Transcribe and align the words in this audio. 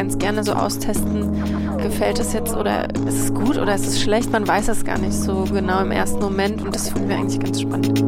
ganz 0.00 0.16
gerne 0.16 0.42
so 0.42 0.54
austesten, 0.54 1.30
gefällt 1.76 2.18
es 2.18 2.32
jetzt 2.32 2.56
oder 2.56 2.88
ist 3.06 3.20
es 3.20 3.34
gut 3.34 3.58
oder 3.58 3.74
ist 3.74 3.86
es 3.86 4.00
schlecht? 4.00 4.32
Man 4.32 4.48
weiß 4.48 4.68
es 4.68 4.82
gar 4.82 4.96
nicht 4.96 5.12
so 5.12 5.44
genau 5.52 5.82
im 5.82 5.90
ersten 5.90 6.20
Moment 6.20 6.62
und 6.62 6.74
das 6.74 6.88
finden 6.88 7.10
wir 7.10 7.16
eigentlich 7.18 7.38
ganz 7.38 7.60
spannend. 7.60 7.98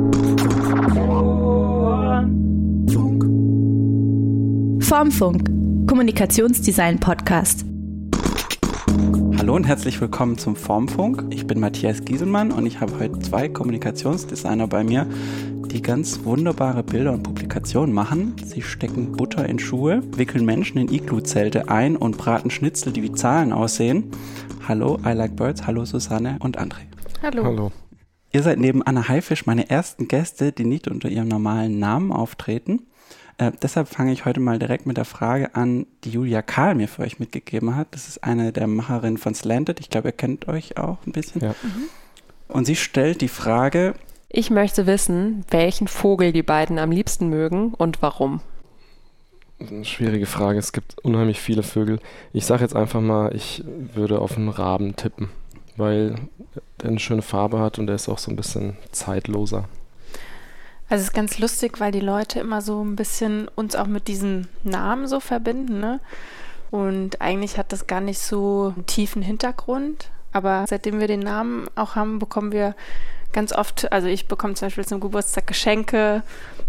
Formfunk, 4.82 5.44
Kommunikationsdesign 5.86 6.98
Podcast. 6.98 7.66
Hallo 9.36 9.54
und 9.54 9.64
herzlich 9.66 10.00
willkommen 10.00 10.38
zum 10.38 10.56
Formfunk. 10.56 11.24
Ich 11.28 11.46
bin 11.46 11.60
Matthias 11.60 12.06
Gieselmann 12.06 12.52
und 12.52 12.64
ich 12.64 12.80
habe 12.80 12.98
heute 13.00 13.18
zwei 13.18 13.50
Kommunikationsdesigner 13.50 14.66
bei 14.66 14.82
mir, 14.82 15.06
die 15.72 15.80
ganz 15.80 16.24
wunderbare 16.24 16.82
Bilder 16.82 17.12
und 17.12 17.22
Publikationen 17.22 17.94
machen. 17.94 18.36
Sie 18.44 18.60
stecken 18.60 19.12
Butter 19.12 19.48
in 19.48 19.58
Schuhe, 19.58 20.02
wickeln 20.16 20.44
Menschen 20.44 20.76
in 20.76 20.92
Iglu-Zelte 20.92 21.70
ein 21.70 21.96
und 21.96 22.18
braten 22.18 22.50
Schnitzel, 22.50 22.92
die 22.92 23.02
wie 23.02 23.12
Zahlen 23.12 23.54
aussehen. 23.54 24.10
Hallo, 24.68 24.98
I 25.04 25.12
Like 25.12 25.34
Birds. 25.34 25.66
Hallo, 25.66 25.86
Susanne 25.86 26.36
und 26.40 26.60
André. 26.60 26.82
Hallo. 27.22 27.44
Hallo. 27.44 27.72
Ihr 28.32 28.42
seid 28.42 28.58
neben 28.58 28.82
Anna 28.82 29.08
Haifisch 29.08 29.46
meine 29.46 29.70
ersten 29.70 30.08
Gäste, 30.08 30.52
die 30.52 30.66
nicht 30.66 30.88
unter 30.88 31.08
ihrem 31.08 31.28
normalen 31.28 31.78
Namen 31.78 32.12
auftreten. 32.12 32.82
Äh, 33.38 33.52
deshalb 33.62 33.88
fange 33.88 34.12
ich 34.12 34.26
heute 34.26 34.40
mal 34.40 34.58
direkt 34.58 34.84
mit 34.84 34.98
der 34.98 35.06
Frage 35.06 35.54
an, 35.54 35.86
die 36.04 36.10
Julia 36.10 36.42
Kahl 36.42 36.74
mir 36.74 36.88
für 36.88 37.00
euch 37.00 37.18
mitgegeben 37.18 37.76
hat. 37.76 37.88
Das 37.92 38.08
ist 38.08 38.22
eine 38.24 38.52
der 38.52 38.66
Macherinnen 38.66 39.16
von 39.16 39.34
Slanted. 39.34 39.80
Ich 39.80 39.88
glaube, 39.88 40.08
ihr 40.08 40.12
kennt 40.12 40.48
euch 40.48 40.76
auch 40.76 40.98
ein 41.06 41.12
bisschen. 41.12 41.40
Ja. 41.40 41.54
Mhm. 41.62 41.88
Und 42.48 42.66
sie 42.66 42.76
stellt 42.76 43.22
die 43.22 43.28
Frage, 43.28 43.94
Ich 44.34 44.48
möchte 44.48 44.86
wissen, 44.86 45.44
welchen 45.50 45.88
Vogel 45.88 46.32
die 46.32 46.42
beiden 46.42 46.78
am 46.78 46.90
liebsten 46.90 47.28
mögen 47.28 47.74
und 47.74 48.00
warum. 48.00 48.40
Eine 49.60 49.84
schwierige 49.84 50.24
Frage. 50.24 50.58
Es 50.58 50.72
gibt 50.72 50.98
unheimlich 51.04 51.38
viele 51.38 51.62
Vögel. 51.62 52.00
Ich 52.32 52.46
sage 52.46 52.62
jetzt 52.62 52.74
einfach 52.74 53.02
mal, 53.02 53.36
ich 53.36 53.62
würde 53.66 54.20
auf 54.20 54.38
einen 54.38 54.48
Raben 54.48 54.96
tippen, 54.96 55.28
weil 55.76 56.14
der 56.80 56.88
eine 56.88 56.98
schöne 56.98 57.20
Farbe 57.20 57.60
hat 57.60 57.78
und 57.78 57.86
der 57.88 57.96
ist 57.96 58.08
auch 58.08 58.16
so 58.16 58.30
ein 58.30 58.36
bisschen 58.36 58.78
zeitloser. 58.90 59.68
Also 60.88 61.02
es 61.02 61.08
ist 61.08 61.14
ganz 61.14 61.38
lustig, 61.38 61.78
weil 61.78 61.92
die 61.92 62.00
Leute 62.00 62.40
immer 62.40 62.62
so 62.62 62.82
ein 62.82 62.96
bisschen 62.96 63.48
uns 63.54 63.76
auch 63.76 63.86
mit 63.86 64.08
diesem 64.08 64.48
Namen 64.64 65.08
so 65.08 65.20
verbinden, 65.20 65.78
ne? 65.78 66.00
Und 66.70 67.20
eigentlich 67.20 67.58
hat 67.58 67.70
das 67.70 67.86
gar 67.86 68.00
nicht 68.00 68.18
so 68.18 68.72
einen 68.74 68.86
tiefen 68.86 69.20
Hintergrund. 69.20 70.10
Aber 70.32 70.64
seitdem 70.66 71.00
wir 71.00 71.06
den 71.06 71.20
Namen 71.20 71.68
auch 71.74 71.96
haben, 71.96 72.18
bekommen 72.18 72.50
wir 72.50 72.74
ganz 73.32 73.52
oft, 73.52 73.90
also 73.92 74.08
ich 74.08 74.26
bekomme 74.28 74.54
zum 74.54 74.66
Beispiel 74.66 74.86
zum 74.86 75.00
Geburtstag 75.00 75.46
Geschenke, 75.46 76.22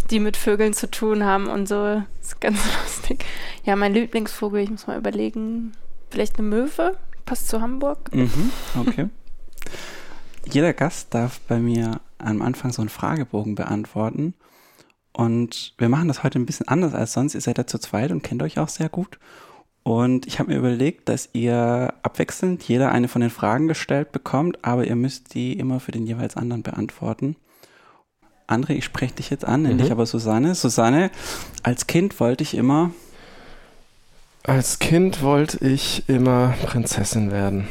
die 0.10 0.20
mit 0.20 0.38
Vögeln 0.38 0.74
zu 0.74 0.90
tun 0.90 1.24
haben 1.24 1.48
und 1.48 1.68
so. 1.68 2.04
Das 2.20 2.28
ist 2.28 2.42
ganz 2.42 2.60
lustig. 2.84 3.26
Ja, 3.64 3.76
mein 3.76 3.94
Lieblingsvogel, 3.94 4.62
ich 4.62 4.70
muss 4.70 4.88
mal 4.88 4.98
überlegen, 4.98 5.74
vielleicht 6.10 6.40
eine 6.40 6.48
Möwe, 6.48 6.98
passt 7.26 7.50
zu 7.50 7.62
Hamburg. 7.62 8.14
Mhm, 8.14 8.52
okay. 8.80 9.10
Jeder 10.52 10.74
Gast 10.74 11.14
darf 11.14 11.40
bei 11.42 11.60
mir 11.60 12.02
am 12.18 12.42
Anfang 12.42 12.72
so 12.74 12.82
einen 12.82 12.90
Fragebogen 12.90 13.56
beantworten. 13.56 14.34
Und 15.14 15.74
wir 15.78 15.90
machen 15.90 16.08
das 16.08 16.24
heute 16.24 16.40
ein 16.40 16.46
bisschen 16.46 16.68
anders 16.68 16.94
als 16.94 17.14
sonst. 17.14 17.36
Ihr 17.36 17.42
seid 17.42 17.58
ja 17.58 17.68
zu 17.68 17.78
zweit 17.78 18.12
und 18.12 18.24
kennt 18.24 18.42
euch 18.42 18.60
auch 18.60 18.70
sehr 18.70 18.90
gut. 18.90 19.20
Und 19.84 20.28
ich 20.28 20.40
habe 20.40 20.52
mir 20.52 20.58
überlegt, 20.60 21.10
dass 21.10 21.30
ihr 21.34 21.94
abwechselnd 22.04 22.64
jeder 22.64 22.92
eine 22.92 23.08
von 23.10 23.22
den 23.22 23.30
Fragen 23.30 23.68
gestellt 23.68 24.12
bekommt, 24.14 24.60
aber 24.64 24.86
ihr 24.86 24.96
müsst 24.96 25.34
die 25.34 25.54
immer 25.60 25.80
für 25.82 25.92
den 25.92 26.06
jeweils 26.06 26.38
anderen 26.38 26.64
beantworten. 26.64 27.36
André, 28.48 28.72
ich 28.72 28.86
spreche 28.86 29.16
dich 29.16 29.30
jetzt 29.30 29.46
an, 29.46 29.64
nenne 29.64 29.76
Mhm. 29.76 29.78
dich 29.80 29.92
aber 29.92 30.06
Susanne. 30.06 30.56
Susanne, 30.56 31.12
als 31.64 31.88
Kind 31.88 32.20
wollte 32.20 32.44
ich 32.44 32.56
immer, 32.56 32.92
Als 34.46 34.80
Kind 34.80 35.22
wollte 35.22 35.66
ich 35.66 36.08
immer 36.10 36.54
Prinzessin 36.66 37.32
werden. 37.32 37.68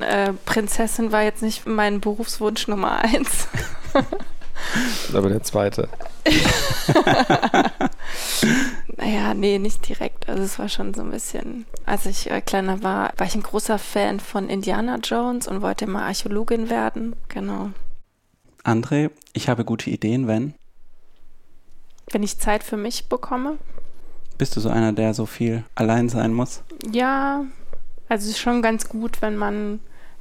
Äh, 0.00 0.32
Prinzessin 0.44 1.12
war 1.12 1.22
jetzt 1.22 1.42
nicht 1.42 1.64
mein 1.66 2.00
Berufswunsch 2.00 2.66
Nummer 2.68 2.98
eins. 2.98 3.46
Aber 5.14 5.28
der 5.28 5.42
zweite. 5.44 5.88
Naja, 8.98 9.32
nee, 9.32 9.60
nicht 9.60 9.88
direkt. 9.88 10.28
Also 10.28 10.42
es 10.42 10.58
war 10.58 10.68
schon 10.68 10.92
so 10.92 11.02
ein 11.02 11.10
bisschen, 11.10 11.66
als 11.86 12.04
ich 12.04 12.30
äh, 12.30 12.40
kleiner 12.40 12.82
war, 12.82 13.12
war 13.16 13.26
ich 13.26 13.36
ein 13.36 13.44
großer 13.44 13.78
Fan 13.78 14.18
von 14.18 14.48
Indiana 14.48 14.96
Jones 14.96 15.46
und 15.46 15.62
wollte 15.62 15.84
immer 15.84 16.02
Archäologin 16.02 16.68
werden. 16.68 17.14
Genau. 17.28 17.70
André, 18.64 19.10
ich 19.34 19.48
habe 19.48 19.64
gute 19.64 19.88
Ideen, 19.88 20.26
wenn. 20.26 20.54
Wenn 22.10 22.24
ich 22.24 22.38
Zeit 22.38 22.64
für 22.64 22.76
mich 22.76 23.08
bekomme. 23.08 23.58
Bist 24.36 24.56
du 24.56 24.60
so 24.60 24.68
einer, 24.68 24.92
der 24.92 25.14
so 25.14 25.26
viel 25.26 25.62
allein 25.76 26.08
sein 26.08 26.32
muss? 26.32 26.64
Ja, 26.90 27.44
also 28.08 28.24
es 28.24 28.30
ist 28.30 28.40
schon 28.40 28.62
ganz 28.62 28.88
gut, 28.88 29.22
wenn 29.22 29.36
man 29.36 29.78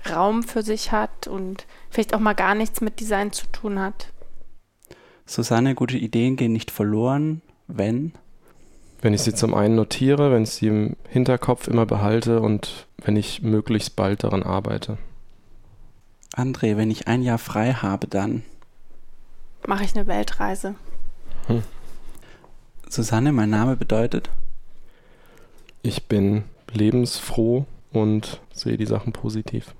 Raum 0.08 0.44
für 0.44 0.62
sich 0.62 0.92
hat 0.92 1.26
und 1.28 1.66
vielleicht 1.90 2.14
auch 2.14 2.20
mal 2.20 2.36
gar 2.36 2.54
nichts 2.54 2.82
mit 2.82 3.00
Design 3.00 3.32
zu 3.32 3.48
tun 3.48 3.80
hat. 3.80 4.14
Susanne, 5.26 5.74
gute 5.74 5.98
Ideen 5.98 6.36
gehen 6.36 6.54
nicht 6.54 6.70
verloren, 6.70 7.42
wenn. 7.66 8.14
Wenn 9.02 9.14
ich 9.14 9.22
sie 9.22 9.34
zum 9.34 9.54
einen 9.54 9.76
notiere, 9.76 10.32
wenn 10.32 10.44
ich 10.44 10.52
sie 10.52 10.68
im 10.68 10.96
Hinterkopf 11.08 11.68
immer 11.68 11.86
behalte 11.86 12.42
und 12.42 12.88
wenn 12.98 13.16
ich 13.16 13.42
möglichst 13.42 13.96
bald 13.96 14.24
daran 14.24 14.44
arbeite. 14.44 14.98
André, 16.34 16.78
wenn 16.78 16.92
ich 16.92 17.08
ein 17.08 17.22
Jahr 17.22 17.38
frei 17.38 17.74
habe, 17.74 18.08
dann. 18.08 18.44
Mache 19.68 19.84
ich 19.84 19.96
eine 19.96 20.08
Weltreise. 20.08 20.76
Susanne, 22.90 23.32
mein 23.32 23.50
Name 23.50 23.76
bedeutet. 23.76 24.30
Ich 25.82 26.06
bin 26.06 26.44
lebensfroh 26.72 27.66
und 27.92 28.40
sehe 28.54 28.78
die 28.78 28.86
Sachen 28.86 29.14
positiv. 29.14 29.74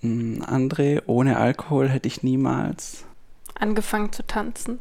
Mm, 0.00 0.42
André, 0.42 1.02
ohne 1.06 1.36
Alkohol 1.36 1.88
hätte 1.88 2.08
ich 2.08 2.22
niemals. 2.22 3.04
Angefangen 3.54 4.12
zu 4.12 4.26
tanzen. 4.26 4.78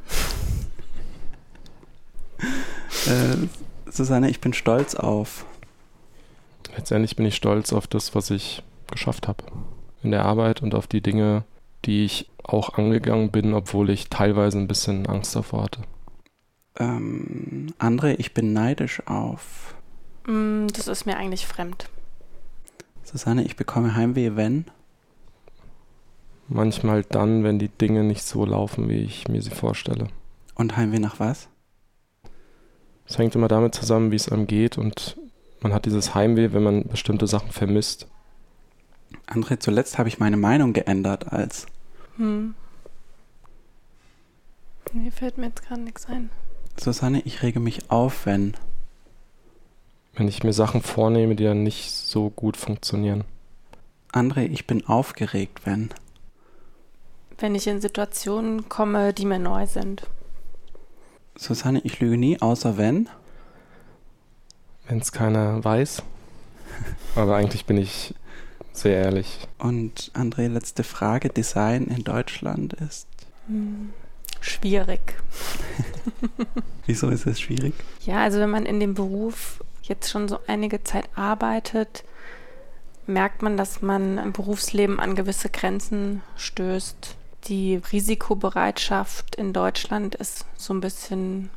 Äh, 3.07 3.47
Susanne, 3.89 4.29
ich 4.29 4.41
bin 4.41 4.53
stolz 4.53 4.95
auf. 4.95 5.45
Letztendlich 6.75 7.15
bin 7.15 7.25
ich 7.25 7.35
stolz 7.35 7.73
auf 7.73 7.87
das, 7.87 8.15
was 8.15 8.29
ich 8.29 8.63
geschafft 8.89 9.27
habe 9.27 9.43
in 10.03 10.11
der 10.11 10.25
Arbeit 10.25 10.61
und 10.61 10.75
auf 10.75 10.87
die 10.87 11.01
Dinge, 11.01 11.43
die 11.85 12.05
ich 12.05 12.29
auch 12.43 12.77
angegangen 12.77 13.31
bin, 13.31 13.53
obwohl 13.53 13.89
ich 13.89 14.09
teilweise 14.09 14.57
ein 14.57 14.67
bisschen 14.67 15.05
Angst 15.07 15.35
davor 15.35 15.63
hatte. 15.63 15.81
Ähm, 16.77 17.73
André, 17.79 18.15
ich 18.17 18.33
bin 18.33 18.53
neidisch 18.53 19.05
auf. 19.07 19.75
Mm, 20.25 20.67
das 20.67 20.87
ist 20.87 21.05
mir 21.05 21.17
eigentlich 21.17 21.45
fremd. 21.45 21.89
Susanne, 23.03 23.43
ich 23.43 23.55
bekomme 23.55 23.95
Heimweh, 23.95 24.35
wenn. 24.35 24.65
Manchmal 26.47 27.03
dann, 27.03 27.43
wenn 27.43 27.59
die 27.59 27.69
Dinge 27.69 28.03
nicht 28.03 28.23
so 28.23 28.45
laufen, 28.45 28.89
wie 28.89 28.99
ich 28.99 29.27
mir 29.27 29.41
sie 29.41 29.51
vorstelle. 29.51 30.07
Und 30.55 30.77
Heimweh 30.77 30.99
nach 30.99 31.19
was? 31.19 31.47
Es 33.07 33.17
hängt 33.17 33.35
immer 33.35 33.47
damit 33.47 33.75
zusammen, 33.75 34.11
wie 34.11 34.15
es 34.15 34.29
einem 34.29 34.47
geht 34.47 34.77
und 34.77 35.17
man 35.61 35.73
hat 35.73 35.85
dieses 35.85 36.15
Heimweh, 36.15 36.53
wenn 36.53 36.63
man 36.63 36.87
bestimmte 36.87 37.27
Sachen 37.27 37.51
vermisst. 37.51 38.07
André, 39.27 39.59
zuletzt 39.59 39.97
habe 39.97 40.09
ich 40.09 40.19
meine 40.19 40.37
Meinung 40.37 40.73
geändert 40.73 41.31
als. 41.31 41.67
Hm. 42.17 42.55
Nee, 44.93 45.11
fällt 45.11 45.37
mir 45.37 45.47
jetzt 45.47 45.63
gerade 45.63 45.81
nichts 45.81 46.07
ein. 46.07 46.29
Susanne, 46.77 47.21
ich 47.21 47.43
rege 47.43 47.59
mich 47.59 47.91
auf, 47.91 48.25
wenn. 48.25 48.55
Wenn 50.13 50.27
ich 50.27 50.43
mir 50.43 50.53
Sachen 50.53 50.81
vornehme, 50.81 51.35
die 51.35 51.45
dann 51.45 51.63
nicht 51.63 51.91
so 51.91 52.29
gut 52.29 52.57
funktionieren. 52.57 53.23
André, 54.11 54.47
ich 54.49 54.67
bin 54.67 54.85
aufgeregt, 54.87 55.61
wenn. 55.65 55.89
Wenn 57.37 57.55
ich 57.55 57.67
in 57.67 57.79
Situationen 57.79 58.67
komme, 58.67 59.13
die 59.13 59.25
mir 59.25 59.39
neu 59.39 59.65
sind. 59.65 60.03
Susanne, 61.35 61.81
ich 61.83 61.99
lüge 61.99 62.17
nie, 62.17 62.41
außer 62.41 62.77
wenn. 62.77 63.09
Wenn 64.87 64.99
es 64.99 65.11
keiner 65.11 65.63
weiß. 65.63 66.03
Aber 67.15 67.35
eigentlich 67.35 67.65
bin 67.65 67.77
ich 67.77 68.13
sehr 68.73 68.97
ehrlich. 68.97 69.39
Und 69.57 70.11
André, 70.13 70.47
letzte 70.47 70.83
Frage. 70.83 71.29
Design 71.29 71.85
in 71.85 72.03
Deutschland 72.03 72.73
ist. 72.73 73.07
Hm. 73.47 73.93
Schwierig. 74.39 75.15
Wieso 76.85 77.09
ist 77.09 77.27
es 77.27 77.39
schwierig? 77.39 77.73
Ja, 78.05 78.23
also 78.23 78.39
wenn 78.39 78.49
man 78.49 78.65
in 78.65 78.79
dem 78.79 78.95
Beruf 78.95 79.63
jetzt 79.83 80.09
schon 80.09 80.27
so 80.27 80.39
einige 80.47 80.83
Zeit 80.83 81.09
arbeitet, 81.15 82.03
merkt 83.05 83.41
man, 83.41 83.57
dass 83.57 83.81
man 83.81 84.17
im 84.17 84.31
Berufsleben 84.31 84.99
an 84.99 85.15
gewisse 85.15 85.49
Grenzen 85.49 86.23
stößt. 86.37 87.15
Die 87.45 87.81
Risikobereitschaft 87.91 89.35
in 89.35 89.51
Deutschland 89.53 90.15
ist 90.15 90.45
so 90.55 90.73
ein 90.73 90.81
bisschen 90.81 91.49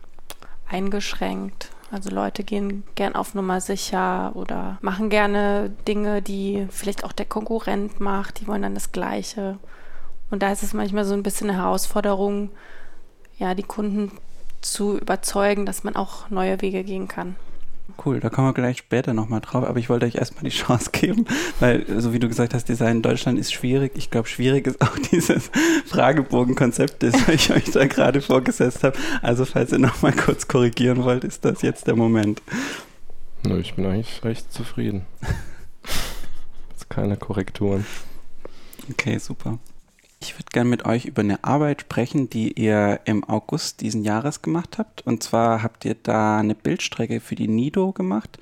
eingeschränkt. 0.67 1.71
Also 1.91 2.11
Leute 2.11 2.43
gehen 2.43 2.83
gern 2.95 3.15
auf 3.15 3.35
Nummer 3.35 3.61
sicher 3.61 4.33
oder 4.35 4.79
machen 4.81 5.11
gerne 5.11 5.71
Dinge, 5.87 6.23
die 6.23 6.67
vielleicht 6.71 7.05
auch 7.05 7.13
der 7.13 7.27
Konkurrent 7.27 8.01
macht. 8.01 8.41
Die 8.41 8.47
wollen 8.47 8.63
dann 8.63 8.75
das 8.75 8.93
Gleiche. 8.93 9.59
Und 10.31 10.43
da 10.43 10.51
ist 10.51 10.63
es 10.63 10.73
manchmal 10.73 11.05
so 11.05 11.15
ein 11.15 11.23
bisschen 11.23 11.51
eine 11.51 11.59
Herausforderung, 11.61 12.51
ja, 13.39 13.55
die 13.55 13.63
Kunden 13.63 14.11
zu 14.63 14.99
überzeugen, 14.99 15.67
dass 15.67 15.85
man 15.85 15.95
auch 15.95 16.31
neue 16.31 16.61
Wege 16.63 16.83
gehen 16.83 17.09
kann. 17.09 17.37
Cool, 18.03 18.19
da 18.19 18.31
kommen 18.31 18.49
wir 18.49 18.55
gleich 18.55 18.79
später 18.79 19.13
nochmal 19.13 19.41
drauf, 19.41 19.65
aber 19.65 19.79
ich 19.79 19.91
wollte 19.91 20.07
euch 20.07 20.15
erstmal 20.15 20.45
die 20.45 20.57
Chance 20.57 20.91
geben, 20.91 21.27
weil, 21.61 21.85
so 22.01 22.13
wie 22.13 22.19
du 22.19 22.29
gesagt 22.29 22.55
hast, 22.55 22.69
Design 22.69 22.97
in 22.97 23.03
Deutschland 23.03 23.39
ist 23.39 23.53
schwierig. 23.53 23.93
Ich 23.95 24.11
glaube, 24.11 24.27
schwierig 24.27 24.67
ist 24.67 24.81
auch 24.81 24.99
dieses 25.13 25.51
Fragebogenkonzept, 25.87 27.03
das 27.03 27.29
ich 27.29 27.53
euch 27.53 27.71
da 27.71 27.87
gerade 27.87 28.23
vorgesetzt 28.23 28.85
habe. 28.85 28.97
Also, 29.21 29.45
falls 29.45 29.73
ihr 29.73 29.79
nochmal 29.79 30.13
kurz 30.13 30.49
korrigieren 30.49 31.05
wollt, 31.05 31.25
ist 31.25 31.45
das 31.45 31.63
jetzt 31.63 31.87
der 31.87 31.97
Moment. 31.97 32.43
Nö, 33.47 33.61
ich 33.61 33.75
bin 33.75 33.85
eigentlich 33.85 34.25
recht 34.25 34.51
zufrieden. 34.51 35.05
Jetzt 36.71 36.89
keine 36.89 37.19
Korrekturen. 37.19 37.85
Okay, 38.91 39.19
super. 39.19 39.59
Ich 40.25 40.39
würde 40.39 40.53
gerne 40.53 40.71
mit 40.71 40.87
euch 40.87 41.05
über 41.05 41.21
eine 41.21 41.45
Arbeit 41.45 41.83
sprechen, 41.83 42.31
die 42.31 42.59
ihr 42.59 43.01
im 43.05 43.25
August 43.25 43.83
diesen 43.83 44.05
Jahres 44.05 44.41
gemacht 44.41 44.79
habt. 44.79 45.07
Und 45.07 45.23
zwar 45.23 45.63
habt 45.63 45.85
ihr 45.85 45.97
da 46.03 46.39
eine 46.39 46.55
Bildstrecke 46.55 47.21
für 47.21 47.35
die 47.35 47.47
Nido 47.47 47.93
gemacht. 47.93 48.39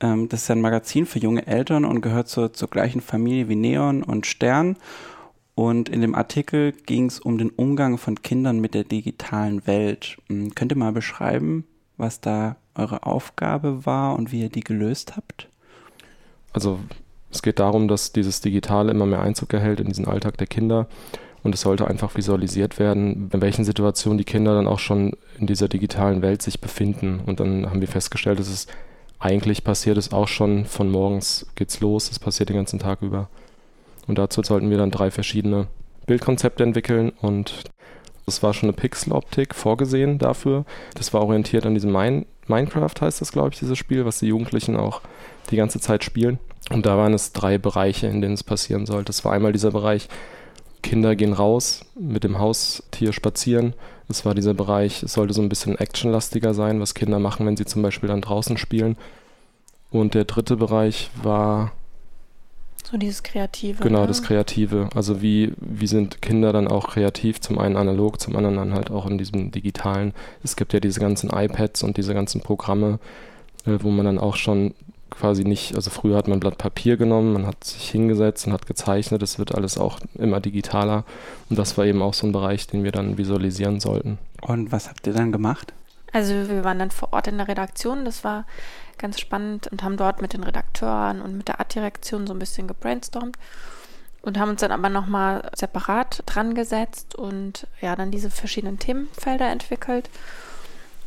Ähm, 0.00 0.28
das 0.28 0.42
ist 0.42 0.50
ein 0.50 0.60
Magazin 0.60 1.06
für 1.06 1.18
junge 1.18 1.46
Eltern 1.46 1.86
und 1.86 2.02
gehört 2.02 2.28
zur, 2.28 2.52
zur 2.52 2.68
gleichen 2.68 3.00
Familie 3.00 3.48
wie 3.48 3.56
Neon 3.56 4.02
und 4.02 4.26
Stern. 4.26 4.76
Und 5.54 5.88
in 5.88 6.02
dem 6.02 6.14
Artikel 6.14 6.72
ging 6.72 7.06
es 7.06 7.18
um 7.18 7.38
den 7.38 7.48
Umgang 7.48 7.96
von 7.96 8.20
Kindern 8.20 8.60
mit 8.60 8.74
der 8.74 8.84
digitalen 8.84 9.66
Welt. 9.66 10.18
Hm, 10.28 10.54
könnt 10.54 10.70
ihr 10.70 10.76
mal 10.76 10.92
beschreiben, 10.92 11.64
was 11.96 12.20
da 12.20 12.56
eure 12.74 13.04
Aufgabe 13.04 13.86
war 13.86 14.16
und 14.16 14.32
wie 14.32 14.42
ihr 14.42 14.50
die 14.50 14.60
gelöst 14.60 15.16
habt? 15.16 15.48
Also 16.52 16.78
es 17.30 17.42
geht 17.42 17.58
darum, 17.58 17.88
dass 17.88 18.12
dieses 18.12 18.40
Digitale 18.40 18.90
immer 18.90 19.06
mehr 19.06 19.20
Einzug 19.20 19.52
erhält 19.52 19.80
in 19.80 19.88
diesen 19.88 20.06
Alltag 20.06 20.38
der 20.38 20.46
Kinder. 20.46 20.86
Und 21.42 21.54
es 21.54 21.60
sollte 21.60 21.86
einfach 21.86 22.16
visualisiert 22.16 22.78
werden, 22.80 23.30
in 23.32 23.40
welchen 23.40 23.64
Situationen 23.64 24.18
die 24.18 24.24
Kinder 24.24 24.54
dann 24.54 24.66
auch 24.66 24.80
schon 24.80 25.12
in 25.38 25.46
dieser 25.46 25.68
digitalen 25.68 26.20
Welt 26.22 26.42
sich 26.42 26.60
befinden. 26.60 27.20
Und 27.24 27.38
dann 27.38 27.70
haben 27.70 27.80
wir 27.80 27.88
festgestellt, 27.88 28.40
dass 28.40 28.48
es 28.48 28.66
eigentlich 29.18 29.64
passiert 29.64 29.96
ist 29.96 30.12
auch 30.12 30.28
schon 30.28 30.66
von 30.66 30.90
morgens 30.90 31.46
geht's 31.54 31.80
los, 31.80 32.10
es 32.10 32.18
passiert 32.18 32.48
den 32.48 32.56
ganzen 32.56 32.78
Tag 32.78 33.02
über. 33.02 33.28
Und 34.06 34.18
dazu 34.18 34.42
sollten 34.42 34.70
wir 34.70 34.78
dann 34.78 34.90
drei 34.90 35.10
verschiedene 35.10 35.68
Bildkonzepte 36.06 36.62
entwickeln 36.62 37.10
und 37.20 37.64
das 38.26 38.42
war 38.42 38.52
schon 38.54 38.68
eine 38.68 38.76
Pixeloptik 38.76 39.54
vorgesehen 39.54 40.18
dafür. 40.18 40.64
Das 40.94 41.14
war 41.14 41.22
orientiert 41.22 41.64
an 41.64 41.74
diesem 41.74 41.92
Mine 41.92 42.26
Minecraft, 42.48 42.94
heißt 43.00 43.20
das, 43.20 43.32
glaube 43.32 43.50
ich, 43.52 43.58
dieses 43.58 43.78
Spiel, 43.78 44.04
was 44.04 44.20
die 44.20 44.26
Jugendlichen 44.26 44.76
auch 44.76 45.00
die 45.50 45.56
ganze 45.56 45.80
Zeit 45.80 46.04
spielen. 46.04 46.38
Und 46.70 46.86
da 46.86 46.96
waren 46.96 47.14
es 47.14 47.32
drei 47.32 47.58
Bereiche, 47.58 48.08
in 48.08 48.20
denen 48.20 48.34
es 48.34 48.42
passieren 48.42 48.86
sollte. 48.86 49.10
Es 49.10 49.24
war 49.24 49.32
einmal 49.32 49.52
dieser 49.52 49.70
Bereich, 49.70 50.08
Kinder 50.82 51.16
gehen 51.16 51.32
raus 51.32 51.84
mit 51.98 52.24
dem 52.24 52.38
Haustier 52.38 53.12
spazieren. 53.12 53.74
Es 54.08 54.24
war 54.24 54.34
dieser 54.34 54.54
Bereich, 54.54 55.02
es 55.02 55.14
sollte 55.14 55.34
so 55.34 55.42
ein 55.42 55.48
bisschen 55.48 55.76
actionlastiger 55.76 56.54
sein, 56.54 56.80
was 56.80 56.94
Kinder 56.94 57.18
machen, 57.18 57.46
wenn 57.46 57.56
sie 57.56 57.64
zum 57.64 57.82
Beispiel 57.82 58.08
dann 58.08 58.20
draußen 58.20 58.56
spielen. 58.56 58.96
Und 59.90 60.14
der 60.14 60.24
dritte 60.24 60.56
Bereich 60.56 61.10
war. 61.22 61.72
So 62.84 62.96
dieses 62.96 63.24
Kreative. 63.24 63.82
Genau, 63.82 64.02
ne? 64.02 64.06
das 64.06 64.22
Kreative. 64.22 64.88
Also 64.94 65.22
wie, 65.22 65.54
wie 65.58 65.88
sind 65.88 66.22
Kinder 66.22 66.52
dann 66.52 66.68
auch 66.68 66.88
kreativ, 66.88 67.40
zum 67.40 67.58
einen 67.58 67.76
analog, 67.76 68.20
zum 68.20 68.36
anderen 68.36 68.56
dann 68.56 68.74
halt 68.74 68.90
auch 68.92 69.06
in 69.06 69.18
diesem 69.18 69.50
digitalen. 69.50 70.14
Es 70.44 70.54
gibt 70.54 70.72
ja 70.72 70.78
diese 70.78 71.00
ganzen 71.00 71.30
iPads 71.30 71.82
und 71.82 71.96
diese 71.96 72.14
ganzen 72.14 72.42
Programme, 72.42 73.00
äh, 73.64 73.78
wo 73.80 73.90
man 73.90 74.06
dann 74.06 74.18
auch 74.18 74.36
schon 74.36 74.74
quasi 75.10 75.44
nicht, 75.44 75.74
also 75.74 75.90
früher 75.90 76.16
hat 76.16 76.28
man 76.28 76.38
ein 76.38 76.40
Blatt 76.40 76.58
Papier 76.58 76.96
genommen, 76.96 77.32
man 77.32 77.46
hat 77.46 77.64
sich 77.64 77.90
hingesetzt 77.90 78.46
und 78.46 78.52
hat 78.52 78.66
gezeichnet, 78.66 79.22
es 79.22 79.38
wird 79.38 79.54
alles 79.54 79.78
auch 79.78 80.00
immer 80.14 80.40
digitaler 80.40 81.04
und 81.48 81.58
das 81.58 81.78
war 81.78 81.84
eben 81.84 82.02
auch 82.02 82.14
so 82.14 82.26
ein 82.26 82.32
Bereich, 82.32 82.66
den 82.66 82.84
wir 82.84 82.92
dann 82.92 83.18
visualisieren 83.18 83.80
sollten. 83.80 84.18
Und 84.42 84.72
was 84.72 84.88
habt 84.88 85.06
ihr 85.06 85.12
dann 85.12 85.32
gemacht? 85.32 85.72
Also 86.12 86.32
wir 86.48 86.64
waren 86.64 86.78
dann 86.78 86.90
vor 86.90 87.12
Ort 87.12 87.28
in 87.28 87.38
der 87.38 87.48
Redaktion, 87.48 88.04
das 88.04 88.24
war 88.24 88.46
ganz 88.98 89.20
spannend 89.20 89.68
und 89.68 89.82
haben 89.82 89.96
dort 89.96 90.22
mit 90.22 90.32
den 90.32 90.42
Redakteuren 90.42 91.20
und 91.20 91.36
mit 91.36 91.48
der 91.48 91.60
Art-Direktion 91.60 92.26
so 92.26 92.32
ein 92.32 92.38
bisschen 92.38 92.66
gebrainstormt 92.66 93.36
und 94.22 94.38
haben 94.38 94.50
uns 94.50 94.60
dann 94.60 94.72
aber 94.72 94.88
nochmal 94.88 95.50
separat 95.54 96.22
dran 96.26 96.54
gesetzt 96.54 97.14
und 97.14 97.66
ja, 97.80 97.94
dann 97.94 98.10
diese 98.10 98.30
verschiedenen 98.30 98.78
Themenfelder 98.78 99.48
entwickelt. 99.48 100.10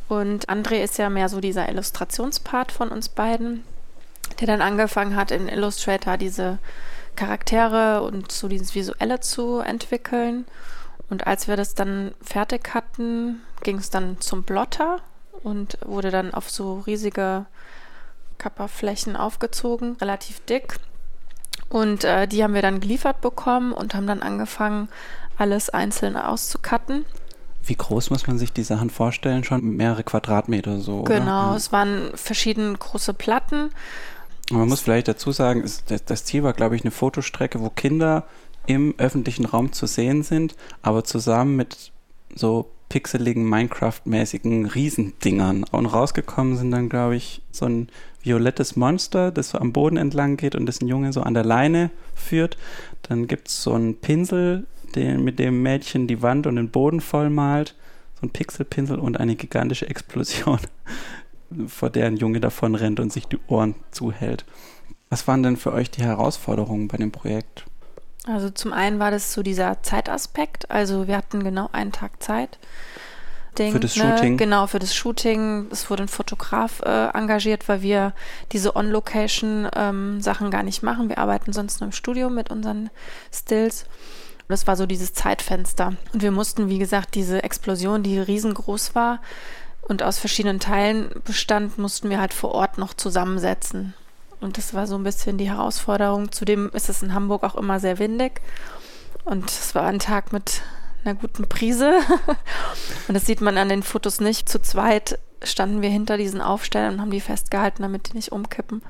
Und 0.08 0.48
André 0.48 0.82
ist 0.82 0.98
ja 0.98 1.10
mehr 1.10 1.28
so 1.28 1.40
dieser 1.40 1.68
Illustrationspart 1.68 2.72
von 2.72 2.88
uns 2.88 3.08
beiden 3.08 3.62
der 4.38 4.46
dann 4.46 4.62
angefangen 4.62 5.16
hat, 5.16 5.30
in 5.30 5.48
Illustrator 5.48 6.16
diese 6.16 6.58
Charaktere 7.16 8.02
und 8.02 8.30
so 8.32 8.48
dieses 8.48 8.74
Visuelle 8.74 9.20
zu 9.20 9.58
entwickeln. 9.58 10.46
Und 11.08 11.26
als 11.26 11.48
wir 11.48 11.56
das 11.56 11.74
dann 11.74 12.12
fertig 12.22 12.72
hatten, 12.72 13.40
ging 13.62 13.78
es 13.78 13.90
dann 13.90 14.20
zum 14.20 14.44
Blotter 14.44 15.00
und 15.42 15.78
wurde 15.84 16.10
dann 16.10 16.32
auf 16.32 16.50
so 16.50 16.80
riesige 16.80 17.46
Kapperflächen 18.38 19.16
aufgezogen, 19.16 19.96
relativ 20.00 20.40
dick. 20.40 20.76
Und 21.68 22.04
äh, 22.04 22.26
die 22.26 22.42
haben 22.42 22.54
wir 22.54 22.62
dann 22.62 22.80
geliefert 22.80 23.20
bekommen 23.20 23.72
und 23.72 23.94
haben 23.94 24.06
dann 24.06 24.22
angefangen, 24.22 24.88
alles 25.36 25.70
einzeln 25.70 26.16
auszucutten. 26.16 27.06
Wie 27.62 27.74
groß 27.74 28.10
muss 28.10 28.26
man 28.26 28.38
sich 28.38 28.52
die 28.52 28.62
Sachen 28.62 28.90
vorstellen? 28.90 29.44
Schon 29.44 29.76
mehrere 29.76 30.02
Quadratmeter 30.02 30.80
so. 30.80 31.02
Genau, 31.02 31.48
oder? 31.48 31.56
es 31.56 31.72
waren 31.72 32.10
verschiedene 32.14 32.76
große 32.76 33.14
Platten 33.14 33.70
man 34.50 34.68
muss 34.68 34.80
vielleicht 34.80 35.08
dazu 35.08 35.32
sagen, 35.32 35.64
das 36.06 36.24
Ziel 36.24 36.42
war, 36.42 36.52
glaube 36.52 36.76
ich, 36.76 36.82
eine 36.82 36.90
Fotostrecke, 36.90 37.60
wo 37.60 37.70
Kinder 37.70 38.26
im 38.66 38.94
öffentlichen 38.98 39.46
Raum 39.46 39.72
zu 39.72 39.86
sehen 39.86 40.22
sind, 40.22 40.54
aber 40.82 41.04
zusammen 41.04 41.56
mit 41.56 41.92
so 42.34 42.70
pixeligen, 42.88 43.48
Minecraft-mäßigen 43.48 44.66
Riesendingern. 44.66 45.64
Und 45.70 45.86
rausgekommen 45.86 46.56
sind 46.56 46.72
dann, 46.72 46.88
glaube 46.88 47.16
ich, 47.16 47.42
so 47.50 47.66
ein 47.66 47.88
violettes 48.22 48.76
Monster, 48.76 49.30
das 49.30 49.50
so 49.50 49.58
am 49.58 49.72
Boden 49.72 49.96
entlang 49.96 50.36
geht 50.36 50.54
und 50.54 50.66
das 50.66 50.80
ein 50.80 50.88
Junge 50.88 51.12
so 51.12 51.22
an 51.22 51.34
der 51.34 51.44
Leine 51.44 51.90
führt. 52.14 52.58
Dann 53.02 53.28
gibt 53.28 53.48
es 53.48 53.62
so 53.62 53.72
einen 53.72 53.96
Pinsel, 53.96 54.66
den, 54.94 55.22
mit 55.22 55.38
dem 55.38 55.62
Mädchen 55.62 56.06
die 56.06 56.20
Wand 56.20 56.46
und 56.46 56.56
den 56.56 56.70
Boden 56.70 57.00
voll 57.00 57.30
malt. 57.30 57.76
So 58.20 58.26
ein 58.26 58.30
Pixelpinsel 58.30 58.98
und 58.98 59.18
eine 59.18 59.36
gigantische 59.36 59.88
Explosion 59.88 60.58
vor 61.66 61.90
der 61.90 62.06
ein 62.06 62.16
Junge 62.16 62.40
davon 62.40 62.74
rennt 62.74 63.00
und 63.00 63.12
sich 63.12 63.26
die 63.26 63.38
Ohren 63.48 63.74
zuhält. 63.90 64.44
Was 65.08 65.26
waren 65.26 65.42
denn 65.42 65.56
für 65.56 65.72
euch 65.72 65.90
die 65.90 66.02
Herausforderungen 66.02 66.88
bei 66.88 66.96
dem 66.96 67.10
Projekt? 67.10 67.64
Also 68.26 68.50
zum 68.50 68.72
einen 68.72 68.98
war 68.98 69.10
das 69.10 69.32
so 69.32 69.42
dieser 69.42 69.82
Zeitaspekt. 69.82 70.70
Also 70.70 71.08
wir 71.08 71.16
hatten 71.16 71.42
genau 71.42 71.68
einen 71.72 71.92
Tag 71.92 72.22
Zeit. 72.22 72.58
Denk, 73.58 73.72
für 73.72 73.80
das 73.80 73.96
ne, 73.96 74.16
Shooting? 74.16 74.36
Genau, 74.36 74.66
für 74.66 74.78
das 74.78 74.94
Shooting. 74.94 75.66
Es 75.70 75.90
wurde 75.90 76.04
ein 76.04 76.08
Fotograf 76.08 76.80
äh, 76.82 77.08
engagiert, 77.08 77.68
weil 77.68 77.82
wir 77.82 78.12
diese 78.52 78.76
On-Location-Sachen 78.76 80.46
ähm, 80.46 80.50
gar 80.50 80.62
nicht 80.62 80.82
machen. 80.82 81.08
Wir 81.08 81.18
arbeiten 81.18 81.52
sonst 81.52 81.80
nur 81.80 81.88
im 81.88 81.92
Studio 81.92 82.30
mit 82.30 82.50
unseren 82.50 82.90
Stills. 83.32 83.86
Das 84.48 84.66
war 84.66 84.76
so 84.76 84.86
dieses 84.86 85.12
Zeitfenster. 85.14 85.94
Und 86.12 86.22
wir 86.22 86.32
mussten, 86.32 86.68
wie 86.68 86.78
gesagt, 86.78 87.14
diese 87.14 87.42
Explosion, 87.42 88.02
die 88.02 88.18
riesengroß 88.18 88.94
war, 88.94 89.20
und 89.90 90.04
aus 90.04 90.18
verschiedenen 90.18 90.60
Teilen 90.60 91.10
bestand, 91.24 91.76
mussten 91.76 92.10
wir 92.10 92.20
halt 92.20 92.32
vor 92.32 92.52
Ort 92.52 92.78
noch 92.78 92.94
zusammensetzen. 92.94 93.92
Und 94.40 94.56
das 94.56 94.72
war 94.72 94.86
so 94.86 94.94
ein 94.94 95.02
bisschen 95.02 95.36
die 95.36 95.50
Herausforderung. 95.50 96.30
Zudem 96.30 96.70
ist 96.72 96.88
es 96.88 97.02
in 97.02 97.12
Hamburg 97.12 97.42
auch 97.42 97.56
immer 97.56 97.80
sehr 97.80 97.98
windig. 97.98 98.40
Und 99.24 99.50
es 99.50 99.74
war 99.74 99.86
ein 99.86 99.98
Tag 99.98 100.32
mit 100.32 100.62
einer 101.04 101.16
guten 101.16 101.48
Prise. 101.48 101.98
und 103.08 103.14
das 103.14 103.26
sieht 103.26 103.40
man 103.40 103.58
an 103.58 103.68
den 103.68 103.82
Fotos 103.82 104.20
nicht. 104.20 104.48
Zu 104.48 104.62
zweit 104.62 105.18
standen 105.42 105.82
wir 105.82 105.90
hinter 105.90 106.16
diesen 106.16 106.40
Aufstellern 106.40 106.94
und 106.94 107.00
haben 107.00 107.10
die 107.10 107.20
festgehalten, 107.20 107.82
damit 107.82 108.10
die 108.10 108.16
nicht 108.16 108.30
umkippen. 108.30 108.82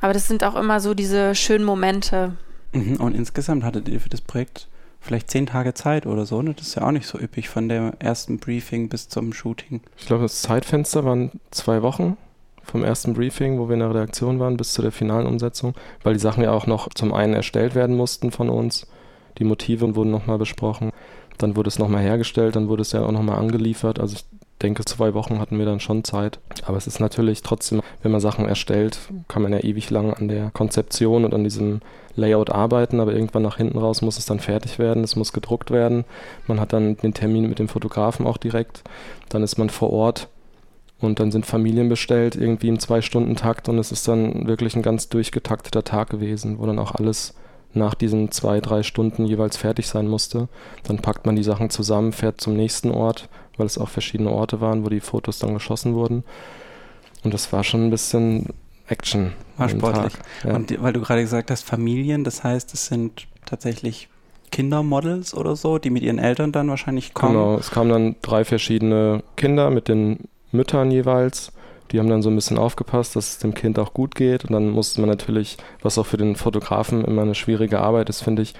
Aber 0.00 0.14
das 0.14 0.26
sind 0.26 0.42
auch 0.42 0.56
immer 0.56 0.80
so 0.80 0.94
diese 0.94 1.34
schönen 1.34 1.66
Momente. 1.66 2.34
Mhm, 2.72 2.96
und 2.96 3.14
insgesamt 3.14 3.62
hattet 3.62 3.88
ihr 3.88 4.00
für 4.00 4.08
das 4.08 4.22
Projekt 4.22 4.68
vielleicht 5.02 5.30
zehn 5.30 5.46
Tage 5.46 5.74
Zeit 5.74 6.06
oder 6.06 6.24
so. 6.24 6.40
Ne? 6.40 6.54
Das 6.54 6.68
ist 6.68 6.76
ja 6.76 6.86
auch 6.86 6.92
nicht 6.92 7.06
so 7.06 7.18
üppig 7.18 7.48
von 7.48 7.68
der 7.68 7.94
ersten 7.98 8.38
Briefing 8.38 8.88
bis 8.88 9.08
zum 9.08 9.32
Shooting. 9.32 9.80
Ich 9.98 10.06
glaube, 10.06 10.22
das 10.22 10.42
Zeitfenster 10.42 11.04
waren 11.04 11.32
zwei 11.50 11.82
Wochen 11.82 12.16
vom 12.62 12.84
ersten 12.84 13.12
Briefing, 13.12 13.58
wo 13.58 13.68
wir 13.68 13.74
in 13.74 13.80
der 13.80 13.90
Redaktion 13.90 14.38
waren, 14.38 14.56
bis 14.56 14.72
zu 14.72 14.82
der 14.82 14.92
finalen 14.92 15.26
Umsetzung, 15.26 15.74
weil 16.04 16.14
die 16.14 16.20
Sachen 16.20 16.44
ja 16.44 16.52
auch 16.52 16.66
noch 16.66 16.88
zum 16.94 17.12
einen 17.12 17.34
erstellt 17.34 17.74
werden 17.74 17.96
mussten 17.96 18.30
von 18.30 18.48
uns. 18.48 18.86
Die 19.38 19.44
Motive 19.44 19.96
wurden 19.96 20.12
nochmal 20.12 20.38
besprochen. 20.38 20.92
Dann 21.38 21.56
wurde 21.56 21.68
es 21.68 21.78
nochmal 21.78 22.02
hergestellt, 22.02 22.54
dann 22.54 22.68
wurde 22.68 22.82
es 22.82 22.92
ja 22.92 23.02
auch 23.04 23.10
nochmal 23.10 23.38
angeliefert. 23.38 23.98
Also 23.98 24.14
ich 24.14 24.24
denke, 24.62 24.84
zwei 24.84 25.14
Wochen 25.14 25.40
hatten 25.40 25.58
wir 25.58 25.66
dann 25.66 25.80
schon 25.80 26.04
Zeit. 26.04 26.38
Aber 26.64 26.76
es 26.76 26.86
ist 26.86 27.00
natürlich 27.00 27.42
trotzdem, 27.42 27.82
wenn 28.02 28.12
man 28.12 28.20
Sachen 28.20 28.46
erstellt, 28.46 28.98
kann 29.26 29.42
man 29.42 29.52
ja 29.52 29.58
ewig 29.58 29.90
lang 29.90 30.14
an 30.14 30.28
der 30.28 30.50
Konzeption 30.50 31.24
und 31.24 31.34
an 31.34 31.42
diesem 31.42 31.80
Layout 32.14 32.50
arbeiten, 32.50 33.00
aber 33.00 33.14
irgendwann 33.14 33.42
nach 33.42 33.56
hinten 33.56 33.78
raus 33.78 34.02
muss 34.02 34.18
es 34.18 34.26
dann 34.26 34.40
fertig 34.40 34.78
werden, 34.78 35.04
es 35.04 35.16
muss 35.16 35.32
gedruckt 35.32 35.70
werden. 35.70 36.04
Man 36.46 36.60
hat 36.60 36.72
dann 36.72 36.96
den 36.96 37.14
Termin 37.14 37.48
mit 37.48 37.58
dem 37.58 37.68
Fotografen 37.68 38.26
auch 38.26 38.36
direkt. 38.36 38.82
Dann 39.28 39.42
ist 39.42 39.58
man 39.58 39.70
vor 39.70 39.90
Ort 39.90 40.28
und 41.00 41.20
dann 41.20 41.32
sind 41.32 41.46
Familien 41.46 41.88
bestellt, 41.88 42.36
irgendwie 42.36 42.68
im 42.68 42.78
Zwei-Stunden-Takt 42.78 43.68
und 43.68 43.78
es 43.78 43.92
ist 43.92 44.06
dann 44.08 44.46
wirklich 44.46 44.76
ein 44.76 44.82
ganz 44.82 45.08
durchgetakteter 45.08 45.84
Tag 45.84 46.10
gewesen, 46.10 46.58
wo 46.58 46.66
dann 46.66 46.78
auch 46.78 46.94
alles 46.94 47.34
nach 47.74 47.94
diesen 47.94 48.30
zwei, 48.30 48.60
drei 48.60 48.82
Stunden 48.82 49.24
jeweils 49.24 49.56
fertig 49.56 49.88
sein 49.88 50.06
musste. 50.06 50.48
Dann 50.84 50.98
packt 50.98 51.24
man 51.24 51.36
die 51.36 51.42
Sachen 51.42 51.70
zusammen, 51.70 52.12
fährt 52.12 52.40
zum 52.40 52.54
nächsten 52.54 52.90
Ort, 52.90 53.28
weil 53.56 53.66
es 53.66 53.78
auch 53.78 53.88
verschiedene 53.88 54.30
Orte 54.30 54.60
waren, 54.60 54.84
wo 54.84 54.90
die 54.90 55.00
Fotos 55.00 55.38
dann 55.38 55.54
geschossen 55.54 55.94
wurden. 55.94 56.24
Und 57.24 57.32
das 57.32 57.52
war 57.52 57.64
schon 57.64 57.84
ein 57.84 57.90
bisschen 57.90 58.48
Action. 58.92 59.32
War 59.56 59.68
sportlich. 59.68 60.12
Tag. 60.12 60.24
Ja. 60.44 60.54
Und 60.54 60.82
weil 60.82 60.92
du 60.92 61.00
gerade 61.00 61.22
gesagt 61.22 61.50
hast, 61.50 61.64
Familien, 61.64 62.24
das 62.24 62.44
heißt, 62.44 62.74
es 62.74 62.86
sind 62.86 63.26
tatsächlich 63.46 64.08
Kindermodels 64.50 65.34
oder 65.34 65.56
so, 65.56 65.78
die 65.78 65.90
mit 65.90 66.02
ihren 66.02 66.18
Eltern 66.18 66.52
dann 66.52 66.68
wahrscheinlich 66.68 67.14
kommen. 67.14 67.32
Genau, 67.32 67.56
es 67.56 67.70
kamen 67.70 67.90
dann 67.90 68.16
drei 68.22 68.44
verschiedene 68.44 69.22
Kinder 69.36 69.70
mit 69.70 69.88
den 69.88 70.28
Müttern 70.52 70.90
jeweils. 70.90 71.52
Die 71.90 71.98
haben 71.98 72.08
dann 72.08 72.22
so 72.22 72.30
ein 72.30 72.36
bisschen 72.36 72.58
aufgepasst, 72.58 73.16
dass 73.16 73.30
es 73.30 73.38
dem 73.38 73.54
Kind 73.54 73.78
auch 73.78 73.92
gut 73.92 74.14
geht. 74.14 74.44
Und 74.44 74.52
dann 74.52 74.70
musste 74.70 75.00
man 75.00 75.10
natürlich, 75.10 75.56
was 75.82 75.98
auch 75.98 76.06
für 76.06 76.16
den 76.16 76.36
Fotografen 76.36 77.04
immer 77.04 77.22
eine 77.22 77.34
schwierige 77.34 77.80
Arbeit 77.80 78.08
ist, 78.08 78.22
finde 78.22 78.42
ich, 78.42 78.54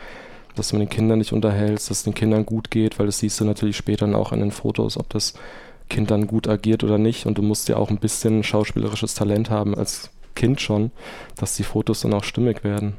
dass 0.55 0.73
man 0.73 0.81
den 0.81 0.89
Kindern 0.89 1.19
nicht 1.19 1.33
unterhält, 1.33 1.77
dass 1.77 1.91
es 1.91 2.03
den 2.03 2.15
Kindern 2.15 2.45
gut 2.45 2.71
geht, 2.71 2.99
weil 2.99 3.07
das 3.07 3.19
siehst 3.19 3.41
du 3.41 3.45
natürlich 3.45 3.77
später 3.77 4.07
dann 4.07 4.15
auch 4.15 4.33
in 4.33 4.41
den 4.41 4.51
Fotos, 4.51 4.99
ob 4.99 5.09
das 5.11 5.35
Kind 5.89 6.11
dann 6.11 6.27
gut 6.27 6.49
agiert 6.49 6.85
oder 6.85 6.99
nicht. 6.99 7.27
Und 7.27 7.39
du 7.39 7.43
musst 7.43 7.69
ja 7.69 7.77
auch 7.77 7.91
ein 7.91 7.99
bisschen 7.99 8.43
schauspielerisches 8.43 9.15
Talent 9.15 9.51
haben 9.51 9.75
als 9.75 10.11
Kind 10.35 10.61
schon, 10.61 10.91
dass 11.37 11.57
die 11.57 11.65
Fotos 11.65 12.01
dann 12.01 12.15
auch 12.15 12.25
stimmig 12.25 12.65
werden. 12.65 12.95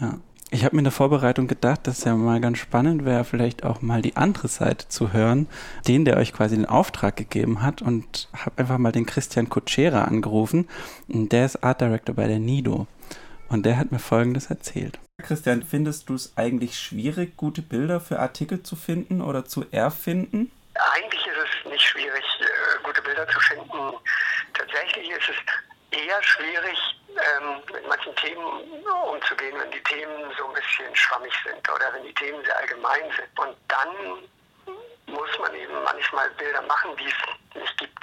Ja. 0.00 0.18
Ich 0.52 0.64
habe 0.64 0.74
mir 0.74 0.80
in 0.80 0.84
der 0.84 0.92
Vorbereitung 0.92 1.46
gedacht, 1.46 1.86
dass 1.86 2.02
ja 2.02 2.16
mal 2.16 2.40
ganz 2.40 2.58
spannend 2.58 3.04
wäre, 3.04 3.22
vielleicht 3.22 3.62
auch 3.62 3.82
mal 3.82 4.02
die 4.02 4.16
andere 4.16 4.48
Seite 4.48 4.88
zu 4.88 5.12
hören, 5.12 5.46
den, 5.86 6.04
der 6.04 6.16
euch 6.16 6.32
quasi 6.32 6.56
den 6.56 6.66
Auftrag 6.66 7.14
gegeben 7.14 7.62
hat 7.62 7.82
und 7.82 8.28
habe 8.32 8.58
einfach 8.58 8.78
mal 8.78 8.90
den 8.90 9.06
Christian 9.06 9.48
Kutschera 9.48 10.04
angerufen. 10.04 10.68
Und 11.06 11.30
Der 11.30 11.46
ist 11.46 11.62
Art 11.62 11.80
Director 11.80 12.16
bei 12.16 12.26
der 12.26 12.40
Nido. 12.40 12.88
Und 13.48 13.64
der 13.64 13.78
hat 13.78 13.92
mir 13.92 14.00
Folgendes 14.00 14.46
erzählt. 14.46 14.98
Christian, 15.22 15.62
findest 15.62 16.08
du 16.08 16.14
es 16.14 16.32
eigentlich 16.36 16.76
schwierig, 16.76 17.36
gute 17.36 17.62
Bilder 17.62 18.00
für 18.00 18.18
Artikel 18.18 18.62
zu 18.64 18.74
finden 18.74 19.20
oder 19.20 19.44
zu 19.44 19.64
erfinden? 19.70 20.50
Eigentlich 20.74 21.26
ist 21.26 21.64
es 21.64 21.70
nicht 21.70 21.82
schwierig, 21.82 22.24
äh, 22.40 22.82
gute 22.82 23.02
Bilder 23.02 23.26
zu 23.28 23.38
finden. 23.40 23.96
Tatsächlich 24.54 25.10
ist 25.10 25.28
es 25.28 25.69
eher 25.90 26.22
schwierig, 26.22 26.78
ähm, 27.08 27.62
mit 27.72 27.86
manchen 27.88 28.14
Themen 28.16 28.44
umzugehen, 28.44 29.56
wenn 29.58 29.70
die 29.70 29.82
Themen 29.82 30.30
so 30.38 30.46
ein 30.48 30.54
bisschen 30.54 30.94
schwammig 30.94 31.32
sind 31.44 31.68
oder 31.68 31.92
wenn 31.92 32.04
die 32.04 32.14
Themen 32.14 32.42
sehr 32.44 32.56
allgemein 32.58 33.10
sind. 33.16 33.28
Und 33.38 33.56
dann 33.68 33.88
muss 35.06 35.30
man 35.40 35.54
eben 35.54 35.74
manchmal 35.84 36.30
Bilder 36.38 36.62
machen, 36.62 36.90
die 36.98 37.06
es 37.06 37.60
nicht 37.60 37.78
gibt. 37.78 37.98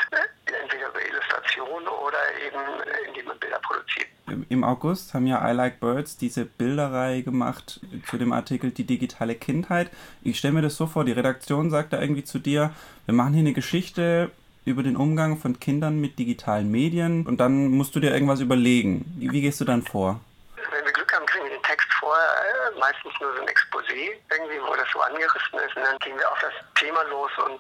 Entweder 0.46 0.90
über 0.90 1.06
Illustration 1.06 1.88
oder 1.88 2.20
eben 2.46 2.60
indem 3.08 3.26
man 3.26 3.40
Bilder 3.40 3.60
produziert. 3.60 4.08
Im 4.50 4.64
August 4.64 5.14
haben 5.14 5.28
ja 5.28 5.50
I 5.50 5.54
Like 5.54 5.80
Birds 5.80 6.18
diese 6.18 6.46
Bilderreihe 6.46 7.24
gemacht 7.24 7.80
zu 8.10 8.18
dem 8.18 8.34
Artikel 8.34 8.72
Die 8.72 8.86
digitale 8.86 9.36
Kindheit. 9.36 9.90
Ich 10.22 10.40
stelle 10.40 10.56
mir 10.56 10.62
das 10.62 10.76
so 10.76 10.88
vor, 10.88 11.06
die 11.06 11.14
Redaktion 11.14 11.70
sagt 11.70 11.94
da 11.94 12.02
irgendwie 12.02 12.24
zu 12.24 12.40
dir, 12.40 12.74
wir 13.06 13.14
machen 13.14 13.34
hier 13.34 13.42
eine 13.42 13.54
Geschichte 13.54 14.32
über 14.68 14.84
den 14.84 14.98
Umgang 14.98 15.38
von 15.38 15.60
Kindern 15.60 16.00
mit 16.00 16.20
digitalen 16.20 16.70
Medien 16.70 17.26
und 17.26 17.40
dann 17.40 17.70
musst 17.70 17.96
du 17.96 18.00
dir 18.00 18.12
irgendwas 18.12 18.42
überlegen. 18.42 19.06
Wie, 19.18 19.42
gehst 19.42 19.62
du 19.62 19.66
dann 19.66 19.82
vor? 19.82 20.20
Wenn 20.56 20.86
wir 20.86 20.92
Glück 20.92 21.12
haben, 21.14 21.26
kriegen 21.26 21.46
wir 21.46 21.52
den 21.52 21.64
Text 21.64 21.88
vorher 22.00 22.28
äh, 22.28 22.80
meistens 22.80 23.14
nur 23.22 23.34
so 23.36 23.42
ein 23.42 23.48
Exposé, 23.48 24.12
irgendwie, 24.30 24.60
wo 24.62 24.76
das 24.76 24.88
so 24.92 25.00
angerissen 25.00 25.60
ist. 25.60 25.76
Und 25.76 25.84
dann 25.84 25.98
gehen 26.00 26.18
wir 26.18 26.30
auf 26.30 26.40
das 26.40 26.54
Thema 26.76 27.02
los 27.04 27.32
und 27.46 27.60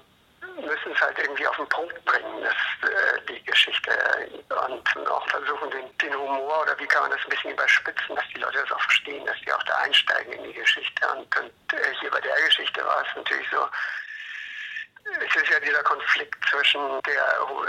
müssen 0.65 0.91
es 0.93 1.01
halt 1.01 1.17
irgendwie 1.17 1.47
auf 1.47 1.55
den 1.55 1.69
Punkt 1.69 2.03
bringen, 2.05 2.43
das, 2.43 2.91
äh, 2.91 3.21
die 3.29 3.43
Geschichte. 3.43 3.91
Und 4.49 5.07
auch 5.07 5.27
versuchen, 5.29 5.71
den, 5.71 5.85
den 6.01 6.13
Humor 6.13 6.63
oder 6.63 6.77
wie 6.79 6.87
kann 6.87 7.03
man 7.03 7.11
das 7.11 7.21
ein 7.23 7.29
bisschen 7.29 7.51
überspitzen, 7.51 8.15
dass 8.15 8.25
die 8.35 8.41
Leute 8.41 8.59
das 8.59 8.71
auch 8.71 8.83
verstehen, 8.83 9.25
dass 9.25 9.39
die 9.45 9.53
auch 9.53 9.63
da 9.63 9.75
einsteigen 9.77 10.33
in 10.33 10.43
die 10.43 10.59
Geschichte. 10.59 11.07
Und, 11.15 11.23
und 11.39 11.73
äh, 11.73 11.93
hier 12.01 12.11
bei 12.11 12.19
der 12.19 12.35
Geschichte 12.47 12.83
war 12.83 13.05
es 13.07 13.15
natürlich 13.15 13.47
so, 13.49 13.63
es 15.19 15.35
ist 15.41 15.49
ja 15.49 15.59
dieser 15.59 15.83
Konflikt 15.83 16.35
zwischen 16.49 17.01
der 17.03 17.23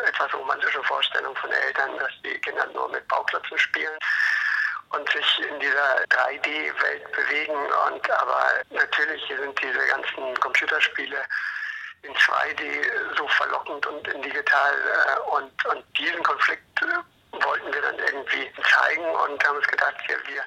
etwas 0.06 0.32
romantischen 0.34 0.82
Vorstellung 0.84 1.34
von 1.36 1.50
Eltern, 1.50 1.98
dass 1.98 2.10
die 2.24 2.38
Kinder 2.40 2.66
nur 2.74 2.88
mit 2.90 3.06
Bauklötzen 3.08 3.58
spielen 3.58 3.98
und 4.90 5.08
sich 5.10 5.38
in 5.48 5.60
dieser 5.60 6.04
3D-Welt 6.06 7.12
bewegen. 7.12 7.56
Und 7.86 8.10
aber 8.10 8.52
natürlich 8.70 9.22
sind 9.28 9.62
diese 9.62 9.86
ganzen 9.86 10.34
Computerspiele 10.40 11.22
in 12.02 12.14
2D 12.14 13.16
so 13.16 13.26
verlockend 13.28 13.86
und 13.86 14.06
in 14.08 14.22
digital. 14.22 14.74
Äh, 14.74 15.20
und, 15.30 15.66
und 15.66 15.84
diesen 15.98 16.22
Konflikt 16.22 16.82
äh, 16.82 17.44
wollten 17.44 17.72
wir 17.72 17.82
dann 17.82 17.98
irgendwie 17.98 18.50
zeigen 18.62 19.04
und 19.04 19.44
haben 19.44 19.56
uns 19.56 19.66
gedacht, 19.66 19.96
wir, 20.06 20.16
wir 20.26 20.42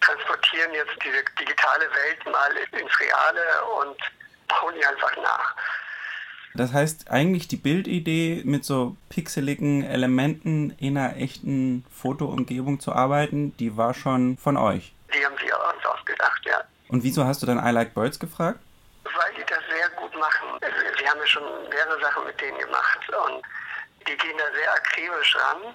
transportieren 0.00 0.72
jetzt 0.74 0.94
diese 1.02 1.24
digitale 1.38 1.92
Welt 1.94 2.26
mal 2.26 2.56
ins 2.56 3.00
Reale 3.00 3.64
und 3.64 3.98
bauen 4.48 4.74
die 4.74 4.84
einfach 4.84 5.16
nach. 5.16 5.54
Das 6.54 6.72
heißt, 6.72 7.10
eigentlich 7.10 7.48
die 7.48 7.56
Bildidee 7.56 8.42
mit 8.44 8.64
so 8.64 8.96
pixeligen 9.08 9.84
Elementen 9.84 10.70
in 10.78 10.98
einer 10.98 11.16
echten 11.16 11.84
Fotoumgebung 11.90 12.78
zu 12.78 12.92
arbeiten, 12.92 13.56
die 13.56 13.76
war 13.76 13.94
schon 13.94 14.36
von 14.36 14.56
euch. 14.56 14.94
Die 15.14 15.24
haben 15.24 15.34
wir 15.38 15.54
uns 15.74 15.86
ausgedacht, 15.86 16.42
ja. 16.44 16.62
Und 16.88 17.02
wieso 17.02 17.24
hast 17.24 17.42
du 17.42 17.46
dann 17.46 17.58
I 17.58 17.70
Like 17.70 17.94
Birds 17.94 18.18
gefragt? 18.18 18.60
Weil 19.04 19.34
die 19.36 19.44
das 19.48 19.60
sehr 19.68 19.88
gut 19.96 20.14
machen. 20.18 20.48
Wir 20.60 21.10
haben 21.10 21.18
ja 21.18 21.26
schon 21.26 21.42
mehrere 21.70 22.00
Sachen 22.00 22.24
mit 22.26 22.38
denen 22.40 22.58
gemacht 22.58 23.00
und 23.08 23.42
die 24.06 24.16
gehen 24.16 24.36
da 24.36 24.44
sehr 24.54 24.74
akribisch 24.74 25.36
ran 25.36 25.74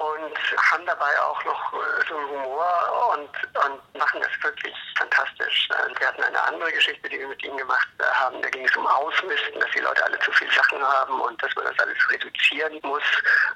und 0.00 0.34
haben 0.72 0.86
dabei 0.86 1.20
auch 1.20 1.44
noch 1.44 1.74
äh, 1.74 2.08
so 2.08 2.16
einen 2.16 2.28
Humor 2.30 3.12
und, 3.12 3.28
und 3.66 3.98
machen 3.98 4.20
das 4.22 4.30
wirklich 4.42 4.74
fantastisch. 4.96 5.68
Äh, 5.70 6.00
Wir 6.00 6.08
hatten 6.08 6.22
eine 6.22 6.42
andere 6.42 6.72
Geschichte, 6.72 7.06
die 7.08 7.18
wir 7.18 7.28
mit 7.28 7.42
ihnen 7.44 7.58
gemacht 7.58 7.88
äh, 7.98 8.04
haben. 8.04 8.40
Da 8.40 8.48
ging 8.48 8.64
es 8.64 8.74
um 8.76 8.86
Ausmisten, 8.86 9.60
dass 9.60 9.70
die 9.72 9.80
Leute 9.80 10.02
alle 10.04 10.18
zu 10.20 10.32
viel 10.32 10.50
Sachen 10.52 10.82
haben 10.82 11.20
und 11.20 11.42
dass 11.42 11.54
man 11.54 11.66
das 11.66 11.78
alles 11.80 11.98
reduzieren 12.10 12.80
muss. 12.82 13.02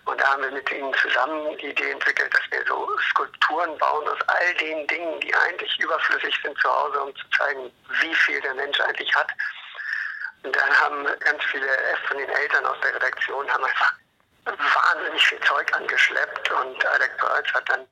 Und 0.04 0.20
da 0.20 0.32
haben 0.32 0.42
wir 0.42 0.50
mit 0.50 0.70
ihnen 0.70 0.92
zusammen 0.94 1.56
die 1.58 1.68
Idee 1.68 1.92
entwickelt, 1.92 2.34
dass 2.34 2.50
wir 2.50 2.62
so 2.66 2.90
Skulpturen 3.10 3.78
bauen 3.78 4.06
aus 4.06 4.20
all 4.26 4.54
den 4.56 4.86
Dingen, 4.86 5.20
die 5.20 5.34
eigentlich 5.34 5.78
überflüssig 5.80 6.38
sind 6.42 6.58
zu 6.58 6.68
Hause, 6.68 7.00
um 7.04 7.16
zu 7.16 7.28
zeigen, 7.38 7.72
wie 8.02 8.14
viel 8.14 8.40
der 8.42 8.54
Mensch 8.54 8.78
eigentlich 8.80 9.14
hat. 9.14 9.28
Und 10.42 10.54
dann 10.54 10.80
haben 10.80 11.06
ganz 11.20 11.42
viele 11.44 11.68
von 12.06 12.18
den 12.18 12.28
Eltern 12.28 12.66
aus 12.66 12.76
der 12.82 12.94
Redaktion 12.96 13.50
haben 13.50 13.64
einfach 13.64 13.94
wahnsinnig 14.46 15.26
viel 15.26 15.40
Zeug 15.40 15.72
angeschleppt 15.74 16.50
und 16.50 16.86
Alec 16.86 17.16
Birds 17.18 17.52
hat 17.54 17.68
dann 17.68 17.86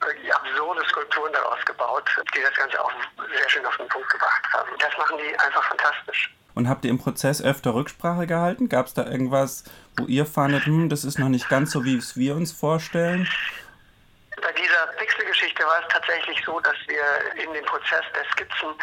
wirklich 0.00 0.34
absurde 0.34 0.86
Skulpturen 0.88 1.32
daraus 1.32 1.64
gebaut, 1.64 2.08
die 2.34 2.42
das 2.42 2.54
Ganze 2.54 2.82
auch 2.82 2.92
sehr 3.34 3.50
schön 3.50 3.66
auf 3.66 3.76
den 3.76 3.88
Punkt 3.88 4.08
gebracht 4.10 4.42
haben. 4.52 4.70
Das 4.78 4.96
machen 4.96 5.18
die 5.18 5.38
einfach 5.38 5.64
fantastisch. 5.64 6.34
Und 6.54 6.68
habt 6.68 6.84
ihr 6.84 6.90
im 6.90 6.98
Prozess 6.98 7.42
öfter 7.42 7.74
Rücksprache 7.74 8.26
gehalten? 8.26 8.68
Gab 8.68 8.86
es 8.86 8.94
da 8.94 9.04
irgendwas, 9.04 9.64
wo 9.96 10.06
ihr 10.06 10.26
fandet, 10.26 10.66
hm, 10.66 10.88
das 10.88 11.04
ist 11.04 11.18
noch 11.18 11.28
nicht 11.28 11.48
ganz 11.48 11.70
so, 11.70 11.84
wie 11.84 11.96
es 11.96 12.16
wir 12.16 12.34
uns 12.34 12.52
vorstellen? 12.52 13.28
Bei 14.42 14.52
dieser 14.52 14.86
Pixelgeschichte 14.98 15.64
war 15.64 15.80
es 15.82 15.88
tatsächlich 15.92 16.42
so, 16.44 16.58
dass 16.60 16.76
wir 16.86 17.42
in 17.42 17.52
dem 17.52 17.64
Prozess 17.66 18.04
der 18.14 18.24
Skizzen 18.32 18.74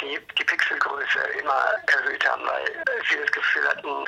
die, 0.00 0.18
die 0.38 0.44
Pixelgröße 0.44 1.18
immer 1.40 1.64
erhöht 1.86 2.28
haben, 2.28 2.42
weil 2.46 2.64
wir 3.08 3.22
das 3.22 3.32
Gefühl 3.32 3.68
hatten, 3.68 4.04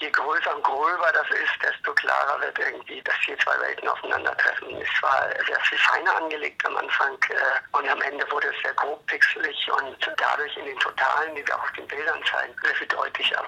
je 0.00 0.10
größer 0.10 0.56
und 0.56 0.64
gröber 0.64 1.12
das 1.12 1.28
ist, 1.30 1.62
desto 1.62 1.92
klarer 1.94 2.40
wird 2.40 2.58
irgendwie, 2.58 3.02
dass 3.02 3.14
hier 3.24 3.38
zwei 3.38 3.58
Welten 3.60 3.88
aufeinandertreffen. 3.88 4.80
Es 4.80 5.02
war 5.02 5.28
sehr 5.46 5.60
viel 5.60 5.78
feiner 5.78 6.16
angelegt 6.16 6.64
am 6.66 6.76
Anfang 6.76 7.18
äh, 7.28 7.76
und 7.76 7.88
am 7.88 8.00
Ende 8.02 8.28
wurde 8.30 8.48
es 8.48 8.62
sehr 8.62 8.72
grob 8.74 9.06
pixelig 9.06 9.70
und 9.70 10.10
dadurch 10.16 10.56
in 10.56 10.64
den 10.64 10.78
Totalen, 10.78 11.34
die 11.34 11.46
wir 11.46 11.54
auch 11.54 11.62
auf 11.62 11.72
den 11.72 11.86
Bildern 11.86 12.22
zeigen, 12.24 12.54
sehr 12.62 12.74
viel 12.74 12.88
deutlicher. 12.88 13.44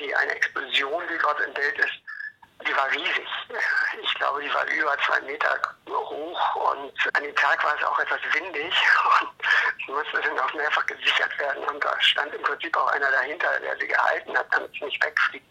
Die 0.00 0.14
eine 0.14 0.32
Explosion, 0.32 1.04
die 1.08 1.18
dort 1.18 1.40
im 1.40 1.54
Bild 1.54 1.78
ist, 1.78 2.03
die 2.62 2.76
war 2.76 2.90
riesig. 2.90 3.26
Ich 4.02 4.14
glaube, 4.14 4.42
die 4.42 4.52
war 4.52 4.64
über 4.66 4.96
zwei 5.06 5.20
Meter 5.20 5.56
hoch 5.88 6.72
und 6.72 7.16
an 7.16 7.22
dem 7.22 7.34
Tag 7.36 7.62
war 7.62 7.76
es 7.76 7.84
auch 7.84 7.98
etwas 8.00 8.20
windig 8.32 8.74
und 9.88 9.94
musste 9.94 10.20
dann 10.20 10.38
auch 10.38 10.52
mehrfach 10.54 10.84
gesichert 10.86 11.38
werden 11.38 11.62
und 11.64 11.82
da 11.82 11.94
stand 12.00 12.34
im 12.34 12.42
Prinzip 12.42 12.76
auch 12.76 12.88
einer 12.92 13.10
dahinter, 13.10 13.60
der 13.60 13.76
sie 13.78 13.86
gehalten 13.86 14.36
hat, 14.36 14.46
damit 14.50 14.72
sie 14.72 14.84
nicht 14.84 15.04
wegfliegt. 15.04 15.46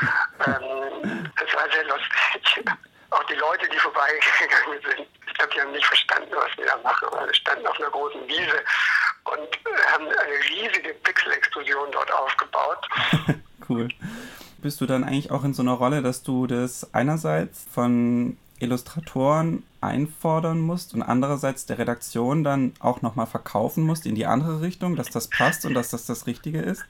ähm, 0.46 1.30
das 1.38 1.54
war 1.54 1.70
sehr 1.72 1.84
lustig. 1.84 2.64
Auch 3.10 3.24
die 3.24 3.34
Leute, 3.34 3.68
die 3.68 3.78
vorbeigegangen 3.78 4.80
sind, 4.82 5.08
ich 5.26 5.34
glaube, 5.34 5.54
die 5.54 5.60
haben 5.60 5.72
nicht 5.72 5.86
verstanden, 5.86 6.32
was 6.34 6.56
wir 6.56 6.66
da 6.66 6.76
machen, 6.78 7.08
weil 7.10 7.26
wir 7.26 7.34
standen 7.34 7.66
auf 7.66 7.78
einer 7.78 7.90
großen 7.90 8.26
Wiese 8.28 8.64
und 9.24 9.58
haben 9.92 10.06
eine 10.06 10.38
riesige 10.50 10.94
Pixel-Explosion 10.94 11.90
dort 11.90 12.12
aufgebaut. 12.12 12.86
cool. 13.68 13.88
Bist 14.62 14.80
du 14.80 14.86
dann 14.86 15.02
eigentlich 15.02 15.32
auch 15.32 15.42
in 15.42 15.54
so 15.54 15.62
einer 15.62 15.72
Rolle, 15.72 16.02
dass 16.02 16.22
du 16.22 16.46
das 16.46 16.94
einerseits 16.94 17.66
von 17.74 18.36
Illustratoren 18.60 19.66
einfordern 19.80 20.60
musst 20.60 20.94
und 20.94 21.02
andererseits 21.02 21.66
der 21.66 21.78
Redaktion 21.78 22.44
dann 22.44 22.72
auch 22.78 23.02
nochmal 23.02 23.26
verkaufen 23.26 23.82
musst 23.82 24.06
in 24.06 24.14
die 24.14 24.24
andere 24.24 24.60
Richtung, 24.60 24.94
dass 24.94 25.10
das 25.10 25.28
passt 25.28 25.64
und 25.64 25.74
dass 25.74 25.90
das 25.90 26.06
das 26.06 26.28
Richtige 26.28 26.60
ist? 26.60 26.84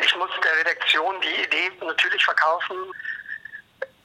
Ich 0.00 0.16
muss 0.16 0.30
der 0.44 0.56
Redaktion 0.60 1.16
die 1.20 1.42
Idee 1.42 1.72
natürlich 1.84 2.24
verkaufen. 2.24 2.76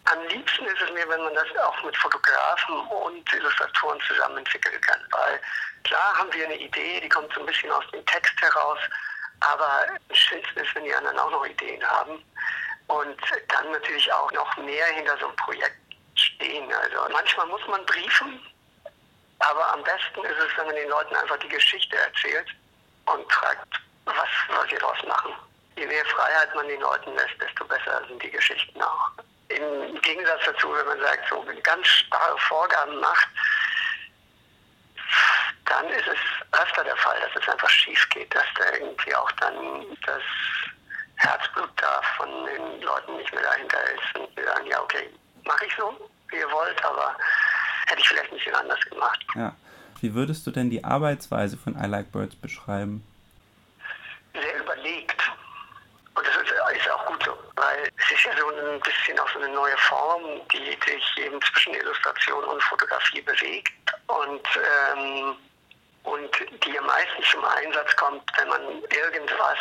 Am 0.06 0.27
liebsten 0.29 0.65
ist 0.65 0.82
es 0.84 0.89
mir, 0.89 1.08
wenn 1.08 1.22
man 1.22 1.36
das 1.36 1.46
auch 1.63 1.84
mit 1.86 1.96
Fotografen 1.98 2.79
und 3.06 3.32
Illustratoren 3.32 4.00
zusammen 4.08 4.39
entwickeln 4.39 4.82
kann. 4.82 5.00
Weil 5.12 5.39
klar 5.84 6.18
haben 6.18 6.34
wir 6.34 6.46
eine 6.46 6.58
Idee, 6.60 7.00
die 7.00 7.10
kommt 7.10 7.32
so 7.32 7.41
ein 7.41 7.46
bisschen 7.46 7.70
aus 7.70 7.84
dem 7.94 8.03
Text 8.08 8.34
heraus, 8.41 8.79
aber 9.41 9.88
Schönste 10.12 10.60
ist, 10.60 10.75
wenn 10.75 10.84
die 10.84 10.93
anderen 10.93 11.19
auch 11.19 11.31
noch 11.31 11.46
Ideen 11.46 11.84
haben. 11.84 12.24
und 12.88 13.17
dann 13.50 13.72
natürlich 13.72 14.12
auch 14.12 14.31
noch 14.31 14.58
mehr 14.58 14.86
hinter 14.88 15.17
so 15.19 15.27
einem 15.27 15.36
Projekt 15.36 15.77
stehen. 16.15 16.74
Also 16.74 17.12
manchmal 17.12 17.48
muss 17.48 17.62
man 17.67 17.86
briefen, 17.86 18.39
aber 19.39 19.74
am 19.74 19.84
besten 19.84 20.24
ist 20.25 20.39
es, 20.39 20.58
wenn 20.58 20.65
man 20.67 20.75
den 20.75 20.89
Leuten 20.89 21.15
einfach 21.15 21.38
die 21.38 21.50
Geschichte 21.50 21.96
erzählt 21.96 22.48
und 23.05 23.31
fragt, 23.31 23.79
was 24.05 24.27
soll 24.50 24.69
sie 24.69 24.75
daraus 24.77 25.01
machen. 25.08 25.34
Je 25.77 25.86
mehr 25.86 26.05
Freiheit 26.05 26.53
man 26.55 26.67
den 26.67 26.81
Leuten 26.81 27.13
lässt, 27.15 27.39
desto 27.39 27.63
besser 27.65 28.01
sind 28.08 28.22
die 28.22 28.31
Geschichten 28.31 28.81
auch. 28.81 29.12
Im 29.50 30.01
Gegensatz 30.01 30.41
dazu, 30.46 30.74
wenn 30.74 30.86
man 30.88 31.00
sagt, 31.00 31.29
so 31.29 31.46
ganz 31.63 31.88
starre 31.88 32.38
Vorgaben 32.39 33.00
macht, 33.00 33.29
dann 35.65 35.88
ist 35.89 36.08
es 36.08 36.19
öfter 36.51 36.84
der 36.84 36.96
Fall, 36.98 37.20
dass 37.22 37.41
es 37.41 37.50
einfach 37.50 37.70
schief 37.70 38.08
geht, 38.10 38.34
dass 38.34 38.46
da 38.58 38.74
irgendwie 38.74 39.13
auch 39.15 39.32
dann 39.34 39.86
das 40.06 40.24
Herzblut 41.15 41.70
da 41.77 42.01
von 42.18 42.29
den 42.46 42.82
Leuten 42.82 43.18
nicht 43.18 43.34
mehr 43.34 43.44
dahinter 43.44 43.84
ist 43.91 44.20
und 44.20 44.38
die 44.38 44.44
sagen, 44.44 44.65
ja 44.68 44.82
okay, 44.82 45.10
mache 45.46 45.65
ich 45.65 45.75
so, 45.75 45.94
wie 46.29 46.38
ihr 46.38 46.51
wollt, 46.51 46.84
aber 46.86 47.15
hätte 47.88 48.01
ich 48.01 48.08
vielleicht 48.08 48.32
ein 48.32 48.38
bisschen 48.38 48.56
anders 48.56 48.79
gemacht. 48.82 49.20
Ja. 49.36 49.56
Wie 50.01 50.13
würdest 50.13 50.48
du 50.48 50.51
denn 50.51 50.70
die 50.70 50.84
Arbeitsweise 50.84 51.58
von 51.58 51.75
I 51.75 51.86
Like 51.88 52.12
Birds 52.12 52.36
beschreiben? 52.36 53.03
Sehr 54.34 54.60
überlegt. 54.60 55.22
Und 56.15 56.25
das 56.25 56.36
ist, 56.38 56.51
ist 56.77 56.91
auch 56.91 57.06
gut 57.06 57.24
so, 57.24 57.38
weil 57.56 57.89
es 57.98 58.12
ist 58.12 58.24
ja 58.24 58.32
so 58.38 58.48
ein 58.48 58.79
bisschen 58.79 59.20
auch 59.20 59.29
so 59.34 59.39
eine 59.39 59.50
neue 59.50 59.77
Form, 59.77 60.22
die 60.53 60.77
sich 60.89 61.18
eben 61.18 61.39
zwischen 61.41 61.74
Illustration 61.74 62.44
und 62.46 62.63
Fotografie 62.63 63.22
bewegt 63.22 63.74
und, 64.08 64.48
ähm, 64.96 65.36
und 66.11 66.29
die 66.65 66.79
am 66.79 66.85
meisten 66.85 67.23
zum 67.31 67.43
Einsatz 67.45 67.95
kommt, 67.95 68.23
wenn 68.37 68.49
man 68.49 68.61
irgendwas 68.83 69.57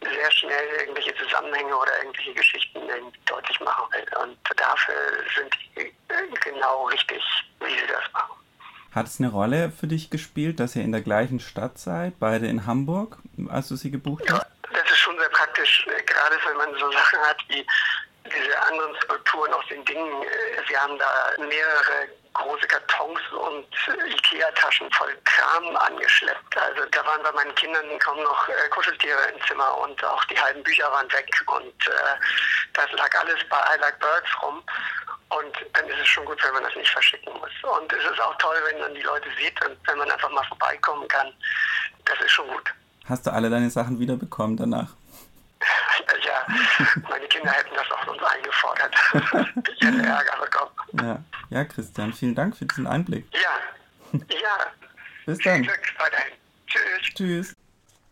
sehr 0.00 0.30
schnell 0.30 0.66
irgendwelche 0.78 1.14
Zusammenhänge 1.16 1.76
oder 1.76 1.98
irgendwelche 1.98 2.34
Geschichten 2.34 2.80
deutlich 3.26 3.60
machen 3.60 3.84
will. 3.92 4.06
Und 4.22 4.38
dafür 4.56 4.94
sind 5.36 5.52
die 5.76 5.92
genau 6.40 6.86
richtig, 6.86 7.22
wie 7.60 7.74
sie 7.74 7.86
das 7.88 8.04
machen. 8.12 8.36
Hat 8.94 9.06
es 9.06 9.20
eine 9.20 9.30
Rolle 9.30 9.70
für 9.70 9.86
dich 9.86 10.10
gespielt, 10.10 10.60
dass 10.60 10.76
ihr 10.76 10.82
in 10.82 10.92
der 10.92 11.02
gleichen 11.02 11.40
Stadt 11.40 11.78
seid, 11.78 12.18
beide 12.18 12.46
in 12.46 12.64
Hamburg, 12.66 13.18
als 13.48 13.68
du 13.68 13.76
sie 13.76 13.90
gebucht 13.90 14.24
hast? 14.30 14.40
Ja, 14.40 14.46
das 14.72 14.90
ist 14.90 14.98
schon 14.98 15.18
sehr 15.18 15.28
praktisch, 15.28 15.86
gerade 16.06 16.36
wenn 16.46 16.56
man 16.56 16.72
so 16.78 16.90
Sachen 16.90 17.18
hat 17.20 17.36
wie 17.48 17.66
diese 18.24 18.62
anderen 18.62 18.94
Skulpturen 19.02 19.52
aus 19.52 19.66
den 19.68 19.84
Dingen. 19.84 20.22
Wir 20.68 20.80
haben 20.80 20.98
da 20.98 21.32
mehrere 21.38 22.08
große 22.34 22.66
Kartons 22.66 23.20
und 23.32 23.66
Ikea-Taschen 24.06 24.90
voll 24.92 25.16
Kram 25.24 25.76
angeschleppt. 25.76 26.56
Also 26.56 26.84
da 26.90 27.04
waren 27.06 27.22
bei 27.22 27.32
meinen 27.32 27.54
Kindern 27.54 27.98
kaum 27.98 28.22
noch 28.22 28.48
äh, 28.48 28.68
Kuscheltiere 28.70 29.18
im 29.34 29.42
Zimmer 29.46 29.76
und 29.78 30.02
auch 30.04 30.24
die 30.26 30.40
halben 30.40 30.62
Bücher 30.62 30.90
waren 30.90 31.10
weg 31.12 31.30
und 31.46 31.86
äh, 31.86 32.16
das 32.74 32.90
lag 32.92 33.10
alles 33.20 33.38
bei 33.48 33.56
I 33.56 33.80
Like 33.80 33.98
Birds 34.00 34.42
rum. 34.42 34.62
Und 35.30 35.54
dann 35.74 35.86
ist 35.88 35.98
es 36.00 36.08
schon 36.08 36.24
gut, 36.24 36.42
wenn 36.42 36.54
man 36.54 36.64
das 36.64 36.74
nicht 36.74 36.90
verschicken 36.90 37.32
muss. 37.34 37.50
Und 37.78 37.92
es 37.92 38.04
ist 38.10 38.20
auch 38.20 38.34
toll, 38.38 38.56
wenn 38.70 38.80
man 38.80 38.94
die 38.94 39.02
Leute 39.02 39.28
sieht 39.38 39.62
und 39.66 39.76
wenn 39.86 39.98
man 39.98 40.10
einfach 40.10 40.30
mal 40.30 40.44
vorbeikommen 40.44 41.06
kann. 41.08 41.30
Das 42.06 42.18
ist 42.20 42.30
schon 42.30 42.48
gut. 42.48 42.72
Hast 43.06 43.26
du 43.26 43.32
alle 43.32 43.50
deine 43.50 43.68
Sachen 43.70 43.98
wiederbekommen 43.98 44.56
danach? 44.56 44.88
Ja, 46.24 46.46
meine 47.08 47.26
Kinder 47.26 47.50
hätten 47.50 47.74
das 47.74 47.90
auch 47.90 48.06
uns 48.06 48.22
eingefordert. 48.22 48.94
ich 49.76 49.86
hätte 49.86 50.02
Ärger 50.02 50.36
bekommen. 50.40 50.70
Ja. 50.94 51.22
Ja, 51.50 51.64
Christian, 51.64 52.12
vielen 52.12 52.34
Dank 52.34 52.56
für 52.56 52.66
diesen 52.66 52.86
Einblick. 52.86 53.26
Ja, 53.32 53.40
ja. 54.12 54.18
Bis 55.26 55.38
dann. 55.38 55.68
Tschüss. 56.66 57.14
Tschüss. 57.14 57.56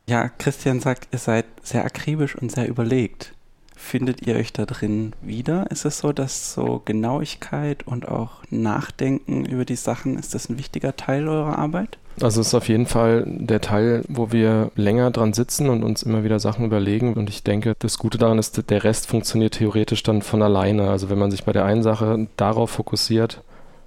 Ja, 0.09 0.29
Christian 0.29 0.81
sagt, 0.81 1.09
ihr 1.13 1.19
seid 1.19 1.47
sehr 1.63 1.85
akribisch 1.85 2.37
und 2.37 2.53
sehr 2.53 2.69
überlegt. 2.69 3.33
Findet 3.79 4.27
ihr 4.27 4.37
euch 4.37 4.55
da 4.55 4.65
drin 4.65 5.13
wieder? 5.21 5.71
Ist 5.71 5.85
es 5.85 5.99
so, 5.99 6.13
dass 6.13 6.55
so 6.55 6.81
Genauigkeit 6.85 7.87
und 7.87 8.09
auch 8.09 8.43
Nachdenken 8.51 9.45
über 9.45 9.67
die 9.67 9.77
Sachen, 9.77 10.19
ist 10.19 10.35
das 10.35 10.49
ein 10.49 10.59
wichtiger 10.59 10.97
Teil 10.97 11.29
eurer 11.29 11.59
Arbeit? 11.59 11.99
Also 12.21 12.41
es 12.41 12.49
ist 12.49 12.55
auf 12.55 12.69
jeden 12.69 12.87
Fall 12.87 13.25
der 13.27 13.61
Teil, 13.61 14.03
wo 14.09 14.33
wir 14.33 14.71
länger 14.75 15.11
dran 15.11 15.35
sitzen 15.35 15.69
und 15.69 15.85
uns 15.85 16.03
immer 16.03 16.25
wieder 16.25 16.41
Sachen 16.41 16.65
überlegen. 16.65 17.13
Und 17.15 17.29
ich 17.29 17.43
denke, 17.45 17.75
das 17.79 17.99
Gute 17.99 18.17
daran 18.17 18.39
ist, 18.39 18.71
der 18.71 18.83
Rest 18.83 19.09
funktioniert 19.09 19.55
theoretisch 19.55 20.03
dann 20.03 20.23
von 20.23 20.41
alleine. 20.41 20.89
Also 20.89 21.11
wenn 21.11 21.19
man 21.19 21.31
sich 21.31 21.45
bei 21.45 21.53
der 21.53 21.67
einen 21.67 21.83
Sache 21.83 22.29
darauf 22.37 22.71
fokussiert, 22.71 23.43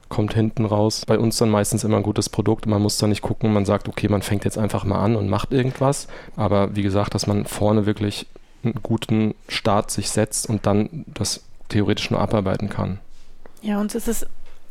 kommt 0.08 0.36
hinten 0.36 0.66
raus 0.66 1.04
bei 1.08 1.18
uns 1.18 1.38
dann 1.38 1.50
meistens 1.50 1.84
immer 1.84 1.98
ein 1.98 2.04
gutes 2.04 2.30
Produkt. 2.30 2.68
Man 2.68 2.82
muss 2.82 3.00
da 3.00 3.08
nicht 3.08 3.22
gucken, 3.22 3.52
man 3.52 3.66
sagt, 3.66 3.90
okay, 3.90 4.08
man 4.08 4.22
fängt 4.22 4.46
jetzt 4.46 4.58
einfach 4.58 4.84
mal 4.84 5.00
an 5.00 5.16
und 5.16 5.30
macht 5.30 5.52
irgendwas. 5.52 6.08
Aber 6.36 6.76
wie 6.76 6.84
gesagt, 6.84 7.16
dass 7.16 7.26
man 7.26 7.46
vorne 7.46 7.88
wirklich 7.88 8.28
einen 8.64 8.82
guten 8.84 9.36
Start 9.48 9.92
sich 9.92 10.10
setzt 10.10 10.50
und 10.50 10.66
dann 10.66 11.06
das 11.08 11.44
theoretisch 11.70 12.12
nur 12.12 12.20
abarbeiten 12.20 12.70
kann. 12.70 13.00
Ja, 13.62 13.80
uns 13.80 13.96
ist 13.96 14.08
es 14.08 14.26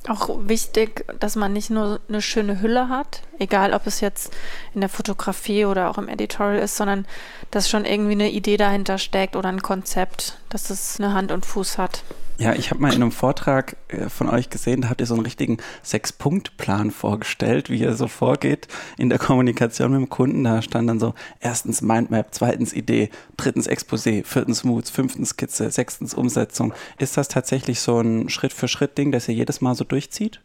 auch 0.06 0.28
wichtig, 0.48 1.04
dass 1.18 1.36
man 1.36 1.52
nicht 1.52 1.70
nur 1.70 2.00
eine 2.08 2.22
schöne 2.22 2.60
Hülle 2.60 2.88
hat, 2.88 3.22
egal 3.38 3.72
ob 3.74 3.86
es 3.86 4.00
jetzt 4.00 4.32
in 4.74 4.80
der 4.80 4.88
Fotografie 4.88 5.64
oder 5.64 5.90
auch 5.90 5.98
im 5.98 6.08
Editorial 6.08 6.62
ist, 6.62 6.76
sondern 6.76 7.06
dass 7.50 7.68
schon 7.68 7.84
irgendwie 7.84 8.12
eine 8.12 8.30
Idee 8.30 8.56
dahinter 8.56 8.98
steckt 8.98 9.36
oder 9.36 9.48
ein 9.48 9.62
Konzept, 9.62 10.38
dass 10.48 10.70
es 10.70 10.98
eine 10.98 11.14
Hand 11.14 11.32
und 11.32 11.44
Fuß 11.44 11.78
hat. 11.78 12.04
Ja, 12.40 12.54
ich 12.54 12.70
habe 12.70 12.80
mal 12.80 12.94
in 12.94 13.02
einem 13.02 13.10
Vortrag 13.10 13.76
äh, 13.88 14.08
von 14.08 14.28
euch 14.28 14.48
gesehen, 14.48 14.82
da 14.82 14.90
habt 14.90 15.00
ihr 15.00 15.06
so 15.06 15.14
einen 15.14 15.24
richtigen 15.24 15.56
Sechs-Punkt-Plan 15.82 16.92
vorgestellt, 16.92 17.68
wie 17.68 17.80
ihr 17.80 17.94
so 17.94 18.06
vorgeht 18.06 18.68
in 18.96 19.08
der 19.08 19.18
Kommunikation 19.18 19.90
mit 19.90 20.00
dem 20.00 20.08
Kunden. 20.08 20.44
Da 20.44 20.62
stand 20.62 20.88
dann 20.88 21.00
so 21.00 21.14
erstens 21.40 21.82
Mindmap, 21.82 22.28
zweitens 22.30 22.72
Idee, 22.72 23.10
drittens 23.36 23.68
Exposé, 23.68 24.24
viertens 24.24 24.62
Moods, 24.62 24.88
fünftens 24.88 25.30
Skizze, 25.30 25.68
sechstens 25.72 26.14
Umsetzung. 26.14 26.72
Ist 26.98 27.16
das 27.16 27.26
tatsächlich 27.26 27.80
so 27.80 28.00
ein 28.00 28.28
Schritt-für-Schritt-Ding, 28.28 29.10
das 29.10 29.26
ihr 29.28 29.34
jedes 29.34 29.60
Mal 29.60 29.74
so 29.74 29.82
durchzieht? 29.82 30.40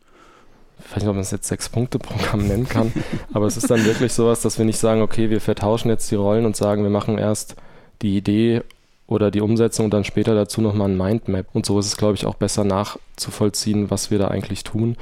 ich 0.79 0.91
weiß 0.91 1.03
nicht, 1.03 1.09
ob 1.09 1.15
man 1.15 1.21
es 1.21 1.31
jetzt 1.31 1.47
Sechs-Punkte-Programm 1.47 2.47
nennen 2.47 2.67
kann, 2.67 2.91
aber 3.33 3.45
es 3.45 3.55
ist 3.55 3.69
dann 3.69 3.85
wirklich 3.85 4.13
sowas, 4.13 4.41
dass 4.41 4.57
wir 4.57 4.65
nicht 4.65 4.79
sagen, 4.79 5.01
okay, 5.01 5.29
wir 5.29 5.41
vertauschen 5.41 5.89
jetzt 5.89 6.09
die 6.09 6.15
Rollen 6.15 6.45
und 6.45 6.55
sagen, 6.55 6.83
wir 6.83 6.89
machen 6.89 7.19
erst 7.19 7.55
die 8.01 8.17
Idee 8.17 8.63
oder 9.07 9.31
die 9.31 9.41
Umsetzung 9.41 9.85
und 9.85 9.93
dann 9.93 10.03
später 10.03 10.33
dazu 10.35 10.61
nochmal 10.61 10.89
ein 10.89 10.97
Mindmap. 10.97 11.47
Und 11.53 11.65
so 11.65 11.77
ist 11.79 11.87
es, 11.87 11.97
glaube 11.97 12.15
ich, 12.15 12.25
auch 12.25 12.35
besser 12.35 12.63
nachzuvollziehen, 12.63 13.91
was 13.91 14.11
wir 14.11 14.19
da 14.19 14.29
eigentlich 14.29 14.63
tun. 14.63 14.97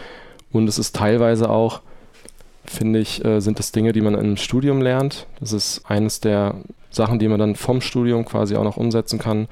Und 0.51 0.67
es 0.67 0.79
ist 0.79 0.95
teilweise 0.95 1.49
auch, 1.49 1.81
finde 2.65 2.99
ich, 2.99 3.23
äh, 3.23 3.39
sind 3.39 3.59
das 3.59 3.71
Dinge, 3.71 3.93
die 3.93 4.01
man 4.01 4.15
im 4.15 4.37
Studium 4.37 4.81
lernt. 4.81 5.27
Das 5.39 5.53
ist 5.53 5.83
eines 5.85 6.19
der 6.19 6.55
Sachen, 6.89 7.19
die 7.19 7.27
man 7.27 7.39
dann 7.39 7.55
vom 7.55 7.81
Studium 7.81 8.25
quasi 8.25 8.55
auch 8.55 8.63
noch 8.63 8.77
umsetzen 8.77 9.19
kann, 9.19 9.47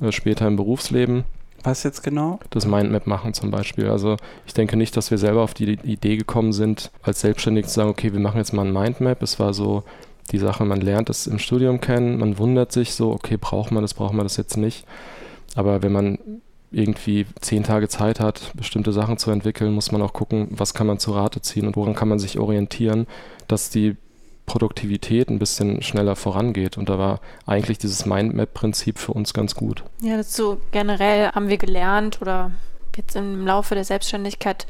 äh, 0.00 0.12
später 0.12 0.46
im 0.46 0.56
Berufsleben. 0.56 1.24
Was 1.62 1.82
jetzt 1.82 2.04
genau? 2.04 2.38
Das 2.50 2.64
Mindmap 2.64 3.08
machen 3.08 3.34
zum 3.34 3.50
Beispiel. 3.50 3.88
Also 3.88 4.16
ich 4.46 4.54
denke 4.54 4.76
nicht, 4.76 4.96
dass 4.96 5.10
wir 5.10 5.18
selber 5.18 5.42
auf 5.42 5.52
die 5.52 5.72
Idee 5.82 6.16
gekommen 6.16 6.52
sind, 6.52 6.92
als 7.02 7.22
Selbstständig 7.22 7.66
zu 7.66 7.74
sagen, 7.74 7.90
okay, 7.90 8.12
wir 8.12 8.20
machen 8.20 8.38
jetzt 8.38 8.52
mal 8.52 8.64
ein 8.64 8.72
Mindmap. 8.72 9.20
Es 9.20 9.40
war 9.40 9.52
so 9.52 9.82
die 10.26 10.38
Sache, 10.38 10.64
man 10.64 10.80
lernt 10.80 11.10
es 11.10 11.26
im 11.26 11.38
Studium 11.38 11.80
kennen, 11.80 12.18
man 12.18 12.38
wundert 12.38 12.72
sich 12.72 12.94
so, 12.94 13.12
okay, 13.12 13.36
braucht 13.36 13.70
man 13.70 13.82
das, 13.82 13.94
braucht 13.94 14.14
man 14.14 14.24
das 14.24 14.36
jetzt 14.36 14.56
nicht. 14.56 14.86
Aber 15.54 15.82
wenn 15.82 15.92
man 15.92 16.18
irgendwie 16.70 17.26
zehn 17.40 17.62
Tage 17.62 17.88
Zeit 17.88 18.20
hat, 18.20 18.52
bestimmte 18.54 18.92
Sachen 18.92 19.18
zu 19.18 19.30
entwickeln, 19.30 19.72
muss 19.72 19.92
man 19.92 20.02
auch 20.02 20.12
gucken, 20.12 20.48
was 20.50 20.74
kann 20.74 20.86
man 20.86 20.98
zu 20.98 21.12
Rate 21.12 21.40
ziehen 21.40 21.66
und 21.66 21.76
woran 21.76 21.94
kann 21.94 22.08
man 22.08 22.18
sich 22.18 22.38
orientieren, 22.38 23.06
dass 23.48 23.70
die 23.70 23.96
Produktivität 24.46 25.28
ein 25.28 25.38
bisschen 25.38 25.82
schneller 25.82 26.16
vorangeht. 26.16 26.78
Und 26.78 26.88
da 26.88 26.98
war 26.98 27.20
eigentlich 27.46 27.78
dieses 27.78 28.06
Mindmap-Prinzip 28.06 28.98
für 28.98 29.12
uns 29.12 29.34
ganz 29.34 29.54
gut. 29.54 29.84
Ja, 30.00 30.22
so 30.22 30.58
generell 30.70 31.30
haben 31.32 31.48
wir 31.48 31.58
gelernt 31.58 32.22
oder 32.22 32.52
jetzt 32.96 33.16
im 33.16 33.46
Laufe 33.46 33.74
der 33.74 33.84
Selbstständigkeit 33.84 34.66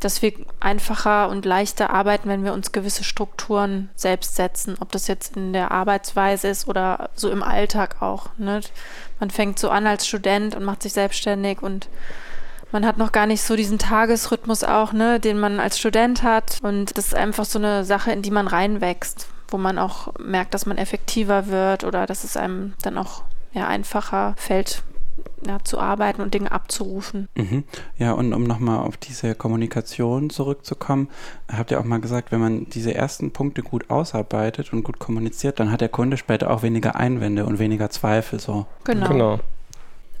dass 0.00 0.22
wir 0.22 0.32
einfacher 0.60 1.28
und 1.28 1.44
leichter 1.44 1.90
arbeiten, 1.90 2.28
wenn 2.28 2.44
wir 2.44 2.52
uns 2.52 2.72
gewisse 2.72 3.04
Strukturen 3.04 3.88
selbst 3.94 4.36
setzen. 4.36 4.76
Ob 4.80 4.92
das 4.92 5.08
jetzt 5.08 5.36
in 5.36 5.52
der 5.52 5.70
Arbeitsweise 5.70 6.48
ist 6.48 6.68
oder 6.68 7.10
so 7.14 7.30
im 7.30 7.42
Alltag 7.42 8.02
auch. 8.02 8.28
Ne? 8.36 8.60
Man 9.20 9.30
fängt 9.30 9.58
so 9.58 9.70
an 9.70 9.86
als 9.86 10.06
Student 10.06 10.54
und 10.54 10.64
macht 10.64 10.82
sich 10.82 10.92
selbstständig 10.92 11.62
und 11.62 11.88
man 12.72 12.84
hat 12.84 12.98
noch 12.98 13.12
gar 13.12 13.26
nicht 13.26 13.42
so 13.42 13.56
diesen 13.56 13.78
Tagesrhythmus 13.78 14.64
auch, 14.64 14.92
ne, 14.92 15.20
den 15.20 15.38
man 15.38 15.60
als 15.60 15.78
Student 15.78 16.22
hat. 16.22 16.58
Und 16.62 16.98
das 16.98 17.06
ist 17.06 17.14
einfach 17.14 17.44
so 17.44 17.58
eine 17.58 17.84
Sache, 17.84 18.10
in 18.10 18.22
die 18.22 18.30
man 18.30 18.48
reinwächst, 18.48 19.28
wo 19.48 19.56
man 19.56 19.78
auch 19.78 20.12
merkt, 20.18 20.52
dass 20.52 20.66
man 20.66 20.76
effektiver 20.76 21.46
wird 21.46 21.84
oder 21.84 22.06
dass 22.06 22.24
es 22.24 22.36
einem 22.36 22.74
dann 22.82 22.98
auch 22.98 23.22
ja, 23.52 23.66
einfacher 23.68 24.34
fällt, 24.36 24.82
ja, 25.46 25.58
zu 25.62 25.78
arbeiten 25.78 26.22
und 26.22 26.34
Dinge 26.34 26.52
abzurufen. 26.52 27.28
Mhm. 27.36 27.64
Ja, 27.98 28.12
und 28.12 28.32
um 28.32 28.44
nochmal 28.44 28.78
auf 28.78 28.96
diese 28.96 29.34
Kommunikation 29.34 30.30
zurückzukommen, 30.30 31.08
habt 31.50 31.70
ihr 31.70 31.80
auch 31.80 31.84
mal 31.84 32.00
gesagt, 32.00 32.32
wenn 32.32 32.40
man 32.40 32.66
diese 32.70 32.94
ersten 32.94 33.30
Punkte 33.32 33.62
gut 33.62 33.90
ausarbeitet 33.90 34.72
und 34.72 34.82
gut 34.82 34.98
kommuniziert, 34.98 35.60
dann 35.60 35.70
hat 35.70 35.80
der 35.80 35.88
Kunde 35.88 36.16
später 36.16 36.50
auch 36.50 36.62
weniger 36.62 36.96
Einwände 36.96 37.46
und 37.46 37.58
weniger 37.58 37.90
Zweifel. 37.90 38.40
So. 38.40 38.66
Genau. 38.84 39.08
genau. 39.08 39.40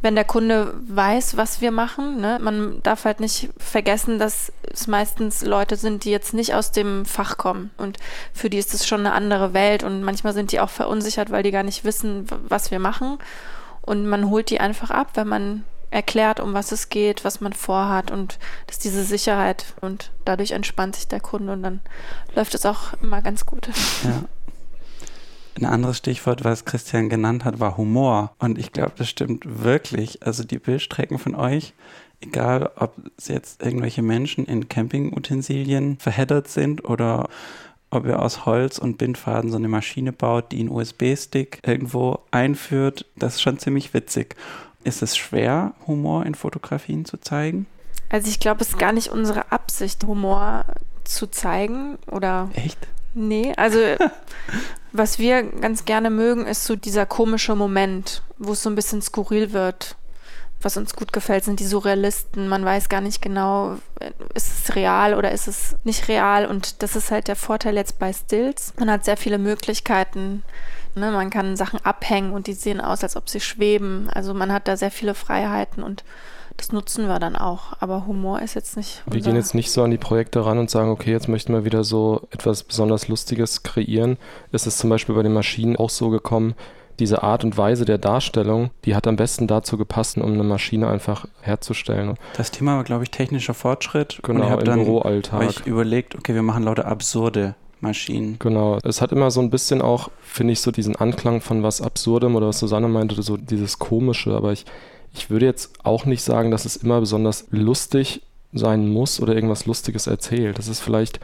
Wenn 0.02 0.14
der 0.14 0.24
Kunde 0.24 0.74
weiß, 0.88 1.36
was 1.38 1.62
wir 1.62 1.70
machen, 1.70 2.20
ne, 2.20 2.38
man 2.40 2.82
darf 2.82 3.06
halt 3.06 3.18
nicht 3.18 3.48
vergessen, 3.56 4.18
dass 4.18 4.52
es 4.70 4.86
meistens 4.86 5.42
Leute 5.42 5.76
sind, 5.76 6.04
die 6.04 6.10
jetzt 6.10 6.34
nicht 6.34 6.54
aus 6.54 6.70
dem 6.70 7.06
Fach 7.06 7.38
kommen. 7.38 7.70
Und 7.78 7.98
für 8.32 8.50
die 8.50 8.58
ist 8.58 8.74
es 8.74 8.86
schon 8.86 9.00
eine 9.00 9.12
andere 9.12 9.54
Welt 9.54 9.82
und 9.82 10.02
manchmal 10.02 10.34
sind 10.34 10.52
die 10.52 10.60
auch 10.60 10.68
verunsichert, 10.68 11.30
weil 11.30 11.42
die 11.42 11.50
gar 11.50 11.62
nicht 11.62 11.84
wissen, 11.84 12.26
was 12.46 12.70
wir 12.70 12.78
machen. 12.78 13.18
Und 13.86 14.06
man 14.06 14.28
holt 14.28 14.50
die 14.50 14.60
einfach 14.60 14.90
ab, 14.90 15.12
wenn 15.14 15.28
man 15.28 15.64
erklärt, 15.90 16.40
um 16.40 16.52
was 16.52 16.72
es 16.72 16.88
geht, 16.88 17.24
was 17.24 17.40
man 17.40 17.52
vorhat 17.52 18.10
und 18.10 18.38
das 18.66 18.76
ist 18.76 18.84
diese 18.84 19.04
Sicherheit 19.04 19.74
und 19.80 20.12
dadurch 20.24 20.50
entspannt 20.50 20.96
sich 20.96 21.08
der 21.08 21.20
Kunde 21.20 21.52
und 21.52 21.62
dann 21.62 21.80
läuft 22.34 22.54
es 22.54 22.66
auch 22.66 22.92
immer 23.00 23.22
ganz 23.22 23.46
gut. 23.46 23.68
Ja. 24.04 24.24
Ein 25.58 25.64
anderes 25.64 25.96
Stichwort, 25.96 26.44
was 26.44 26.66
Christian 26.66 27.08
genannt 27.08 27.46
hat, 27.46 27.60
war 27.60 27.78
Humor. 27.78 28.34
Und 28.38 28.58
ich 28.58 28.72
glaube, 28.72 28.92
das 28.98 29.08
stimmt 29.08 29.62
wirklich. 29.62 30.22
Also 30.22 30.44
die 30.44 30.58
Bildstrecken 30.58 31.18
von 31.18 31.34
euch, 31.34 31.72
egal 32.20 32.70
ob 32.76 32.94
jetzt 33.26 33.62
irgendwelche 33.62 34.02
Menschen 34.02 34.44
in 34.44 34.68
Campingutensilien 34.68 35.96
verheddert 35.98 36.48
sind 36.48 36.84
oder 36.84 37.30
ob 37.90 38.06
ihr 38.06 38.20
aus 38.20 38.46
Holz 38.46 38.78
und 38.78 38.98
Bindfaden 38.98 39.50
so 39.50 39.56
eine 39.56 39.68
Maschine 39.68 40.12
baut, 40.12 40.52
die 40.52 40.60
einen 40.60 40.70
USB-Stick 40.70 41.60
irgendwo 41.64 42.20
einführt, 42.30 43.06
das 43.16 43.36
ist 43.36 43.42
schon 43.42 43.58
ziemlich 43.58 43.94
witzig. 43.94 44.34
Ist 44.84 45.02
es 45.02 45.16
schwer, 45.16 45.74
Humor 45.86 46.26
in 46.26 46.34
Fotografien 46.34 47.04
zu 47.04 47.16
zeigen? 47.18 47.66
Also 48.08 48.28
ich 48.28 48.38
glaube, 48.38 48.60
es 48.60 48.70
ist 48.70 48.78
gar 48.78 48.92
nicht 48.92 49.08
unsere 49.08 49.50
Absicht, 49.50 50.04
Humor 50.04 50.64
zu 51.04 51.26
zeigen 51.26 51.98
oder. 52.10 52.50
Echt? 52.54 52.78
Nee, 53.14 53.52
also 53.56 53.78
was 54.92 55.18
wir 55.18 55.42
ganz 55.42 55.84
gerne 55.84 56.10
mögen, 56.10 56.46
ist 56.46 56.64
so 56.64 56.76
dieser 56.76 57.06
komische 57.06 57.54
Moment, 57.54 58.22
wo 58.38 58.52
es 58.52 58.62
so 58.62 58.70
ein 58.70 58.74
bisschen 58.74 59.02
skurril 59.02 59.52
wird. 59.52 59.96
Was 60.62 60.76
uns 60.76 60.96
gut 60.96 61.12
gefällt, 61.12 61.44
sind 61.44 61.60
die 61.60 61.66
Surrealisten. 61.66 62.48
Man 62.48 62.64
weiß 62.64 62.88
gar 62.88 63.00
nicht 63.00 63.20
genau, 63.20 63.76
ist 64.34 64.68
es 64.68 64.74
real 64.74 65.14
oder 65.14 65.30
ist 65.30 65.48
es 65.48 65.76
nicht 65.84 66.08
real. 66.08 66.46
Und 66.46 66.82
das 66.82 66.96
ist 66.96 67.10
halt 67.10 67.28
der 67.28 67.36
Vorteil 67.36 67.76
jetzt 67.76 67.98
bei 67.98 68.12
Stills. 68.12 68.72
Man 68.78 68.90
hat 68.90 69.04
sehr 69.04 69.16
viele 69.16 69.38
Möglichkeiten. 69.38 70.42
Ne? 70.94 71.10
Man 71.10 71.30
kann 71.30 71.56
Sachen 71.56 71.84
abhängen 71.84 72.32
und 72.32 72.46
die 72.46 72.54
sehen 72.54 72.80
aus, 72.80 73.02
als 73.02 73.16
ob 73.16 73.28
sie 73.28 73.40
schweben. 73.40 74.08
Also 74.12 74.32
man 74.32 74.50
hat 74.50 74.66
da 74.66 74.76
sehr 74.76 74.90
viele 74.90 75.14
Freiheiten 75.14 75.82
und 75.82 76.04
das 76.56 76.72
nutzen 76.72 77.06
wir 77.06 77.18
dann 77.18 77.36
auch. 77.36 77.74
Aber 77.80 78.06
Humor 78.06 78.40
ist 78.40 78.54
jetzt 78.54 78.76
nicht. 78.76 79.02
Wir 79.06 79.20
gehen 79.20 79.36
jetzt 79.36 79.54
nicht 79.54 79.70
so 79.70 79.82
an 79.82 79.90
die 79.90 79.98
Projekte 79.98 80.44
ran 80.44 80.58
und 80.58 80.70
sagen, 80.70 80.90
okay, 80.90 81.10
jetzt 81.10 81.28
möchten 81.28 81.52
wir 81.52 81.64
wieder 81.64 81.84
so 81.84 82.26
etwas 82.30 82.62
besonders 82.62 83.08
Lustiges 83.08 83.62
kreieren. 83.62 84.16
Es 84.52 84.66
ist 84.66 84.78
zum 84.78 84.90
Beispiel 84.90 85.14
bei 85.14 85.22
den 85.22 85.34
Maschinen 85.34 85.76
auch 85.76 85.90
so 85.90 86.08
gekommen, 86.08 86.54
diese 86.98 87.22
Art 87.22 87.44
und 87.44 87.56
Weise 87.56 87.84
der 87.84 87.98
Darstellung, 87.98 88.70
die 88.84 88.94
hat 88.94 89.06
am 89.06 89.16
besten 89.16 89.46
dazu 89.46 89.76
gepasst, 89.76 90.16
um 90.16 90.32
eine 90.32 90.42
Maschine 90.42 90.88
einfach 90.88 91.26
herzustellen. 91.40 92.14
Das 92.36 92.50
Thema 92.50 92.76
war, 92.76 92.84
glaube 92.84 93.04
ich, 93.04 93.10
technischer 93.10 93.54
Fortschritt. 93.54 94.20
Genau, 94.22 94.46
und 94.46 94.52
ich 94.52 94.58
im 94.58 94.64
dann 94.64 94.84
Büroalltag. 94.84 95.48
euch 95.48 95.66
überlegt, 95.66 96.14
okay, 96.14 96.34
wir 96.34 96.42
machen 96.42 96.62
lauter 96.62 96.86
absurde 96.86 97.54
Maschinen. 97.80 98.38
Genau. 98.38 98.78
Es 98.84 99.00
hat 99.00 99.12
immer 99.12 99.30
so 99.30 99.40
ein 99.40 99.50
bisschen 99.50 99.82
auch, 99.82 100.10
finde 100.20 100.52
ich, 100.52 100.60
so 100.60 100.70
diesen 100.70 100.96
Anklang 100.96 101.40
von 101.40 101.62
was 101.62 101.80
Absurdem 101.80 102.34
oder 102.36 102.48
was 102.48 102.58
Susanne 102.58 102.88
meinte, 102.88 103.20
so 103.22 103.36
dieses 103.36 103.78
Komische. 103.78 104.34
Aber 104.34 104.52
ich, 104.52 104.64
ich 105.14 105.30
würde 105.30 105.46
jetzt 105.46 105.84
auch 105.84 106.06
nicht 106.06 106.22
sagen, 106.22 106.50
dass 106.50 106.64
es 106.64 106.76
immer 106.76 107.00
besonders 107.00 107.46
lustig 107.50 108.22
sein 108.52 108.88
muss 108.88 109.20
oder 109.20 109.34
irgendwas 109.34 109.66
Lustiges 109.66 110.06
erzählt. 110.06 110.58
Das 110.58 110.68
ist 110.68 110.80
vielleicht 110.80 111.20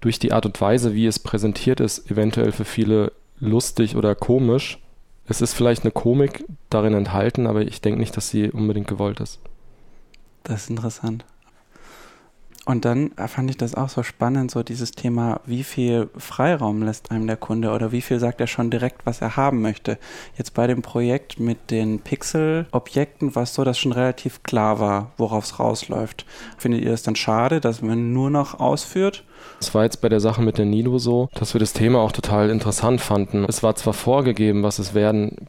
durch 0.00 0.18
die 0.18 0.32
Art 0.32 0.44
und 0.44 0.60
Weise, 0.60 0.94
wie 0.94 1.06
es 1.06 1.18
präsentiert 1.18 1.80
ist, 1.80 2.10
eventuell 2.10 2.52
für 2.52 2.64
viele 2.64 3.12
lustig 3.40 3.96
oder 3.96 4.14
komisch. 4.14 4.78
Es 5.26 5.40
ist 5.40 5.54
vielleicht 5.54 5.82
eine 5.82 5.92
Komik 5.92 6.44
darin 6.68 6.94
enthalten, 6.94 7.46
aber 7.46 7.62
ich 7.62 7.80
denke 7.80 7.98
nicht, 7.98 8.16
dass 8.16 8.28
sie 8.28 8.50
unbedingt 8.50 8.88
gewollt 8.88 9.20
ist. 9.20 9.40
Das 10.42 10.64
ist 10.64 10.70
interessant. 10.70 11.24
Und 12.66 12.86
dann 12.86 13.10
fand 13.26 13.50
ich 13.50 13.58
das 13.58 13.74
auch 13.74 13.90
so 13.90 14.02
spannend, 14.02 14.50
so 14.50 14.62
dieses 14.62 14.92
Thema, 14.92 15.40
wie 15.44 15.64
viel 15.64 16.08
Freiraum 16.16 16.82
lässt 16.82 17.10
einem 17.10 17.26
der 17.26 17.36
Kunde 17.36 17.72
oder 17.72 17.92
wie 17.92 18.00
viel 18.00 18.18
sagt 18.18 18.40
er 18.40 18.46
schon 18.46 18.70
direkt, 18.70 19.04
was 19.04 19.20
er 19.20 19.36
haben 19.36 19.60
möchte. 19.60 19.98
Jetzt 20.38 20.54
bei 20.54 20.66
dem 20.66 20.80
Projekt 20.80 21.38
mit 21.38 21.70
den 21.70 22.00
Pixel-Objekten 22.00 23.34
war 23.34 23.42
es 23.42 23.54
so, 23.54 23.64
dass 23.64 23.78
schon 23.78 23.92
relativ 23.92 24.42
klar 24.44 24.80
war, 24.80 25.12
worauf 25.18 25.44
es 25.44 25.58
rausläuft. 25.58 26.24
Findet 26.56 26.82
ihr 26.82 26.92
es 26.92 27.02
dann 27.02 27.16
schade, 27.16 27.60
dass 27.60 27.82
man 27.82 28.14
nur 28.14 28.30
noch 28.30 28.58
ausführt? 28.58 29.24
Es 29.60 29.74
war 29.74 29.84
jetzt 29.84 30.00
bei 30.00 30.08
der 30.08 30.20
Sache 30.20 30.40
mit 30.40 30.56
der 30.56 30.64
Nido 30.64 30.98
so, 30.98 31.28
dass 31.34 31.54
wir 31.54 31.58
das 31.58 31.74
Thema 31.74 31.98
auch 32.00 32.12
total 32.12 32.48
interessant 32.48 33.02
fanden. 33.02 33.44
Es 33.44 33.62
war 33.62 33.74
zwar 33.74 33.92
vorgegeben, 33.92 34.62
was 34.62 34.78
es 34.78 34.94
werden 34.94 35.48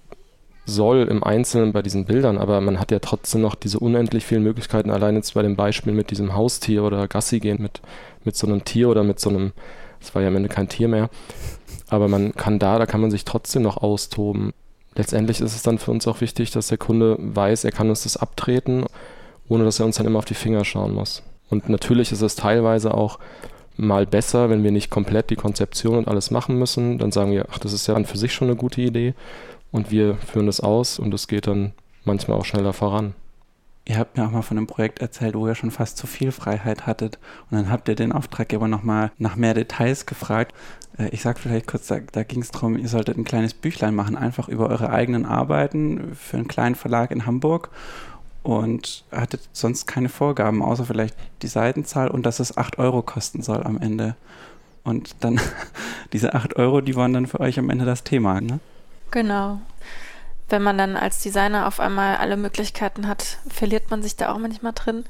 soll 0.66 1.08
im 1.10 1.24
Einzelnen 1.24 1.74
bei 1.74 1.82
diesen 1.82 2.06
Bildern, 2.06 2.38
aber 2.38 2.60
man 2.60 2.80
hat 2.80 2.92
ja 2.92 3.00
trotzdem 3.00 3.42
noch 3.42 3.56
diese 3.56 3.80
unendlich 3.80 4.26
vielen 4.26 4.44
Möglichkeiten, 4.44 4.90
allein 4.90 5.16
jetzt 5.16 5.36
bei 5.36 5.44
dem 5.44 5.56
Beispiel 5.56 5.94
mit 5.94 6.10
diesem 6.10 6.36
Haustier 6.36 6.84
oder 6.84 7.08
Gassi 7.08 7.40
gehen 7.40 7.62
mit, 7.62 7.82
mit 8.24 8.36
so 8.36 8.48
einem 8.48 8.66
Tier 8.66 8.90
oder 8.90 9.04
mit 9.04 9.20
so 9.20 9.30
einem, 9.30 9.54
es 10.02 10.16
war 10.16 10.22
ja 10.22 10.30
am 10.30 10.36
Ende 10.36 10.50
kein 10.50 10.68
Tier 10.68 10.88
mehr, 10.88 11.10
aber 11.88 12.08
man 12.08 12.34
kann 12.34 12.58
da, 12.58 12.80
da 12.80 12.86
kann 12.88 13.02
man 13.02 13.12
sich 13.12 13.26
trotzdem 13.26 13.62
noch 13.62 13.78
austoben. 13.78 14.54
Letztendlich 14.96 15.42
ist 15.42 15.56
es 15.56 15.62
dann 15.62 15.78
für 15.78 15.92
uns 15.92 16.08
auch 16.08 16.22
wichtig, 16.22 16.52
dass 16.52 16.68
der 16.68 16.78
Kunde 16.78 17.18
weiß, 17.20 17.64
er 17.64 17.72
kann 17.72 17.90
uns 17.90 18.04
das 18.04 18.18
abtreten, 18.18 18.86
ohne 19.48 19.66
dass 19.66 19.80
er 19.80 19.86
uns 19.86 19.98
dann 19.98 20.08
immer 20.08 20.20
auf 20.20 20.26
die 20.26 20.34
Finger 20.34 20.66
schauen 20.66 20.94
muss. 20.94 21.22
Und 21.50 21.70
natürlich 21.70 22.12
ist 22.12 22.22
es 22.22 22.36
teilweise 22.36 22.94
auch 22.94 23.20
mal 23.78 24.06
besser, 24.08 24.50
wenn 24.50 24.64
wir 24.64 24.72
nicht 24.72 24.90
komplett 24.90 25.30
die 25.30 25.36
Konzeption 25.36 25.98
und 25.98 26.08
alles 26.08 26.32
machen 26.32 26.58
müssen. 26.58 26.98
Dann 26.98 27.12
sagen 27.12 27.32
wir, 27.34 27.46
ach, 27.52 27.60
das 27.60 27.74
ist 27.74 27.88
ja 27.88 27.94
an 27.94 28.06
für 28.06 28.18
sich 28.18 28.34
schon 28.34 28.48
eine 28.48 28.58
gute 28.58 28.82
Idee 28.82 29.14
und 29.76 29.92
wir 29.92 30.16
führen 30.16 30.46
das 30.46 30.62
aus 30.62 31.00
und 31.00 31.14
es 31.14 31.28
geht 31.28 31.48
dann 31.48 31.74
manchmal 32.06 32.38
auch 32.38 32.46
schneller 32.46 32.72
voran. 32.72 33.14
Ihr 33.84 33.98
habt 33.98 34.18
mir 34.18 34.26
auch 34.26 34.32
mal 34.32 34.42
von 34.42 34.58
einem 34.58 34.68
Projekt 34.68 35.00
erzählt, 35.00 35.36
wo 35.36 35.48
ihr 35.48 35.54
schon 35.54 35.70
fast 35.70 35.98
zu 35.98 36.08
viel 36.08 36.32
Freiheit 36.32 36.88
hattet. 36.88 37.20
Und 37.52 37.58
dann 37.58 37.70
habt 37.70 37.90
ihr 37.90 37.96
den 37.96 38.14
Auftraggeber 38.14 38.70
nochmal 38.70 39.12
nach 39.18 39.36
mehr 39.36 39.54
Details 39.54 40.06
gefragt. 40.06 40.56
Äh, 40.98 41.10
ich 41.10 41.22
sag 41.22 41.38
vielleicht 41.38 41.68
kurz, 41.68 41.88
da, 41.88 42.00
da 42.00 42.24
ging 42.24 42.42
es 42.42 42.52
darum, 42.52 42.78
ihr 42.78 42.88
solltet 42.88 43.18
ein 43.18 43.26
kleines 43.26 43.54
Büchlein 43.54 43.94
machen, 43.94 44.16
einfach 44.16 44.48
über 44.48 44.70
eure 44.70 44.92
eigenen 44.92 45.26
Arbeiten 45.26 46.16
für 46.16 46.38
einen 46.38 46.48
kleinen 46.48 46.76
Verlag 46.76 47.12
in 47.12 47.26
Hamburg. 47.26 47.70
Und 48.44 49.04
hattet 49.12 49.42
sonst 49.52 49.88
keine 49.88 50.08
Vorgaben, 50.08 50.64
außer 50.64 50.86
vielleicht 50.86 51.16
die 51.42 51.48
Seitenzahl 51.48 52.08
und 52.08 52.26
dass 52.26 52.40
es 52.40 52.58
8 52.58 52.80
Euro 52.80 53.02
kosten 53.02 53.42
soll 53.42 53.62
am 53.64 53.78
Ende. 53.78 54.16
Und 54.86 55.18
dann, 55.20 55.40
diese 56.14 56.34
8 56.34 56.56
Euro, 56.56 56.80
die 56.80 56.96
waren 56.96 57.12
dann 57.12 57.28
für 57.28 57.42
euch 57.42 57.60
am 57.60 57.70
Ende 57.70 57.84
das 57.84 58.06
Thema, 58.06 58.40
ne? 58.40 58.62
Genau. 59.16 59.62
Wenn 60.50 60.62
man 60.62 60.78
dann 60.78 60.98
als 60.98 61.22
Designer 61.22 61.68
auf 61.68 61.80
einmal 61.80 62.18
alle 62.18 62.36
Möglichkeiten 62.36 63.08
hat, 63.08 63.38
verliert 63.48 63.90
man 63.90 64.04
sich 64.04 64.18
da 64.18 64.30
auch 64.34 64.38
manchmal 64.38 64.74
drin. 64.74 65.06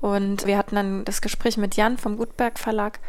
Und 0.00 0.46
wir 0.46 0.56
hatten 0.56 0.76
dann 0.76 1.04
das 1.04 1.20
Gespräch 1.20 1.58
mit 1.58 1.76
Jan 1.76 1.98
vom 1.98 2.16
Gutberg 2.16 2.58
Verlag. 2.58 3.00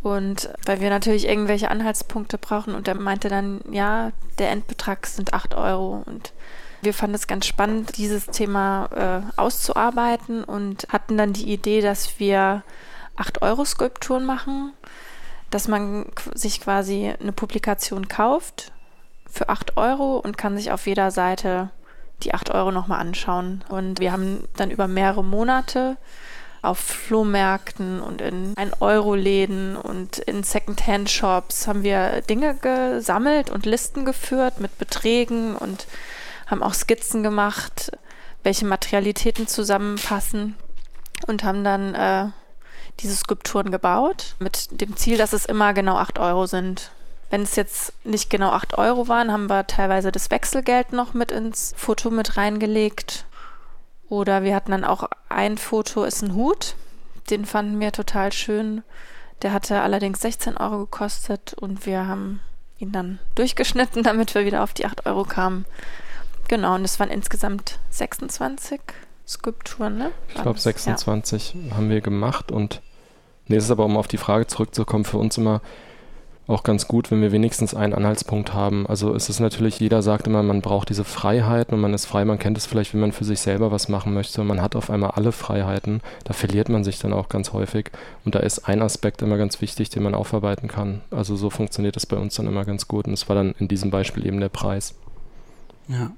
Und 0.00 0.48
weil 0.64 0.80
wir 0.80 0.88
natürlich 0.88 1.28
irgendwelche 1.28 1.70
Anhaltspunkte 1.70 2.38
brauchen 2.38 2.74
und 2.74 2.88
er 2.88 2.94
meinte 2.94 3.28
dann, 3.28 3.60
ja, 3.70 4.12
der 4.38 4.52
Endbetrag 4.52 5.06
sind 5.06 5.34
8 5.34 5.54
Euro. 5.54 6.02
Und 6.06 6.32
wir 6.80 6.94
fanden 6.94 7.16
es 7.16 7.26
ganz 7.26 7.44
spannend, 7.44 7.98
dieses 7.98 8.28
Thema 8.28 8.88
äh, 9.36 9.38
auszuarbeiten 9.38 10.44
und 10.44 10.88
hatten 10.90 11.18
dann 11.18 11.34
die 11.34 11.52
Idee, 11.52 11.82
dass 11.82 12.18
wir 12.18 12.62
8 13.16 13.42
Euro 13.42 13.66
Skulpturen 13.66 14.24
machen, 14.24 14.72
dass 15.50 15.68
man 15.68 16.06
sich 16.32 16.62
quasi 16.62 17.12
eine 17.20 17.32
Publikation 17.32 18.08
kauft 18.08 18.72
für 19.30 19.48
8 19.48 19.76
Euro 19.76 20.18
und 20.18 20.38
kann 20.38 20.56
sich 20.56 20.70
auf 20.70 20.86
jeder 20.86 21.10
Seite 21.10 21.70
die 22.22 22.34
8 22.34 22.50
Euro 22.50 22.72
nochmal 22.72 23.00
anschauen. 23.00 23.64
Und 23.68 24.00
wir 24.00 24.12
haben 24.12 24.44
dann 24.56 24.70
über 24.70 24.88
mehrere 24.88 25.24
Monate 25.24 25.96
auf 26.62 26.78
Flohmärkten 26.78 28.00
und 28.00 28.20
in 28.20 28.54
1-Euro-Läden 28.54 29.76
und 29.76 30.18
in 30.18 30.42
Second-Hand-Shops 30.42 31.68
haben 31.68 31.82
wir 31.82 32.22
Dinge 32.22 32.56
gesammelt 32.56 33.50
und 33.50 33.66
Listen 33.66 34.04
geführt 34.04 34.58
mit 34.58 34.76
Beträgen 34.78 35.54
und 35.54 35.86
haben 36.46 36.62
auch 36.62 36.74
Skizzen 36.74 37.22
gemacht, 37.22 37.92
welche 38.42 38.66
Materialitäten 38.66 39.46
zusammenpassen 39.46 40.56
und 41.26 41.44
haben 41.44 41.62
dann 41.62 41.94
äh, 41.94 42.26
diese 43.00 43.14
Skulpturen 43.14 43.70
gebaut 43.70 44.34
mit 44.38 44.80
dem 44.80 44.96
Ziel, 44.96 45.18
dass 45.18 45.32
es 45.32 45.46
immer 45.46 45.74
genau 45.74 45.96
8 45.96 46.18
Euro 46.18 46.46
sind. 46.46 46.90
Wenn 47.30 47.42
es 47.42 47.56
jetzt 47.56 47.92
nicht 48.04 48.30
genau 48.30 48.50
8 48.50 48.78
Euro 48.78 49.08
waren, 49.08 49.32
haben 49.32 49.48
wir 49.48 49.66
teilweise 49.66 50.12
das 50.12 50.30
Wechselgeld 50.30 50.92
noch 50.92 51.12
mit 51.12 51.32
ins 51.32 51.74
Foto 51.76 52.10
mit 52.10 52.36
reingelegt. 52.36 53.26
Oder 54.08 54.44
wir 54.44 54.54
hatten 54.54 54.70
dann 54.70 54.84
auch 54.84 55.08
ein 55.28 55.58
Foto, 55.58 56.04
ist 56.04 56.22
ein 56.22 56.34
Hut. 56.34 56.76
Den 57.30 57.44
fanden 57.44 57.80
wir 57.80 57.90
total 57.90 58.32
schön. 58.32 58.82
Der 59.42 59.52
hatte 59.52 59.80
allerdings 59.80 60.20
16 60.20 60.56
Euro 60.56 60.78
gekostet 60.80 61.54
und 61.54 61.84
wir 61.84 62.06
haben 62.06 62.40
ihn 62.78 62.92
dann 62.92 63.18
durchgeschnitten, 63.34 64.02
damit 64.04 64.34
wir 64.34 64.44
wieder 64.44 64.62
auf 64.62 64.72
die 64.72 64.86
8 64.86 65.06
Euro 65.06 65.24
kamen. 65.24 65.64
Genau, 66.48 66.76
und 66.76 66.84
es 66.84 67.00
waren 67.00 67.10
insgesamt 67.10 67.80
26 67.90 68.80
Skulpturen, 69.26 69.98
ne? 69.98 70.12
Ich 70.28 70.40
glaube 70.40 70.60
26 70.60 71.54
ja. 71.54 71.76
haben 71.76 71.90
wir 71.90 72.00
gemacht 72.00 72.52
und 72.52 72.80
nee, 73.48 73.56
es 73.56 73.64
ist 73.64 73.72
aber, 73.72 73.84
um 73.84 73.96
auf 73.96 74.06
die 74.06 74.18
Frage 74.18 74.46
zurückzukommen, 74.46 75.04
für 75.04 75.18
uns 75.18 75.36
immer 75.36 75.60
auch 76.48 76.62
ganz 76.62 76.86
gut, 76.86 77.10
wenn 77.10 77.22
wir 77.22 77.32
wenigstens 77.32 77.74
einen 77.74 77.92
Anhaltspunkt 77.92 78.54
haben. 78.54 78.86
Also 78.86 79.14
es 79.14 79.28
ist 79.28 79.40
natürlich, 79.40 79.80
jeder 79.80 80.02
sagt 80.02 80.26
immer, 80.26 80.42
man 80.42 80.62
braucht 80.62 80.90
diese 80.90 81.04
Freiheiten 81.04 81.74
und 81.74 81.80
man 81.80 81.92
ist 81.92 82.06
frei. 82.06 82.24
Man 82.24 82.38
kennt 82.38 82.56
es 82.56 82.66
vielleicht, 82.66 82.94
wenn 82.94 83.00
man 83.00 83.12
für 83.12 83.24
sich 83.24 83.40
selber 83.40 83.72
was 83.72 83.88
machen 83.88 84.14
möchte 84.14 84.40
und 84.40 84.46
man 84.46 84.62
hat 84.62 84.76
auf 84.76 84.88
einmal 84.88 85.10
alle 85.12 85.32
Freiheiten. 85.32 86.02
Da 86.24 86.34
verliert 86.34 86.68
man 86.68 86.84
sich 86.84 86.98
dann 86.98 87.12
auch 87.12 87.28
ganz 87.28 87.52
häufig. 87.52 87.90
Und 88.24 88.34
da 88.34 88.38
ist 88.38 88.68
ein 88.68 88.80
Aspekt 88.80 89.22
immer 89.22 89.38
ganz 89.38 89.60
wichtig, 89.60 89.90
den 89.90 90.04
man 90.04 90.14
aufarbeiten 90.14 90.68
kann. 90.68 91.00
Also 91.10 91.34
so 91.34 91.50
funktioniert 91.50 91.96
es 91.96 92.06
bei 92.06 92.16
uns 92.16 92.36
dann 92.36 92.46
immer 92.46 92.64
ganz 92.64 92.86
gut. 92.86 93.06
Und 93.06 93.12
es 93.12 93.28
war 93.28 93.34
dann 93.34 93.54
in 93.58 93.66
diesem 93.66 93.90
Beispiel 93.90 94.24
eben 94.26 94.38
der 94.38 94.48
Preis. 94.48 94.94
Ja. 95.88 96.12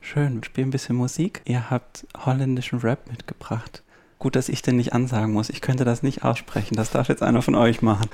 Schön, 0.00 0.36
wir 0.36 0.44
spielen 0.44 0.68
ein 0.68 0.70
bisschen 0.70 0.94
Musik. 0.94 1.42
Ihr 1.46 1.68
habt 1.68 2.06
holländischen 2.24 2.78
Rap 2.78 3.10
mitgebracht. 3.10 3.82
Gut, 4.20 4.36
dass 4.36 4.48
ich 4.48 4.62
den 4.62 4.76
nicht 4.76 4.92
ansagen 4.92 5.32
muss. 5.32 5.50
Ich 5.50 5.60
könnte 5.60 5.84
das 5.84 6.04
nicht 6.04 6.22
aussprechen. 6.22 6.76
Das 6.76 6.92
darf 6.92 7.08
jetzt 7.08 7.24
einer 7.24 7.42
von 7.42 7.56
euch 7.56 7.82
machen. 7.82 8.08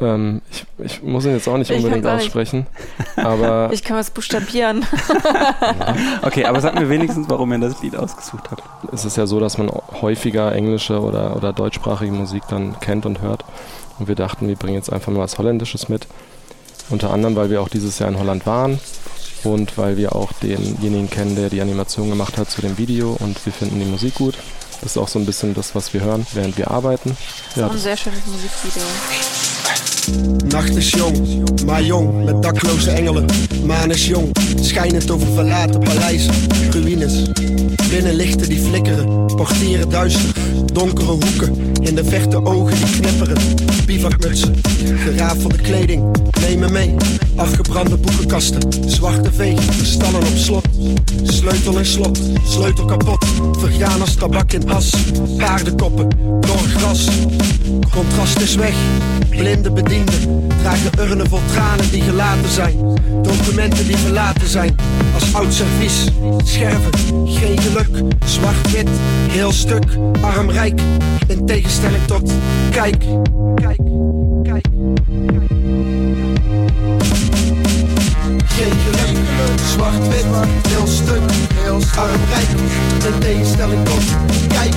Ähm, 0.00 0.42
ich, 0.50 0.64
ich, 0.78 1.02
muss 1.02 1.24
ihn 1.24 1.32
jetzt 1.32 1.48
auch 1.48 1.56
nicht 1.56 1.72
unbedingt 1.72 2.06
auch 2.06 2.14
aussprechen, 2.14 2.66
nicht. 2.98 3.26
aber... 3.26 3.70
Ich 3.72 3.82
kann 3.82 3.96
was 3.96 4.10
buchstabieren. 4.10 4.84
okay, 6.22 6.44
aber 6.44 6.60
sag 6.60 6.78
mir 6.78 6.88
wenigstens, 6.88 7.28
warum 7.28 7.52
ihr 7.52 7.58
das 7.58 7.82
Lied 7.82 7.96
ausgesucht 7.96 8.50
habt. 8.50 8.62
Es 8.92 9.04
ist 9.04 9.16
ja 9.16 9.26
so, 9.26 9.40
dass 9.40 9.58
man 9.58 9.70
häufiger 10.00 10.54
englische 10.54 11.00
oder, 11.00 11.36
oder 11.36 11.52
deutschsprachige 11.52 12.12
Musik 12.12 12.44
dann 12.48 12.78
kennt 12.80 13.06
und 13.06 13.22
hört. 13.22 13.44
Und 13.98 14.06
wir 14.06 14.14
dachten, 14.14 14.46
wir 14.46 14.54
bringen 14.54 14.74
jetzt 14.74 14.92
einfach 14.92 15.12
mal 15.12 15.20
was 15.20 15.38
Holländisches 15.38 15.88
mit. 15.88 16.06
Unter 16.90 17.10
anderem, 17.10 17.34
weil 17.34 17.50
wir 17.50 17.60
auch 17.60 17.68
dieses 17.68 17.98
Jahr 17.98 18.08
in 18.08 18.18
Holland 18.18 18.46
waren 18.46 18.78
und 19.44 19.76
weil 19.78 19.96
wir 19.96 20.14
auch 20.14 20.32
denjenigen 20.42 21.10
kennen, 21.10 21.36
der 21.36 21.50
die 21.50 21.60
Animation 21.60 22.08
gemacht 22.08 22.38
hat 22.38 22.50
zu 22.50 22.60
dem 22.60 22.78
Video 22.78 23.16
und 23.18 23.44
wir 23.44 23.52
finden 23.52 23.80
die 23.80 23.86
Musik 23.86 24.14
gut. 24.14 24.34
Das 24.80 24.92
ist 24.92 24.98
auch 24.98 25.08
so 25.08 25.18
ein 25.18 25.26
bisschen 25.26 25.54
das, 25.54 25.74
was 25.74 25.92
wir 25.92 26.02
hören, 26.02 26.26
während 26.34 26.56
wir 26.56 26.70
arbeiten. 26.70 27.16
Ja, 27.56 27.62
das 27.62 27.70
ist 27.72 27.80
ein 27.80 27.82
sehr 27.82 27.96
schönes 27.96 28.26
Musikvideo. 28.26 28.82
Nacht 30.48 30.76
is 30.76 30.90
jong, 30.90 31.16
maar 31.66 31.82
jong, 31.82 32.24
met 32.24 32.42
dakloze 32.42 32.90
engelen. 32.90 33.26
Maan 33.64 33.90
is 33.90 34.06
jong, 34.06 34.36
schijnend 34.60 35.10
over 35.10 35.26
verlaten 35.34 35.80
paleizen, 35.80 36.34
ruïnes. 36.70 37.22
Binnen 37.90 38.14
lichten 38.14 38.48
die 38.48 38.60
flikkeren, 38.60 39.26
portieren 39.26 39.88
duister. 39.88 40.34
Donkere 40.72 41.10
hoeken, 41.10 41.56
in 41.80 41.94
de 41.94 42.04
verte 42.04 42.44
ogen 42.44 42.76
die 42.76 43.00
knipperen. 43.00 43.38
Bivakmutsen, 43.86 44.54
gerafelde 44.96 45.56
kleding, 45.56 46.04
neem 46.40 46.58
me 46.58 46.68
mee. 46.68 46.94
Afgebrande 47.36 47.96
boekenkasten, 47.96 48.60
zwarte 48.86 49.32
veeg, 49.32 49.60
stallen 49.82 50.20
op 50.20 50.36
slot. 50.36 50.66
Sleutel 51.22 51.78
in 51.78 51.86
slot, 51.86 52.18
sleutel 52.48 52.84
kapot. 52.84 53.24
Vergaan 53.58 54.00
als 54.00 54.14
tabak 54.14 54.52
in 54.52 54.70
as, 54.70 54.94
paardenkoppen, 55.36 56.08
door 56.40 56.66
gras. 56.76 57.08
Contrast 57.90 58.40
is 58.40 58.54
weg, 58.54 58.74
blinde 59.28 59.72
bedienden 60.04 60.48
dragen 60.58 60.90
urnen 60.98 61.28
vol 61.28 61.40
tranen 61.52 61.90
die 61.90 62.02
gelaten 62.02 62.50
zijn. 62.50 62.76
Documenten 63.22 63.86
die 63.86 63.96
verlaten 63.96 64.48
zijn, 64.48 64.76
als 65.14 65.34
oud 65.34 65.54
servies. 65.54 66.04
Scherven, 66.44 66.92
geen 67.28 67.60
geluk, 67.60 68.14
zwart-wit, 68.24 68.88
heel 69.28 69.52
stuk, 69.52 69.84
arm-rijk. 70.20 70.80
In 71.26 71.46
tegenstelling 71.46 72.04
tot, 72.06 72.32
kijk, 72.70 73.04
kijk, 73.54 73.80
kijk. 74.42 74.66
Geen 78.46 78.72
geluk, 78.84 79.18
zwart-wit, 79.72 80.26
heel 80.68 80.86
stuk, 80.86 81.22
heel 81.54 81.80
arm-rijk. 81.96 82.48
In 83.12 83.18
tegenstelling 83.20 83.84
tot, 83.84 84.02
kijk. 84.48 84.74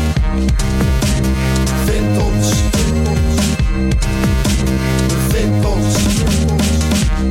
Vind 1.86 2.18
ons, 2.18 2.54
vind 2.72 3.08
ons 3.08 4.51
rimpels. 5.42 5.96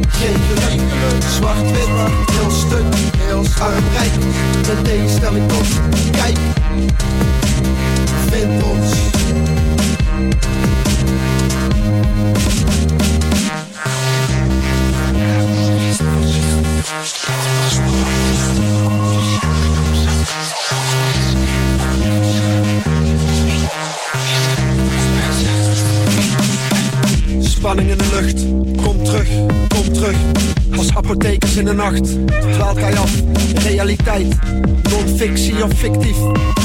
Geen 0.08 0.36
kleur, 0.48 1.22
zwart-wit, 1.30 1.88
heel 2.32 2.50
stuk, 2.50 2.94
heel 3.18 3.44
slangrijk. 3.44 4.12
Met 4.66 4.84
deze 4.84 5.08
stel 5.08 5.34
op, 5.34 5.66
kijk, 6.12 6.38
vind 8.30 8.62
ons. 8.62 8.92
Spanning 27.70 27.90
in 27.90 27.98
de 27.98 28.20
lucht, 28.20 28.44
kom 28.84 29.04
terug, 29.04 29.28
kom 29.68 29.92
terug. 29.92 30.16
Als 30.76 30.94
apothekers 30.94 31.56
in 31.56 31.64
de 31.64 31.72
nacht, 31.72 32.04
dwaalt 32.52 32.80
hij 32.80 32.96
af. 32.96 33.12
Realiteit, 33.54 34.36
non-fictie 34.90 35.64
of 35.64 35.72
fictief. 35.72 36.16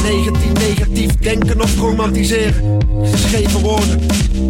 19 0.03 0.53
negatief, 0.53 1.17
denken 1.17 1.61
of 1.61 1.77
romantiseren. 1.77 2.79
Geschreven 3.03 3.61
woorden, 3.61 3.99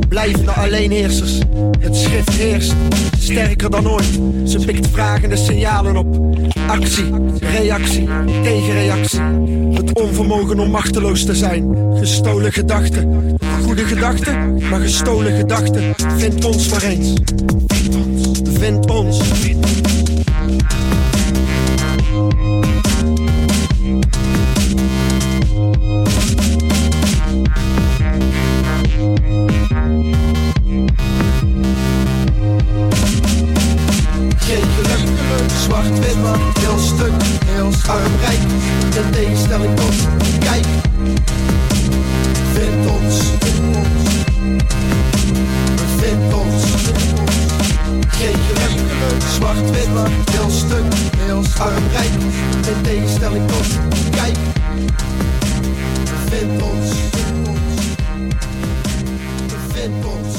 blijvende 0.08 0.52
alleenheersers. 0.52 1.40
Het 1.80 1.96
schrift 1.96 2.34
heerst, 2.34 2.74
sterker 3.20 3.70
dan 3.70 3.90
ooit. 3.90 4.20
Ze 4.46 4.60
pikt 4.66 4.88
vragende 4.92 5.36
signalen 5.36 5.98
op. 5.98 6.38
Actie, 6.68 7.12
reactie, 7.40 8.08
tegenreactie. 8.44 9.22
Het 9.86 10.00
onvermogen 10.00 10.60
om 10.60 10.70
machteloos 10.70 11.26
te 11.26 11.36
zijn. 11.36 11.76
Gestolen 11.98 12.54
gedachten, 12.54 13.36
goede 13.64 13.84
gedachten, 13.84 14.62
maar 14.70 14.80
gestolen 14.80 15.36
gedachten. 15.36 15.96
Vind 16.18 16.46
ons 16.46 16.70
maar 16.70 16.84
eens. 16.84 17.14
Vind 18.44 18.90
ons. 18.90 19.20
Geen 34.38 34.64
geluk, 34.76 35.50
zwart-wit, 35.64 36.18
heel 36.60 36.78
stuk, 36.78 37.45
heel 37.56 37.66
ons 37.66 37.88
arm 37.88 38.12
rijk. 38.20 38.40
Ten 38.90 39.12
tegenstelling 39.12 39.76
tot, 39.76 39.96
kijk. 40.40 40.66
Vind 42.54 42.86
ons, 42.88 43.16
vind 43.40 43.76
ons. 43.76 44.04
Vind 46.00 46.34
ons, 46.34 46.64
vind 46.66 47.14
ons. 47.20 47.44
Geen 48.08 48.36
zwart-wit, 49.36 49.88
heel 50.32 50.50
stuk, 50.50 50.94
heel 51.18 51.44
arm 51.58 51.84
rijk. 51.92 52.12
Ten 52.62 52.82
tegenstelling 52.82 53.48
tot, 53.48 53.68
kijk. 54.12 54.38
Vind 56.30 56.62
ons, 56.62 56.90
vind 57.12 57.48
ons. 57.48 57.82
Vind 59.74 60.06
ons. 60.06 60.36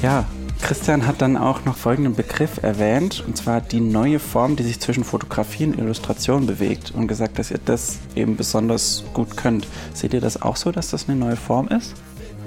Ja, 0.00 0.26
Christian 0.62 1.06
hat 1.06 1.20
dann 1.20 1.36
auch 1.36 1.64
noch 1.64 1.76
folgenden 1.76 2.14
Begriff 2.14 2.62
erwähnt, 2.62 3.24
und 3.26 3.36
zwar 3.36 3.60
die 3.60 3.80
neue 3.80 4.18
Form, 4.18 4.56
die 4.56 4.62
sich 4.62 4.80
zwischen 4.80 5.04
Fotografie 5.04 5.66
und 5.66 5.78
Illustration 5.78 6.46
bewegt 6.46 6.92
und 6.94 7.08
gesagt, 7.08 7.38
dass 7.38 7.50
ihr 7.50 7.60
das 7.64 7.98
eben 8.14 8.36
besonders 8.36 9.04
gut 9.12 9.36
könnt. 9.36 9.66
Seht 9.94 10.14
ihr 10.14 10.20
das 10.20 10.40
auch 10.40 10.56
so, 10.56 10.70
dass 10.70 10.90
das 10.90 11.08
eine 11.08 11.18
neue 11.18 11.36
Form 11.36 11.68
ist? 11.68 11.94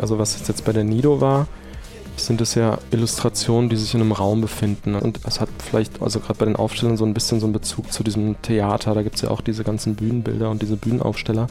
Also 0.01 0.17
was 0.19 0.47
jetzt 0.47 0.65
bei 0.65 0.73
der 0.73 0.83
Nido 0.83 1.21
war, 1.21 1.47
sind 2.15 2.41
es 2.41 2.55
ja 2.55 2.77
Illustrationen, 2.91 3.69
die 3.69 3.75
sich 3.75 3.93
in 3.93 4.01
einem 4.01 4.11
Raum 4.11 4.41
befinden. 4.41 4.95
Und 4.95 5.19
es 5.25 5.39
hat 5.39 5.49
vielleicht, 5.57 6.01
also 6.01 6.19
gerade 6.19 6.39
bei 6.39 6.45
den 6.45 6.55
Aufstellern, 6.55 6.97
so 6.97 7.05
ein 7.05 7.13
bisschen 7.13 7.39
so 7.39 7.45
einen 7.45 7.53
Bezug 7.53 7.91
zu 7.91 8.03
diesem 8.03 8.41
Theater. 8.41 8.93
Da 8.93 9.01
gibt 9.01 9.15
es 9.15 9.21
ja 9.21 9.29
auch 9.29 9.41
diese 9.41 9.63
ganzen 9.63 9.95
Bühnenbilder 9.95 10.49
und 10.49 10.61
diese 10.61 10.77
Bühnenaufsteller. 10.77 11.47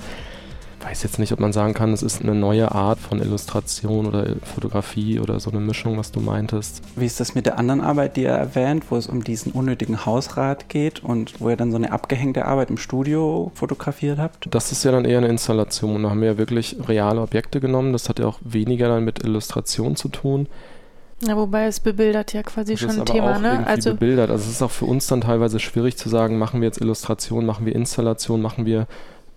Ich 0.83 0.89
weiß 0.89 1.05
jetzt 1.05 1.21
nicht, 1.21 1.33
ob 1.33 1.39
man 1.39 1.53
sagen 1.53 1.75
kann, 1.75 1.93
es 1.93 2.03
ist 2.03 2.23
eine 2.23 2.35
neue 2.35 2.73
Art 2.73 2.99
von 2.99 3.23
Illustration 3.23 4.05
oder 4.05 4.35
Fotografie 4.43 5.21
oder 5.21 5.39
so 5.39 5.49
eine 5.51 5.61
Mischung, 5.61 5.97
was 5.97 6.11
du 6.11 6.19
meintest. 6.19 6.83
Wie 6.97 7.07
ist 7.07 7.21
das 7.21 7.37
mit 7.37 7.47
der 7.47 7.57
anderen 7.57 7.81
Arbeit, 7.81 8.17
die 8.17 8.23
ihr 8.23 8.31
erwähnt, 8.31 8.91
wo 8.91 8.97
es 8.97 9.07
um 9.07 9.23
diesen 9.23 9.53
unnötigen 9.53 10.05
Hausrat 10.05 10.69
geht 10.69 11.03
und 11.03 11.41
wo 11.41 11.51
ihr 11.51 11.57
dann 11.57 11.71
so 11.71 11.77
eine 11.77 11.93
abgehängte 11.93 12.47
Arbeit 12.47 12.69
im 12.71 12.79
Studio 12.79 13.53
fotografiert 13.55 14.19
habt? 14.19 14.53
Das 14.53 14.73
ist 14.73 14.83
ja 14.83 14.91
dann 14.91 15.05
eher 15.05 15.19
eine 15.19 15.29
Installation. 15.29 16.03
Da 16.03 16.11
haben 16.11 16.21
wir 16.21 16.33
ja 16.33 16.39
wirklich 16.39 16.77
reale 16.89 17.21
Objekte 17.21 17.61
genommen. 17.61 17.93
Das 17.93 18.09
hat 18.09 18.19
ja 18.19 18.27
auch 18.27 18.41
weniger 18.43 18.89
dann 18.89 19.05
mit 19.05 19.23
Illustration 19.25 19.95
zu 19.95 20.09
tun. 20.09 20.49
Ja, 21.25 21.37
wobei 21.37 21.67
es 21.67 21.79
bebildert 21.79 22.33
ja 22.33 22.43
quasi 22.43 22.73
Das 22.73 22.81
schon 22.81 22.91
ist 22.91 22.97
ein 22.97 23.03
aber 23.03 23.13
Thema, 23.13 23.37
auch 23.37 23.41
ne? 23.41 23.67
Also 23.67 23.93
bebildert. 23.93 24.31
Also 24.31 24.43
es 24.45 24.51
ist 24.51 24.63
auch 24.63 24.73
für 24.73 24.87
uns 24.87 25.07
dann 25.07 25.21
teilweise 25.21 25.61
schwierig 25.61 25.97
zu 25.97 26.09
sagen, 26.09 26.39
machen 26.39 26.61
wir 26.61 26.67
jetzt 26.67 26.81
Illustration, 26.81 27.47
machen 27.47 27.65
wir 27.67 27.77
Installation, 27.77 28.43
machen 28.43 28.67
wir 28.67 28.89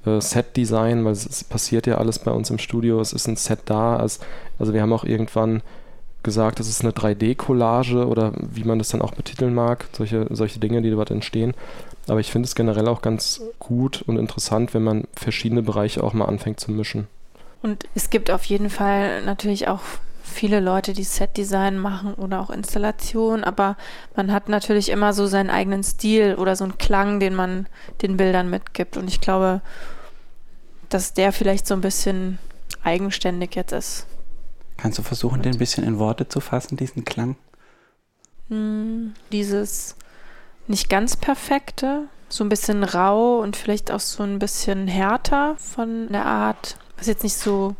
äh, 0.05 0.21
Set-Design, 0.21 1.05
weil 1.05 1.13
es, 1.13 1.25
es 1.25 1.43
passiert 1.43 1.87
ja 1.87 1.97
alles 1.97 2.19
bei 2.19 2.31
uns 2.31 2.49
im 2.49 2.57
Studio. 2.57 2.99
Es 2.99 3.13
ist 3.13 3.27
ein 3.27 3.35
Set 3.35 3.59
da. 3.65 3.97
Also, 3.97 4.21
also 4.59 4.73
wir 4.73 4.81
haben 4.81 4.93
auch 4.93 5.03
irgendwann 5.03 5.61
gesagt, 6.23 6.59
es 6.59 6.67
ist 6.67 6.81
eine 6.81 6.91
3D-Collage 6.91 8.07
oder 8.07 8.33
wie 8.35 8.63
man 8.63 8.79
das 8.79 8.89
dann 8.89 9.01
auch 9.01 9.13
betiteln 9.13 9.53
mag, 9.53 9.85
solche, 9.93 10.27
solche 10.31 10.59
Dinge, 10.59 10.81
die 10.81 10.89
dort 10.89 11.11
entstehen. 11.11 11.53
Aber 12.07 12.19
ich 12.19 12.31
finde 12.31 12.47
es 12.47 12.55
generell 12.55 12.87
auch 12.87 13.01
ganz 13.01 13.41
gut 13.59 14.01
und 14.01 14.17
interessant, 14.17 14.73
wenn 14.73 14.83
man 14.83 15.05
verschiedene 15.15 15.61
Bereiche 15.61 16.03
auch 16.03 16.13
mal 16.13 16.25
anfängt 16.25 16.59
zu 16.59 16.71
mischen. 16.71 17.07
Und 17.61 17.85
es 17.95 18.09
gibt 18.09 18.29
auf 18.29 18.43
jeden 18.45 18.69
Fall 18.69 19.23
natürlich 19.23 19.67
auch 19.67 19.81
viele 20.21 20.59
Leute, 20.59 20.93
die 20.93 21.03
Setdesign 21.03 21.77
machen 21.77 22.13
oder 22.15 22.41
auch 22.41 22.49
Installation, 22.49 23.43
aber 23.43 23.77
man 24.15 24.31
hat 24.31 24.49
natürlich 24.49 24.89
immer 24.89 25.13
so 25.13 25.27
seinen 25.27 25.49
eigenen 25.49 25.83
Stil 25.83 26.35
oder 26.35 26.55
so 26.55 26.63
einen 26.63 26.77
Klang, 26.77 27.19
den 27.19 27.35
man 27.35 27.67
den 28.01 28.17
Bildern 28.17 28.49
mitgibt. 28.49 28.97
Und 28.97 29.07
ich 29.07 29.21
glaube, 29.21 29.61
dass 30.89 31.13
der 31.13 31.31
vielleicht 31.31 31.67
so 31.67 31.73
ein 31.73 31.81
bisschen 31.81 32.39
eigenständig 32.83 33.55
jetzt 33.55 33.71
ist. 33.71 34.05
Kannst 34.77 34.97
du 34.97 35.03
versuchen, 35.03 35.41
den 35.41 35.53
ein 35.53 35.59
bisschen 35.59 35.83
in 35.83 35.99
Worte 35.99 36.27
zu 36.27 36.39
fassen, 36.39 36.77
diesen 36.77 37.05
Klang? 37.05 37.37
Hm, 38.49 39.13
dieses 39.31 39.95
nicht 40.67 40.89
ganz 40.89 41.15
perfekte, 41.15 42.03
so 42.29 42.43
ein 42.43 42.49
bisschen 42.49 42.83
rau 42.83 43.39
und 43.39 43.55
vielleicht 43.55 43.91
auch 43.91 43.99
so 43.99 44.23
ein 44.23 44.39
bisschen 44.39 44.87
härter 44.87 45.55
von 45.57 46.09
der 46.11 46.25
Art, 46.25 46.77
was 46.97 47.07
jetzt 47.07 47.23
nicht 47.23 47.37
so 47.37 47.75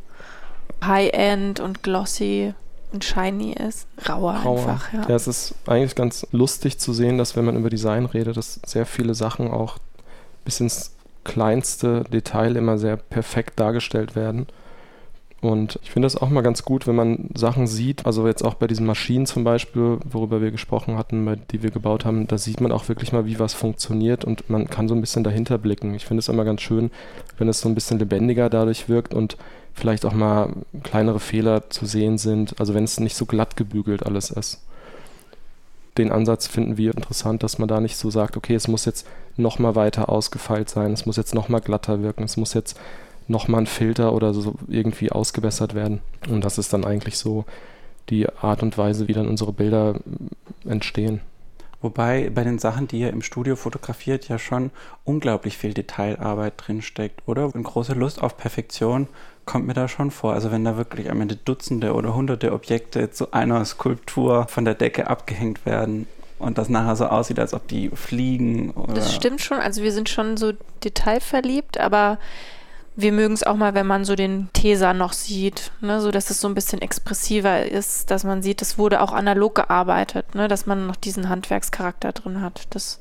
high-end 0.84 1.60
und 1.60 1.84
glossy 1.84 2.54
und 2.92 3.04
shiny 3.04 3.54
ist. 3.54 3.88
Rauer, 4.08 4.36
Rauer. 4.36 4.60
einfach, 4.60 4.94
ja. 4.94 5.06
Ja, 5.10 5.16
es 5.16 5.28
ist 5.28 5.56
eigentlich 5.68 5.96
ganz 5.96 6.26
lustig 6.32 6.80
zu 6.80 6.94
sehen, 6.94 7.18
dass 7.18 7.36
wenn 7.36 7.46
man 7.46 7.58
über 7.58 7.70
Design 7.70 8.06
redet, 8.06 8.38
dass 8.38 8.60
sehr 8.66 8.86
viele 8.86 9.14
Sachen 9.14 9.52
auch 9.52 9.78
bis 10.46 10.60
ins 10.60 10.95
kleinste 11.26 12.06
Detail 12.06 12.56
immer 12.56 12.78
sehr 12.78 12.96
perfekt 12.96 13.60
dargestellt 13.60 14.16
werden. 14.16 14.48
Und 15.42 15.80
ich 15.84 15.92
finde 15.92 16.08
das 16.08 16.16
auch 16.20 16.30
mal 16.30 16.42
ganz 16.42 16.64
gut, 16.64 16.88
wenn 16.88 16.96
man 16.96 17.30
Sachen 17.36 17.68
sieht, 17.68 18.06
also 18.08 18.26
jetzt 18.26 18.44
auch 18.44 18.56
bei 18.56 18.66
diesen 18.66 18.86
Maschinen 18.86 19.28
zum 19.28 19.44
Beispiel, 19.44 20.00
worüber 20.10 20.42
wir 20.42 20.50
gesprochen 20.50 20.98
hatten, 20.98 21.40
die 21.52 21.62
wir 21.62 21.70
gebaut 21.70 22.04
haben, 22.04 22.26
da 22.26 22.38
sieht 22.40 22.62
man 22.62 22.72
auch 22.72 22.88
wirklich 22.88 23.12
mal, 23.12 23.28
wie 23.28 23.38
was 23.38 23.54
funktioniert 23.54 24.26
und 24.26 24.50
man 24.50 24.68
kann 24.68 24.88
so 24.88 24.96
ein 24.96 25.02
bisschen 25.02 25.24
dahinter 25.24 25.60
blicken. 25.60 25.94
Ich 25.94 26.06
finde 26.06 26.20
es 26.20 26.30
immer 26.30 26.46
ganz 26.46 26.62
schön, 26.62 26.90
wenn 27.38 27.48
es 27.48 27.62
so 27.62 27.70
ein 27.70 27.76
bisschen 27.76 28.00
lebendiger 28.00 28.50
dadurch 28.50 28.90
wirkt 28.90 29.14
und 29.14 29.38
vielleicht 29.74 30.06
auch 30.06 30.14
mal 30.14 30.52
kleinere 30.84 31.20
Fehler 31.20 31.70
zu 31.70 31.86
sehen 31.86 32.18
sind, 32.18 32.60
also 32.60 32.74
wenn 32.74 32.86
es 32.86 33.00
nicht 33.00 33.16
so 33.16 33.26
glatt 33.26 33.56
gebügelt 33.56 34.04
alles 34.04 34.32
ist. 34.32 34.66
Den 35.98 36.12
Ansatz 36.12 36.48
finden 36.48 36.78
wir 36.78 36.94
interessant, 36.94 37.44
dass 37.44 37.58
man 37.58 37.68
da 37.68 37.80
nicht 37.80 37.96
so 37.96 38.10
sagt, 38.10 38.36
okay, 38.36 38.56
es 38.56 38.68
muss 38.68 38.86
jetzt 38.86 39.08
noch 39.38 39.60
mal 39.60 39.76
weiter 39.76 40.10
ausgefeilt 40.10 40.70
sein, 40.70 40.92
es 40.92 41.06
muss 41.06 41.16
jetzt 41.18 41.34
noch 41.34 41.48
mal 41.48 41.62
glatter 41.62 42.02
wirken, 42.02 42.24
es 42.24 42.38
muss 42.38 42.54
jetzt 42.54 42.78
nochmal 43.28 43.62
ein 43.62 43.68
Filter 43.68 44.14
oder 44.14 44.34
so 44.34 44.56
irgendwie 44.68 45.12
ausgebessert 45.12 45.74
werden. 45.74 46.02
Und 46.30 46.44
das 46.44 46.58
ist 46.58 46.74
dann 46.74 46.86
eigentlich 46.86 47.18
so 47.18 47.46
die 48.10 48.28
Art 48.30 48.62
und 48.62 48.78
Weise, 48.78 49.08
wie 49.08 49.14
dann 49.14 49.28
unsere 49.28 49.54
Bilder 49.54 50.00
entstehen. 50.66 51.22
Wobei 51.82 52.30
bei 52.34 52.44
den 52.44 52.60
Sachen, 52.60 52.88
die 52.88 53.00
ihr 53.00 53.12
im 53.12 53.22
Studio 53.22 53.56
fotografiert, 53.56 54.28
ja 54.28 54.40
schon 54.40 54.72
unglaublich 55.04 55.58
viel 55.58 55.74
Detailarbeit 55.74 56.54
drinsteckt, 56.58 57.22
oder? 57.28 57.52
Eine 57.54 57.64
große 57.64 57.94
Lust 57.94 58.22
auf 58.22 58.38
Perfektion 58.38 59.08
kommt 59.46 59.68
mir 59.68 59.74
da 59.74 59.88
schon 59.88 60.12
vor. 60.12 60.34
Also 60.34 60.52
wenn 60.52 60.64
da 60.64 60.78
wirklich 60.78 61.10
am 61.10 61.22
Ende 61.22 61.36
Dutzende 61.36 61.94
oder 61.94 62.16
Hunderte 62.16 62.52
Objekte 62.52 63.12
zu 63.12 63.32
einer 63.34 63.64
Skulptur 63.66 64.48
von 64.48 64.66
der 64.66 64.74
Decke 64.74 65.08
abgehängt 65.08 65.66
werden 65.66 66.08
und 66.40 66.58
das 66.58 66.70
nachher 66.70 66.96
so 66.96 67.06
aussieht, 67.06 67.40
als 67.40 67.54
ob 67.54 67.68
die 67.68 67.90
fliegen. 67.90 68.72
Oder 68.72 68.94
Das 68.94 69.14
stimmt 69.14 69.42
schon. 69.42 69.60
Also 69.60 69.84
wir 69.84 69.92
sind 69.92 70.10
schon 70.10 70.38
so 70.38 70.54
detailverliebt, 70.84 71.80
aber 71.80 72.18
wir 72.96 73.12
mögen 73.12 73.34
es 73.34 73.44
auch 73.44 73.56
mal, 73.56 73.74
wenn 73.74 73.88
man 73.88 74.06
so 74.06 74.16
den 74.16 74.50
Teser 74.54 74.94
noch 74.94 75.14
sieht, 75.14 75.72
ne? 75.82 76.00
so 76.00 76.12
dass 76.12 76.30
es 76.30 76.40
so 76.40 76.48
ein 76.48 76.56
bisschen 76.56 76.82
expressiver 76.82 77.66
ist, 77.66 78.10
dass 78.10 78.24
man 78.24 78.42
sieht, 78.42 78.62
es 78.62 78.78
wurde 78.78 79.02
auch 79.02 79.12
analog 79.12 79.56
gearbeitet, 79.56 80.34
ne? 80.34 80.48
dass 80.48 80.66
man 80.66 80.88
noch 80.88 80.96
diesen 80.96 81.28
Handwerkscharakter 81.28 82.14
drin 82.14 82.42
hat. 82.42 82.68
Das 82.70 83.00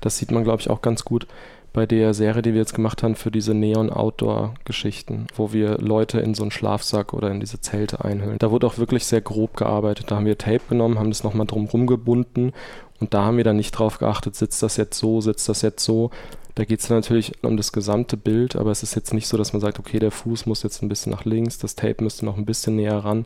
Das 0.00 0.18
sieht 0.18 0.32
man, 0.32 0.42
glaube 0.42 0.60
ich, 0.60 0.68
auch 0.68 0.82
ganz 0.82 1.04
gut 1.04 1.28
bei 1.72 1.86
der 1.86 2.14
Serie, 2.14 2.42
die 2.42 2.52
wir 2.52 2.60
jetzt 2.60 2.74
gemacht 2.74 3.02
haben 3.02 3.14
für 3.14 3.30
diese 3.30 3.54
Neon-Outdoor-Geschichten, 3.54 5.26
wo 5.36 5.52
wir 5.52 5.78
Leute 5.78 6.20
in 6.20 6.34
so 6.34 6.42
einen 6.42 6.50
Schlafsack 6.50 7.12
oder 7.12 7.30
in 7.30 7.40
diese 7.40 7.60
Zelte 7.60 8.04
einhüllen. 8.04 8.38
Da 8.38 8.50
wurde 8.50 8.66
auch 8.66 8.78
wirklich 8.78 9.06
sehr 9.06 9.20
grob 9.20 9.56
gearbeitet. 9.56 10.10
Da 10.10 10.16
haben 10.16 10.26
wir 10.26 10.38
Tape 10.38 10.62
genommen, 10.68 10.98
haben 10.98 11.10
das 11.10 11.22
nochmal 11.22 11.46
drumherum 11.46 11.86
gebunden 11.86 12.52
und 13.00 13.14
da 13.14 13.24
haben 13.24 13.36
wir 13.36 13.44
dann 13.44 13.56
nicht 13.56 13.72
drauf 13.72 13.98
geachtet, 13.98 14.34
sitzt 14.36 14.62
das 14.62 14.76
jetzt 14.76 14.98
so, 14.98 15.20
sitzt 15.20 15.48
das 15.48 15.62
jetzt 15.62 15.84
so. 15.84 16.10
Da 16.54 16.64
geht 16.64 16.80
es 16.80 16.90
natürlich 16.90 17.42
um 17.42 17.56
das 17.56 17.72
gesamte 17.72 18.16
Bild, 18.16 18.56
aber 18.56 18.70
es 18.70 18.82
ist 18.82 18.94
jetzt 18.94 19.14
nicht 19.14 19.28
so, 19.28 19.36
dass 19.36 19.52
man 19.52 19.60
sagt, 19.60 19.78
okay, 19.78 19.98
der 19.98 20.10
Fuß 20.10 20.46
muss 20.46 20.62
jetzt 20.62 20.82
ein 20.82 20.88
bisschen 20.88 21.12
nach 21.12 21.24
links, 21.24 21.58
das 21.58 21.76
Tape 21.76 22.02
müsste 22.02 22.26
noch 22.26 22.36
ein 22.36 22.44
bisschen 22.44 22.76
näher 22.76 22.98
ran. 22.98 23.24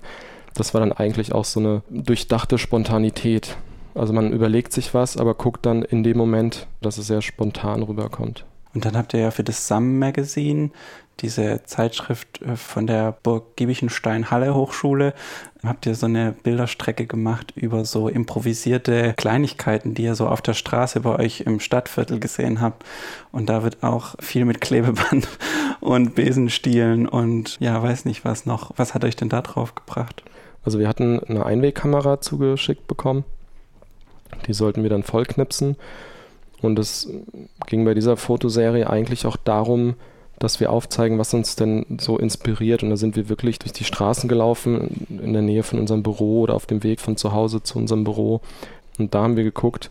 Das 0.54 0.72
war 0.72 0.80
dann 0.80 0.92
eigentlich 0.92 1.32
auch 1.32 1.44
so 1.44 1.58
eine 1.58 1.82
durchdachte 1.90 2.58
Spontanität. 2.58 3.56
Also 3.94 4.12
man 4.12 4.32
überlegt 4.32 4.72
sich 4.72 4.92
was, 4.94 5.16
aber 5.16 5.34
guckt 5.34 5.66
dann 5.66 5.82
in 5.82 6.02
dem 6.02 6.16
Moment, 6.16 6.66
dass 6.80 6.98
es 6.98 7.06
sehr 7.06 7.22
spontan 7.22 7.82
rüberkommt. 7.82 8.44
Und 8.74 8.84
dann 8.84 8.96
habt 8.96 9.14
ihr 9.14 9.20
ja 9.20 9.30
für 9.30 9.44
das 9.44 9.68
Sam 9.68 10.00
Magazine, 10.00 10.70
diese 11.20 11.62
Zeitschrift 11.64 12.42
äh, 12.42 12.56
von 12.56 12.88
der 12.88 13.12
Burg 13.22 13.56
Giebichenstein-Halle 13.56 14.52
Hochschule, 14.52 15.14
habt 15.64 15.86
ihr 15.86 15.94
so 15.94 16.06
eine 16.06 16.32
Bilderstrecke 16.32 17.06
gemacht 17.06 17.52
über 17.54 17.84
so 17.84 18.08
improvisierte 18.08 19.14
Kleinigkeiten, 19.16 19.94
die 19.94 20.02
ihr 20.02 20.16
so 20.16 20.26
auf 20.26 20.42
der 20.42 20.54
Straße 20.54 21.00
bei 21.00 21.16
euch 21.16 21.42
im 21.42 21.60
Stadtviertel 21.60 22.18
gesehen 22.18 22.60
habt. 22.60 22.84
Und 23.30 23.48
da 23.48 23.62
wird 23.62 23.82
auch 23.84 24.16
viel 24.18 24.44
mit 24.44 24.60
Klebeband 24.60 25.28
und 25.80 26.16
Besenstielen 26.16 27.08
und 27.08 27.56
ja, 27.60 27.80
weiß 27.80 28.04
nicht 28.06 28.24
was 28.24 28.44
noch. 28.44 28.72
Was 28.76 28.92
hat 28.92 29.04
euch 29.04 29.14
denn 29.16 29.28
da 29.28 29.40
drauf 29.40 29.76
gebracht? 29.76 30.24
Also 30.64 30.78
wir 30.78 30.88
hatten 30.88 31.20
eine 31.20 31.46
Einwegkamera 31.46 32.20
zugeschickt 32.20 32.88
bekommen. 32.88 33.24
Die 34.46 34.52
sollten 34.52 34.82
wir 34.82 34.90
dann 34.90 35.02
vollknipsen. 35.02 35.76
Und 36.62 36.78
es 36.78 37.08
ging 37.66 37.84
bei 37.84 37.94
dieser 37.94 38.16
Fotoserie 38.16 38.88
eigentlich 38.88 39.26
auch 39.26 39.36
darum, 39.36 39.94
dass 40.38 40.60
wir 40.60 40.70
aufzeigen, 40.70 41.18
was 41.18 41.34
uns 41.34 41.56
denn 41.56 41.86
so 42.00 42.18
inspiriert. 42.18 42.82
Und 42.82 42.90
da 42.90 42.96
sind 42.96 43.16
wir 43.16 43.28
wirklich 43.28 43.58
durch 43.58 43.72
die 43.72 43.84
Straßen 43.84 44.28
gelaufen, 44.28 45.06
in 45.08 45.32
der 45.32 45.42
Nähe 45.42 45.62
von 45.62 45.78
unserem 45.78 46.02
Büro 46.02 46.40
oder 46.40 46.54
auf 46.54 46.66
dem 46.66 46.82
Weg 46.82 47.00
von 47.00 47.16
zu 47.16 47.32
Hause 47.32 47.62
zu 47.62 47.78
unserem 47.78 48.04
Büro. 48.04 48.40
Und 48.98 49.14
da 49.14 49.22
haben 49.22 49.36
wir 49.36 49.44
geguckt, 49.44 49.90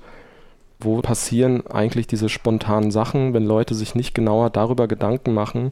wo 0.80 1.00
passieren 1.02 1.66
eigentlich 1.68 2.08
diese 2.08 2.30
spontanen 2.30 2.92
Sachen, 2.92 3.34
wenn 3.34 3.46
Leute 3.46 3.74
sich 3.74 3.96
nicht 3.96 4.14
genauer 4.14 4.50
darüber 4.50 4.88
Gedanken 4.88 5.34
machen, 5.34 5.72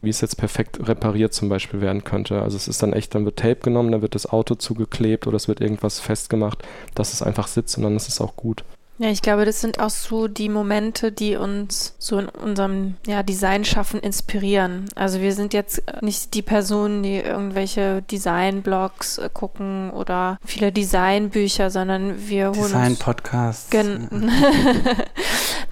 wie 0.00 0.10
es 0.10 0.20
jetzt 0.20 0.36
perfekt 0.36 0.88
repariert 0.88 1.32
zum 1.32 1.48
Beispiel 1.48 1.80
werden 1.80 2.04
könnte. 2.04 2.42
Also 2.42 2.56
es 2.56 2.68
ist 2.68 2.82
dann 2.82 2.92
echt, 2.92 3.14
dann 3.14 3.24
wird 3.24 3.38
Tape 3.38 3.60
genommen, 3.60 3.92
dann 3.92 4.02
wird 4.02 4.14
das 4.14 4.26
Auto 4.26 4.54
zugeklebt 4.54 5.26
oder 5.26 5.36
es 5.36 5.48
wird 5.48 5.60
irgendwas 5.60 6.00
festgemacht, 6.00 6.62
dass 6.94 7.12
es 7.12 7.22
einfach 7.22 7.48
sitzt 7.48 7.76
und 7.76 7.84
dann 7.84 7.96
ist 7.96 8.08
es 8.08 8.20
auch 8.20 8.36
gut. 8.36 8.64
Ja, 9.00 9.10
ich 9.10 9.22
glaube, 9.22 9.44
das 9.44 9.60
sind 9.60 9.78
auch 9.78 9.90
so 9.90 10.26
die 10.26 10.48
Momente, 10.48 11.12
die 11.12 11.36
uns 11.36 11.94
so 11.98 12.18
in 12.18 12.28
unserem 12.28 12.96
ja, 13.06 13.22
Designschaffen 13.22 14.00
inspirieren. 14.00 14.86
Also 14.96 15.20
wir 15.20 15.32
sind 15.34 15.54
jetzt 15.54 15.82
nicht 16.00 16.34
die 16.34 16.42
Personen, 16.42 17.04
die 17.04 17.18
irgendwelche 17.18 18.02
Designblogs 18.02 19.18
äh, 19.18 19.30
gucken 19.32 19.90
oder 19.90 20.38
viele 20.44 20.72
Designbücher, 20.72 21.70
sondern 21.70 22.28
wir 22.28 22.48
holen 22.48 22.56
Design-Podcasts. 22.56 23.70
Gen 23.70 24.08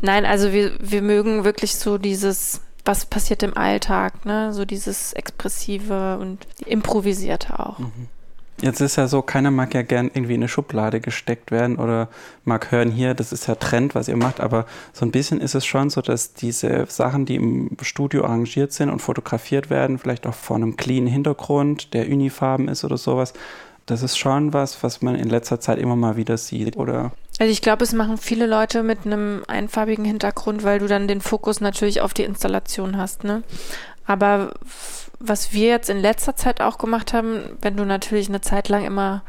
Nein, 0.03 0.25
also 0.25 0.53
wir, 0.53 0.73
wir 0.79 1.03
mögen 1.03 1.43
wirklich 1.43 1.75
so 1.75 1.99
dieses, 1.99 2.61
was 2.87 3.05
passiert 3.05 3.43
im 3.43 3.57
Alltag, 3.57 4.25
ne? 4.25 4.53
So 4.53 4.65
dieses 4.65 5.13
Expressive 5.13 6.19
und 6.19 6.47
Improvisierte 6.65 7.59
auch. 7.59 7.79
Jetzt 8.63 8.81
ist 8.81 8.97
ja 8.97 9.07
so, 9.07 9.21
keiner 9.21 9.51
mag 9.51 9.75
ja 9.75 9.83
gern 9.83 10.11
irgendwie 10.15 10.35
in 10.35 10.41
eine 10.41 10.49
Schublade 10.49 11.01
gesteckt 11.01 11.51
werden 11.51 11.77
oder 11.77 12.09
mag 12.45 12.71
hören 12.73 12.91
hier, 12.91 13.13
das 13.13 13.31
ist 13.31 13.49
ja 13.49 13.55
Trend, 13.55 13.95
was 13.95 14.09
ihr 14.09 14.17
macht, 14.17 14.41
aber 14.41 14.65
so 14.95 15.05
ein 15.05 15.11
bisschen 15.11 15.43
ist 15.43 15.55
es 15.55 15.67
schon 15.67 15.91
so, 15.91 16.01
dass 16.01 16.33
diese 16.33 16.87
Sachen, 16.89 17.27
die 17.27 17.35
im 17.35 17.77
Studio 17.83 18.25
arrangiert 18.25 18.73
sind 18.73 18.89
und 18.89 19.01
fotografiert 19.01 19.69
werden, 19.69 19.99
vielleicht 19.99 20.27
auch 20.27 20.35
vor 20.35 20.57
einem 20.57 20.79
clean 20.79 21.07
Hintergrund, 21.07 21.93
der 21.93 22.07
unifarben 22.07 22.69
ist 22.69 22.83
oder 22.83 22.97
sowas, 22.97 23.35
das 23.87 24.03
ist 24.03 24.19
schon 24.19 24.53
was, 24.53 24.83
was 24.83 25.01
man 25.01 25.15
in 25.15 25.29
letzter 25.29 25.61
Zeit 25.61 25.79
immer 25.79 25.97
mal 25.97 26.17
wieder 26.17 26.37
sieht, 26.37 26.77
oder? 26.77 27.13
Also 27.39 27.53
ich 27.53 27.63
glaube, 27.63 27.85
es 27.85 27.93
machen 27.93 28.19
viele 28.19 28.47
Leute 28.47 28.83
mit 28.83 29.07
einem 29.07 29.43
einfarbigen 29.47 30.05
Hintergrund, 30.05 30.65
weil 30.65 30.81
du 30.81 30.87
dann 30.87 31.09
den 31.09 31.21
Fokus 31.21 31.61
natürlich 31.61 32.01
auf 32.01 32.13
die 32.13 32.25
Installation 32.25 32.97
hast, 32.97 33.25
ne? 33.25 33.43
Aber 34.07 34.55
was 35.19 35.53
wir 35.53 35.69
jetzt 35.69 35.91
in 35.91 35.99
letzter 35.99 36.37
Zeit 36.37 36.61
auch 36.61 36.79
gemacht 36.79 37.13
haben, 37.13 37.57
wenn 37.61 37.77
du 37.77 37.85
natürlich 37.85 38.29
eine 38.29 38.41
Zeit 38.41 38.69
lang 38.69 38.85
immer 38.85 39.23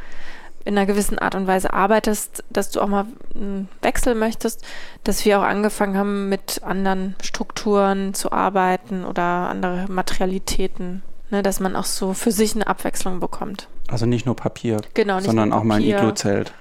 in 0.66 0.78
einer 0.78 0.86
gewissen 0.86 1.18
Art 1.18 1.34
und 1.34 1.48
Weise 1.48 1.72
arbeitest, 1.74 2.44
dass 2.50 2.72
du 2.72 2.82
auch 2.82 2.88
mal 2.88 3.06
einen 3.34 3.70
Wechsel 3.82 4.16
möchtest, 4.16 4.66
dass 5.06 5.24
wir 5.24 5.40
auch 5.40 5.44
angefangen 5.44 5.98
haben, 5.98 6.30
mit 6.30 6.62
anderen 6.62 7.16
Strukturen 7.24 8.14
zu 8.14 8.34
arbeiten 8.34 9.06
oder 9.06 9.24
andere 9.24 9.86
Materialitäten, 9.88 11.04
ne, 11.30 11.44
dass 11.44 11.60
man 11.60 11.76
auch 11.76 11.86
so 11.86 12.14
für 12.14 12.32
sich 12.32 12.56
eine 12.56 12.68
Abwechslung 12.68 13.20
bekommt. 13.20 13.68
Also 13.88 14.06
nicht 14.06 14.26
nur 14.26 14.36
Papier, 14.36 14.82
Genau, 14.94 15.16
nicht 15.18 15.26
sondern 15.26 15.50
nur 15.50 15.58
auch 15.58 15.64
mal 15.64 15.76
ein 15.76 15.82
Papier. 15.82 15.98
Iglu-Zelt. 16.00 16.54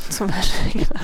Zum 0.08 0.28
Beispiel. 0.28 0.82
genau. 0.82 1.00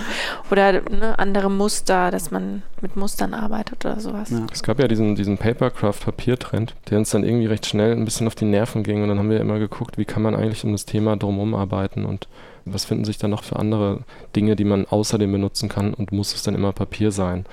Oder 0.51 0.73
ne, 0.91 1.19
andere 1.19 1.51
Muster, 1.51 2.11
dass 2.11 2.31
man 2.31 2.63
mit 2.81 2.97
Mustern 2.97 3.35
arbeitet 3.35 3.85
oder 3.85 4.01
sowas. 4.01 4.31
Ja. 4.31 4.47
Es 4.53 4.63
gab 4.63 4.79
ja 4.79 4.89
diesen, 4.89 5.15
diesen 5.17 5.37
Papercraft-Papiertrend, 5.37 6.75
der 6.89 6.99
uns 6.99 7.11
dann 7.11 7.25
irgendwie 7.25 7.47
recht 7.47 7.67
schnell 7.67 7.93
ein 7.93 8.05
bisschen 8.05 8.27
auf 8.27 8.35
die 8.35 8.47
Nerven 8.47 8.85
ging. 8.85 9.03
Und 9.03 9.09
dann 9.09 9.19
haben 9.19 9.29
wir 9.31 9.41
immer 9.41 9.59
geguckt, 9.59 9.99
wie 9.99 10.05
kann 10.07 10.23
man 10.23 10.35
eigentlich 10.35 10.65
um 10.65 10.73
das 10.73 10.87
Thema 10.87 11.17
drumherum 11.17 11.55
arbeiten 11.55 12.07
und 12.07 12.29
was 12.65 12.85
finden 12.85 13.05
sich 13.05 13.19
dann 13.19 13.31
noch 13.31 13.45
für 13.45 13.57
andere 13.57 14.01
Dinge, 14.35 14.57
die 14.57 14.65
man 14.65 14.87
außerdem 14.87 15.31
benutzen 15.31 15.69
kann 15.69 15.95
und 15.95 16.13
muss 16.13 16.35
es 16.35 16.43
dann 16.43 16.55
immer 16.55 16.73
Papier 16.73 17.13
sein. 17.13 17.45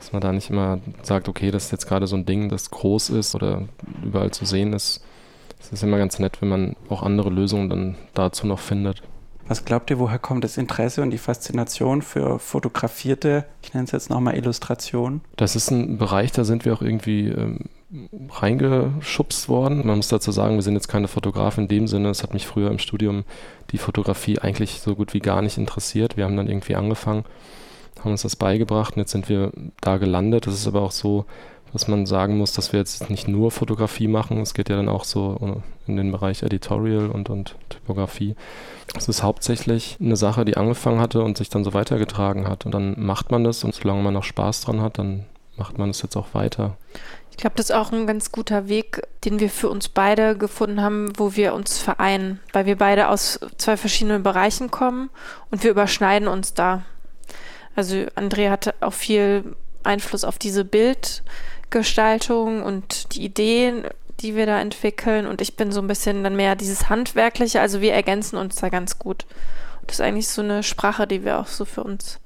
Dass 0.00 0.12
man 0.12 0.20
da 0.20 0.32
nicht 0.32 0.50
immer 0.50 0.80
sagt, 1.02 1.28
okay, 1.28 1.50
das 1.50 1.66
ist 1.66 1.72
jetzt 1.72 1.86
gerade 1.86 2.06
so 2.06 2.16
ein 2.16 2.26
Ding, 2.26 2.48
das 2.48 2.70
groß 2.70 3.10
ist 3.10 3.34
oder 3.34 3.68
überall 4.02 4.30
zu 4.32 4.44
sehen 4.44 4.72
ist. 4.72 5.04
Es 5.60 5.70
ist 5.72 5.82
immer 5.82 5.98
ganz 5.98 6.18
nett, 6.18 6.40
wenn 6.40 6.48
man 6.48 6.76
auch 6.88 7.02
andere 7.02 7.30
Lösungen 7.30 7.68
dann 7.68 7.96
dazu 8.14 8.46
noch 8.46 8.58
findet. 8.58 9.02
Was 9.46 9.64
glaubt 9.64 9.90
ihr, 9.90 9.98
woher 9.98 10.18
kommt 10.18 10.44
das 10.44 10.56
Interesse 10.56 11.02
und 11.02 11.10
die 11.10 11.18
Faszination 11.18 12.02
für 12.02 12.38
fotografierte, 12.38 13.44
ich 13.62 13.74
nenne 13.74 13.84
es 13.84 13.90
jetzt 13.90 14.08
nochmal 14.08 14.36
Illustration? 14.36 15.20
Das 15.36 15.56
ist 15.56 15.70
ein 15.70 15.98
Bereich, 15.98 16.32
da 16.32 16.44
sind 16.44 16.64
wir 16.64 16.72
auch 16.72 16.82
irgendwie 16.82 17.28
ähm, 17.28 17.64
reingeschubst 18.30 19.48
worden. 19.48 19.86
Man 19.86 19.96
muss 19.96 20.08
dazu 20.08 20.30
sagen, 20.30 20.54
wir 20.54 20.62
sind 20.62 20.74
jetzt 20.74 20.88
keine 20.88 21.08
Fotografen 21.08 21.64
in 21.64 21.68
dem 21.68 21.88
Sinne. 21.88 22.10
Es 22.10 22.22
hat 22.22 22.32
mich 22.32 22.46
früher 22.46 22.70
im 22.70 22.78
Studium 22.78 23.24
die 23.72 23.78
Fotografie 23.78 24.38
eigentlich 24.38 24.80
so 24.80 24.94
gut 24.94 25.14
wie 25.14 25.20
gar 25.20 25.42
nicht 25.42 25.58
interessiert. 25.58 26.16
Wir 26.16 26.24
haben 26.24 26.36
dann 26.36 26.48
irgendwie 26.48 26.76
angefangen 26.76 27.24
haben 28.00 28.12
uns 28.12 28.22
das 28.22 28.36
beigebracht 28.36 28.96
und 28.96 29.00
jetzt 29.00 29.12
sind 29.12 29.28
wir 29.28 29.52
da 29.80 29.98
gelandet. 29.98 30.46
Das 30.46 30.54
ist 30.54 30.66
aber 30.66 30.82
auch 30.82 30.92
so, 30.92 31.26
dass 31.72 31.88
man 31.88 32.06
sagen 32.06 32.36
muss, 32.38 32.52
dass 32.52 32.72
wir 32.72 32.80
jetzt 32.80 33.10
nicht 33.10 33.28
nur 33.28 33.50
Fotografie 33.50 34.08
machen. 34.08 34.40
Es 34.40 34.54
geht 34.54 34.68
ja 34.68 34.76
dann 34.76 34.88
auch 34.88 35.04
so 35.04 35.62
in 35.86 35.96
den 35.96 36.10
Bereich 36.10 36.42
Editorial 36.42 37.10
und, 37.10 37.30
und 37.30 37.56
Typografie. 37.68 38.34
Es 38.96 39.08
ist 39.08 39.22
hauptsächlich 39.22 39.96
eine 40.00 40.16
Sache, 40.16 40.44
die 40.44 40.56
angefangen 40.56 41.00
hatte 41.00 41.22
und 41.22 41.38
sich 41.38 41.48
dann 41.48 41.64
so 41.64 41.72
weitergetragen 41.72 42.48
hat. 42.48 42.66
Und 42.66 42.72
dann 42.72 42.94
macht 42.98 43.30
man 43.30 43.44
das 43.44 43.62
und 43.62 43.74
solange 43.74 44.02
man 44.02 44.14
noch 44.14 44.24
Spaß 44.24 44.62
dran 44.62 44.80
hat, 44.80 44.98
dann 44.98 45.26
macht 45.56 45.78
man 45.78 45.90
es 45.90 46.02
jetzt 46.02 46.16
auch 46.16 46.34
weiter. 46.34 46.76
Ich 47.30 47.36
glaube, 47.36 47.56
das 47.56 47.70
ist 47.70 47.76
auch 47.76 47.92
ein 47.92 48.06
ganz 48.06 48.32
guter 48.32 48.68
Weg, 48.68 49.02
den 49.24 49.40
wir 49.40 49.48
für 49.48 49.68
uns 49.68 49.88
beide 49.88 50.36
gefunden 50.36 50.82
haben, 50.82 51.12
wo 51.16 51.36
wir 51.36 51.54
uns 51.54 51.78
vereinen, 51.78 52.40
weil 52.52 52.66
wir 52.66 52.76
beide 52.76 53.08
aus 53.08 53.40
zwei 53.56 53.76
verschiedenen 53.76 54.22
Bereichen 54.22 54.70
kommen 54.70 55.10
und 55.50 55.62
wir 55.62 55.70
überschneiden 55.70 56.28
uns 56.28 56.52
da. 56.52 56.82
Also 57.80 57.96
André 58.14 58.50
hatte 58.50 58.74
auch 58.80 58.92
viel 58.92 59.56
Einfluss 59.84 60.24
auf 60.24 60.38
diese 60.38 60.66
Bildgestaltung 60.66 62.62
und 62.62 63.14
die 63.14 63.24
Ideen, 63.24 63.84
die 64.20 64.36
wir 64.36 64.44
da 64.44 64.60
entwickeln. 64.60 65.26
Und 65.26 65.40
ich 65.40 65.56
bin 65.56 65.72
so 65.72 65.80
ein 65.80 65.86
bisschen 65.86 66.22
dann 66.22 66.36
mehr 66.36 66.56
dieses 66.56 66.90
Handwerkliche. 66.90 67.62
Also 67.62 67.80
wir 67.80 67.94
ergänzen 67.94 68.36
uns 68.36 68.56
da 68.56 68.68
ganz 68.68 68.98
gut. 68.98 69.24
Und 69.80 69.88
das 69.90 69.96
ist 69.96 70.04
eigentlich 70.04 70.28
so 70.28 70.42
eine 70.42 70.62
Sprache, 70.62 71.06
die 71.06 71.24
wir 71.24 71.38
auch 71.38 71.46
so 71.46 71.64
für 71.64 71.82
uns 71.82 72.20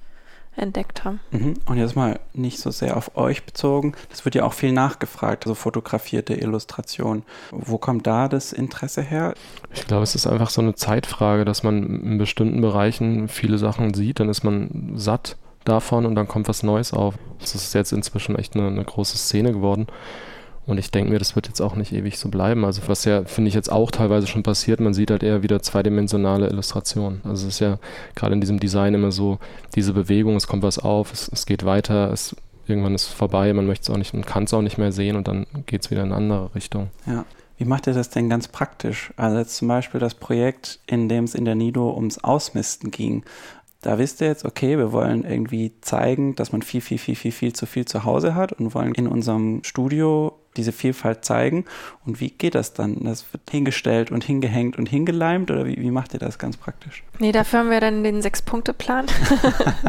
entdeckt 0.56 1.04
haben. 1.04 1.20
Mhm. 1.30 1.54
Und 1.66 1.78
jetzt 1.78 1.96
mal 1.96 2.18
nicht 2.32 2.58
so 2.58 2.72
sehr 2.72 2.96
auf 2.96 3.16
euch 3.16 3.44
bezogen. 3.44 3.94
Das 4.10 4.24
wird 4.24 4.34
ja 4.34 4.44
auch 4.44 4.52
viel 4.52 4.72
nachgefragt, 4.72 5.46
also 5.46 5.54
fotografierte 5.54 6.34
Illustration. 6.34 7.22
Wo 7.52 7.78
kommt 7.78 8.06
da 8.06 8.28
das 8.28 8.52
Interesse 8.52 9.02
her? 9.02 9.34
Ich 9.72 9.86
glaube, 9.86 10.02
es 10.02 10.14
ist 10.14 10.26
einfach 10.26 10.50
so 10.50 10.60
eine 10.60 10.74
Zeitfrage, 10.74 11.44
dass 11.44 11.62
man 11.62 12.02
in 12.02 12.18
bestimmten 12.18 12.60
Bereichen 12.60 13.28
viele 13.28 13.58
Sachen 13.58 13.94
sieht, 13.94 14.20
dann 14.20 14.28
ist 14.28 14.44
man 14.44 14.92
satt 14.94 15.36
davon 15.64 16.06
und 16.06 16.14
dann 16.14 16.28
kommt 16.28 16.48
was 16.48 16.62
Neues 16.62 16.92
auf. 16.92 17.14
Das 17.40 17.54
ist 17.54 17.74
jetzt 17.74 17.92
inzwischen 17.92 18.36
echt 18.36 18.54
eine, 18.54 18.66
eine 18.66 18.84
große 18.84 19.16
Szene 19.16 19.52
geworden. 19.52 19.86
Und 20.66 20.78
ich 20.78 20.90
denke 20.90 21.10
mir, 21.10 21.18
das 21.18 21.36
wird 21.36 21.46
jetzt 21.46 21.60
auch 21.60 21.76
nicht 21.76 21.92
ewig 21.92 22.18
so 22.18 22.30
bleiben. 22.30 22.64
Also 22.64 22.82
was 22.86 23.04
ja, 23.04 23.24
finde 23.24 23.48
ich, 23.48 23.54
jetzt 23.54 23.70
auch 23.70 23.90
teilweise 23.90 24.26
schon 24.26 24.42
passiert, 24.42 24.80
man 24.80 24.94
sieht 24.94 25.10
halt 25.10 25.22
eher 25.22 25.42
wieder 25.42 25.60
zweidimensionale 25.60 26.48
Illustrationen. 26.48 27.20
Also 27.24 27.46
es 27.46 27.54
ist 27.54 27.60
ja 27.60 27.78
gerade 28.14 28.34
in 28.34 28.40
diesem 28.40 28.60
Design 28.60 28.94
immer 28.94 29.12
so, 29.12 29.38
diese 29.74 29.92
Bewegung, 29.92 30.36
es 30.36 30.46
kommt 30.46 30.62
was 30.62 30.78
auf, 30.78 31.12
es, 31.12 31.28
es 31.28 31.44
geht 31.44 31.66
weiter, 31.66 32.10
es 32.12 32.34
irgendwann 32.66 32.94
ist 32.94 33.08
es 33.08 33.12
vorbei, 33.12 33.52
man 33.52 33.66
möchte 33.66 33.82
es 33.82 33.90
auch 33.90 33.98
nicht, 33.98 34.14
man 34.14 34.24
kann 34.24 34.44
es 34.44 34.54
auch 34.54 34.62
nicht 34.62 34.78
mehr 34.78 34.90
sehen 34.90 35.16
und 35.16 35.28
dann 35.28 35.46
geht 35.66 35.84
es 35.84 35.90
wieder 35.90 36.02
in 36.02 36.12
eine 36.12 36.16
andere 36.16 36.54
Richtung. 36.54 36.88
Ja. 37.06 37.26
Wie 37.56 37.64
macht 37.64 37.86
ihr 37.86 37.92
das 37.92 38.10
denn 38.10 38.28
ganz 38.28 38.48
praktisch? 38.48 39.12
Also 39.16 39.38
jetzt 39.38 39.56
zum 39.56 39.68
Beispiel 39.68 40.00
das 40.00 40.14
Projekt, 40.14 40.80
in 40.86 41.08
dem 41.08 41.24
es 41.24 41.36
in 41.36 41.44
der 41.44 41.54
Nido 41.54 41.94
ums 41.94 42.18
Ausmisten 42.18 42.90
ging. 42.90 43.22
Da 43.84 43.98
wisst 43.98 44.22
ihr 44.22 44.28
jetzt, 44.28 44.46
okay, 44.46 44.78
wir 44.78 44.92
wollen 44.92 45.24
irgendwie 45.24 45.72
zeigen, 45.82 46.34
dass 46.36 46.52
man 46.52 46.62
viel, 46.62 46.80
viel, 46.80 46.96
viel, 46.96 47.14
viel, 47.14 47.32
viel 47.32 47.52
zu 47.52 47.66
viel 47.66 47.84
zu 47.84 48.04
Hause 48.04 48.34
hat 48.34 48.54
und 48.54 48.74
wollen 48.74 48.94
in 48.94 49.06
unserem 49.06 49.62
Studio 49.62 50.38
diese 50.56 50.72
Vielfalt 50.72 51.22
zeigen. 51.22 51.66
Und 52.06 52.18
wie 52.18 52.30
geht 52.30 52.54
das 52.54 52.72
dann? 52.72 53.04
Das 53.04 53.30
wird 53.34 53.42
hingestellt 53.50 54.10
und 54.10 54.24
hingehängt 54.24 54.78
und 54.78 54.88
hingeleimt 54.88 55.50
oder 55.50 55.66
wie, 55.66 55.76
wie 55.76 55.90
macht 55.90 56.14
ihr 56.14 56.18
das 56.18 56.38
ganz 56.38 56.56
praktisch? 56.56 57.04
Nee, 57.18 57.30
dafür 57.30 57.58
haben 57.58 57.68
wir 57.68 57.80
dann 57.80 58.02
den 58.02 58.22
Sechs-Punkte-Plan. 58.22 59.04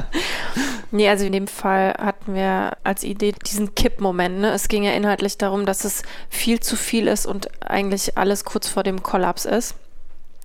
nee, 0.91 1.07
also 1.07 1.25
in 1.25 1.31
dem 1.31 1.47
Fall 1.47 1.93
hatten 1.93 2.33
wir 2.33 2.73
als 2.83 3.05
Idee 3.05 3.31
diesen 3.31 3.75
Kippmoment. 3.75 4.39
Ne? 4.39 4.51
Es 4.51 4.67
ging 4.67 4.83
ja 4.83 4.91
inhaltlich 4.91 5.37
darum, 5.37 5.65
dass 5.65 5.85
es 5.85 6.01
viel 6.29 6.59
zu 6.59 6.75
viel 6.75 7.07
ist 7.07 7.25
und 7.25 7.47
eigentlich 7.63 8.17
alles 8.17 8.43
kurz 8.43 8.67
vor 8.67 8.83
dem 8.83 9.03
Kollaps 9.03 9.45
ist. 9.45 9.75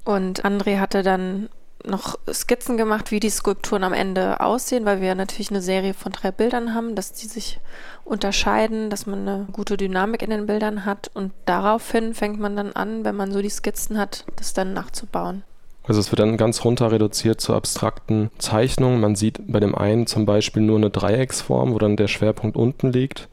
Und 0.05 0.45
André 0.45 0.79
hatte 0.79 1.03
dann 1.03 1.49
noch 1.85 2.19
Skizzen 2.33 2.77
gemacht, 2.77 3.11
wie 3.11 3.21
die 3.21 3.31
Skulpturen 3.31 3.85
am 3.85 3.93
Ende 3.93 4.41
aussehen, 4.41 4.85
weil 4.85 5.01
wir 5.01 5.15
natürlich 5.15 5.51
eine 5.51 5.63
Serie 5.63 5.95
von 5.95 6.13
drei 6.13 6.31
Bildern 6.31 6.75
haben, 6.75 6.95
dass 6.95 7.13
die 7.13 7.27
sich 7.27 7.61
unterscheiden, 8.05 8.91
dass 8.91 9.07
man 9.07 9.29
eine 9.29 9.47
gute 9.53 9.77
Dynamik 9.77 10.23
in 10.23 10.31
den 10.31 10.47
Bildern 10.47 10.85
hat 10.85 11.11
und 11.15 11.33
daraufhin 11.47 12.15
fängt 12.15 12.41
man 12.41 12.57
dann 12.57 12.73
an, 12.73 13.05
wenn 13.05 13.17
man 13.17 13.33
so 13.33 13.41
die 13.41 13.51
Skizzen 13.51 13.99
hat, 13.99 14.25
das 14.37 14.53
dann 14.53 14.73
nachzubauen. 14.73 15.45
Also 15.85 16.01
es 16.01 16.13
wird 16.13 16.21
dann 16.21 16.37
ganz 16.37 16.65
runter 16.65 16.93
reduziert 16.93 17.41
zu 17.41 17.55
abstrakten 17.55 18.31
Zeichnungen. 18.39 19.01
Man 19.01 19.17
sieht 19.17 19.41
bei 19.49 19.61
dem 19.61 19.75
einen 19.75 20.07
zum 20.07 20.27
Beispiel 20.27 20.63
nur 20.63 20.77
eine 20.77 20.91
Dreiecksform, 20.91 21.73
wo 21.73 21.79
dann 21.79 21.97
der 21.97 22.07
Schwerpunkt 22.07 22.57
unten 22.57 22.93
liegt. 22.93 23.29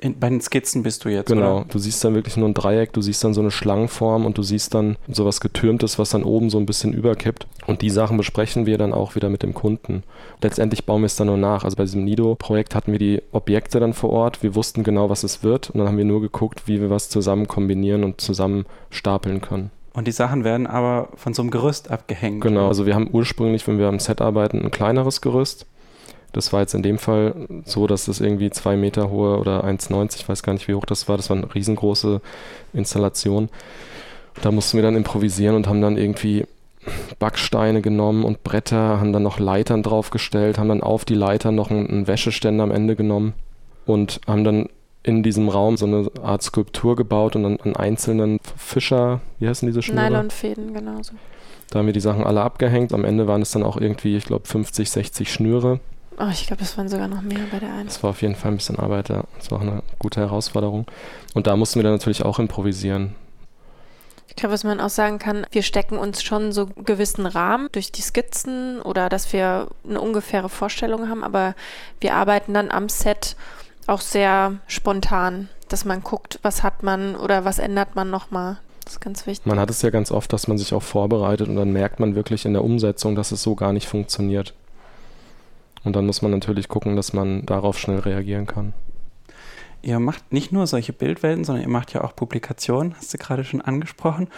In, 0.00 0.18
bei 0.18 0.28
den 0.28 0.40
Skizzen 0.40 0.82
bist 0.82 1.04
du 1.04 1.10
jetzt. 1.10 1.28
Genau, 1.28 1.58
oder? 1.58 1.66
du 1.68 1.78
siehst 1.78 2.02
dann 2.02 2.14
wirklich 2.14 2.36
nur 2.36 2.48
ein 2.48 2.54
Dreieck, 2.54 2.92
du 2.92 3.00
siehst 3.02 3.22
dann 3.22 3.34
so 3.34 3.40
eine 3.40 3.52
Schlangenform 3.52 4.26
und 4.26 4.36
du 4.36 4.42
siehst 4.42 4.74
dann 4.74 4.96
sowas 5.08 5.40
Getürmtes, 5.40 5.96
was 5.98 6.10
dann 6.10 6.24
oben 6.24 6.50
so 6.50 6.58
ein 6.58 6.66
bisschen 6.66 6.92
überkippt. 6.92 7.46
Und 7.66 7.82
die 7.82 7.90
Sachen 7.90 8.16
besprechen 8.16 8.66
wir 8.66 8.76
dann 8.76 8.92
auch 8.92 9.14
wieder 9.14 9.28
mit 9.28 9.42
dem 9.42 9.54
Kunden. 9.54 10.02
Letztendlich 10.42 10.84
bauen 10.84 11.02
wir 11.02 11.06
es 11.06 11.16
dann 11.16 11.28
nur 11.28 11.36
nach. 11.36 11.64
Also 11.64 11.76
bei 11.76 11.84
diesem 11.84 12.04
Nido-Projekt 12.04 12.74
hatten 12.74 12.92
wir 12.92 12.98
die 12.98 13.22
Objekte 13.32 13.78
dann 13.78 13.92
vor 13.92 14.10
Ort, 14.10 14.42
wir 14.42 14.54
wussten 14.54 14.82
genau, 14.82 15.10
was 15.10 15.22
es 15.22 15.42
wird 15.42 15.70
und 15.70 15.78
dann 15.78 15.88
haben 15.88 15.98
wir 15.98 16.04
nur 16.04 16.20
geguckt, 16.20 16.66
wie 16.66 16.80
wir 16.80 16.90
was 16.90 17.08
zusammen 17.08 17.46
kombinieren 17.46 18.02
und 18.04 18.20
zusammen 18.20 18.66
stapeln 18.90 19.40
können. 19.40 19.70
Und 19.94 20.08
die 20.08 20.12
Sachen 20.12 20.42
werden 20.42 20.66
aber 20.66 21.08
von 21.16 21.34
so 21.34 21.42
einem 21.42 21.50
Gerüst 21.50 21.90
abgehängt. 21.90 22.40
Genau, 22.40 22.66
also 22.66 22.86
wir 22.86 22.94
haben 22.94 23.10
ursprünglich, 23.12 23.66
wenn 23.68 23.78
wir 23.78 23.88
am 23.88 24.00
Set 24.00 24.20
arbeiten, 24.20 24.62
ein 24.62 24.70
kleineres 24.70 25.20
Gerüst 25.20 25.66
das 26.32 26.52
war 26.52 26.60
jetzt 26.60 26.74
in 26.74 26.82
dem 26.82 26.98
Fall 26.98 27.34
so, 27.64 27.86
dass 27.86 28.06
das 28.06 28.20
irgendwie 28.20 28.50
zwei 28.50 28.76
Meter 28.76 29.10
hohe 29.10 29.38
oder 29.38 29.64
1,90, 29.64 30.16
ich 30.16 30.28
weiß 30.28 30.42
gar 30.42 30.54
nicht, 30.54 30.66
wie 30.66 30.74
hoch 30.74 30.86
das 30.86 31.08
war. 31.08 31.16
Das 31.16 31.28
war 31.28 31.36
eine 31.36 31.54
riesengroße 31.54 32.20
Installation. 32.72 33.50
Da 34.40 34.50
mussten 34.50 34.78
wir 34.78 34.82
dann 34.82 34.96
improvisieren 34.96 35.54
und 35.56 35.68
haben 35.68 35.82
dann 35.82 35.98
irgendwie 35.98 36.46
Backsteine 37.18 37.82
genommen 37.82 38.24
und 38.24 38.42
Bretter, 38.42 39.00
haben 39.00 39.12
dann 39.12 39.22
noch 39.22 39.38
Leitern 39.38 39.82
draufgestellt, 39.82 40.58
haben 40.58 40.68
dann 40.68 40.82
auf 40.82 41.04
die 41.04 41.14
Leitern 41.14 41.54
noch 41.54 41.70
einen, 41.70 41.86
einen 41.88 42.06
Wäscheständer 42.06 42.64
am 42.64 42.70
Ende 42.70 42.96
genommen 42.96 43.34
und 43.86 44.20
haben 44.26 44.44
dann 44.44 44.68
in 45.04 45.22
diesem 45.22 45.48
Raum 45.48 45.76
so 45.76 45.86
eine 45.86 46.10
Art 46.22 46.42
Skulptur 46.42 46.96
gebaut 46.96 47.36
und 47.36 47.42
dann 47.42 47.58
an 47.60 47.76
einzelnen 47.76 48.38
Fischer, 48.56 49.20
wie 49.38 49.48
heißen 49.48 49.66
diese 49.66 49.82
Schnüre? 49.82 50.10
Nylonfäden, 50.10 50.74
genauso. 50.74 51.14
Da 51.70 51.78
haben 51.78 51.86
wir 51.86 51.92
die 51.92 52.00
Sachen 52.00 52.24
alle 52.24 52.42
abgehängt. 52.42 52.92
Am 52.92 53.04
Ende 53.04 53.26
waren 53.26 53.42
es 53.42 53.50
dann 53.50 53.62
auch 53.62 53.76
irgendwie, 53.76 54.16
ich 54.16 54.24
glaube, 54.24 54.46
50, 54.46 54.90
60 54.90 55.32
Schnüre. 55.32 55.80
Oh, 56.18 56.28
ich 56.30 56.46
glaube, 56.46 56.62
es 56.62 56.76
waren 56.76 56.88
sogar 56.88 57.08
noch 57.08 57.22
mehr 57.22 57.40
bei 57.50 57.58
der 57.58 57.72
einen. 57.72 57.86
Das 57.86 58.02
war 58.02 58.10
auf 58.10 58.22
jeden 58.22 58.34
Fall 58.34 58.52
ein 58.52 58.58
bisschen 58.58 58.78
Arbeit, 58.78 59.08
ja. 59.08 59.24
Das 59.38 59.50
war 59.50 59.58
auch 59.58 59.62
eine 59.62 59.82
gute 59.98 60.20
Herausforderung. 60.20 60.86
Und 61.34 61.46
da 61.46 61.56
mussten 61.56 61.78
wir 61.78 61.84
dann 61.84 61.94
natürlich 61.94 62.24
auch 62.24 62.38
improvisieren. 62.38 63.14
Ich 64.32 64.36
glaube, 64.36 64.54
was 64.54 64.64
man 64.64 64.80
auch 64.80 64.88
sagen 64.88 65.18
kann, 65.18 65.46
wir 65.50 65.62
stecken 65.62 65.98
uns 65.98 66.22
schon 66.22 66.52
so 66.52 66.66
gewissen 66.66 67.26
Rahmen 67.26 67.68
durch 67.72 67.92
die 67.92 68.00
Skizzen 68.00 68.80
oder 68.80 69.10
dass 69.10 69.30
wir 69.34 69.68
eine 69.86 70.00
ungefähre 70.00 70.48
Vorstellung 70.48 71.10
haben, 71.10 71.22
aber 71.22 71.54
wir 72.00 72.14
arbeiten 72.14 72.54
dann 72.54 72.70
am 72.70 72.88
Set 72.88 73.36
auch 73.86 74.00
sehr 74.00 74.54
spontan, 74.66 75.50
dass 75.68 75.84
man 75.84 76.02
guckt, 76.02 76.38
was 76.40 76.62
hat 76.62 76.82
man 76.82 77.14
oder 77.14 77.44
was 77.44 77.58
ändert 77.58 77.94
man 77.94 78.08
nochmal. 78.08 78.56
Das 78.84 78.94
ist 78.94 79.00
ganz 79.00 79.26
wichtig. 79.26 79.44
Man 79.44 79.60
hat 79.60 79.68
es 79.68 79.82
ja 79.82 79.90
ganz 79.90 80.10
oft, 80.10 80.32
dass 80.32 80.48
man 80.48 80.56
sich 80.56 80.72
auch 80.72 80.82
vorbereitet 80.82 81.48
und 81.48 81.56
dann 81.56 81.70
merkt 81.70 82.00
man 82.00 82.14
wirklich 82.14 82.46
in 82.46 82.54
der 82.54 82.64
Umsetzung, 82.64 83.14
dass 83.14 83.32
es 83.32 83.42
so 83.42 83.54
gar 83.54 83.74
nicht 83.74 83.86
funktioniert. 83.86 84.54
Und 85.84 85.94
dann 85.94 86.06
muss 86.06 86.22
man 86.22 86.30
natürlich 86.30 86.68
gucken, 86.68 86.96
dass 86.96 87.12
man 87.12 87.44
darauf 87.44 87.78
schnell 87.78 87.98
reagieren 87.98 88.46
kann. 88.46 88.72
Ihr 89.82 89.98
macht 89.98 90.32
nicht 90.32 90.52
nur 90.52 90.66
solche 90.66 90.92
Bildwelten, 90.92 91.44
sondern 91.44 91.64
ihr 91.64 91.70
macht 91.70 91.92
ja 91.92 92.02
auch 92.04 92.14
Publikationen, 92.14 92.94
hast 92.96 93.12
du 93.12 93.18
gerade 93.18 93.44
schon 93.44 93.60
angesprochen. 93.60 94.28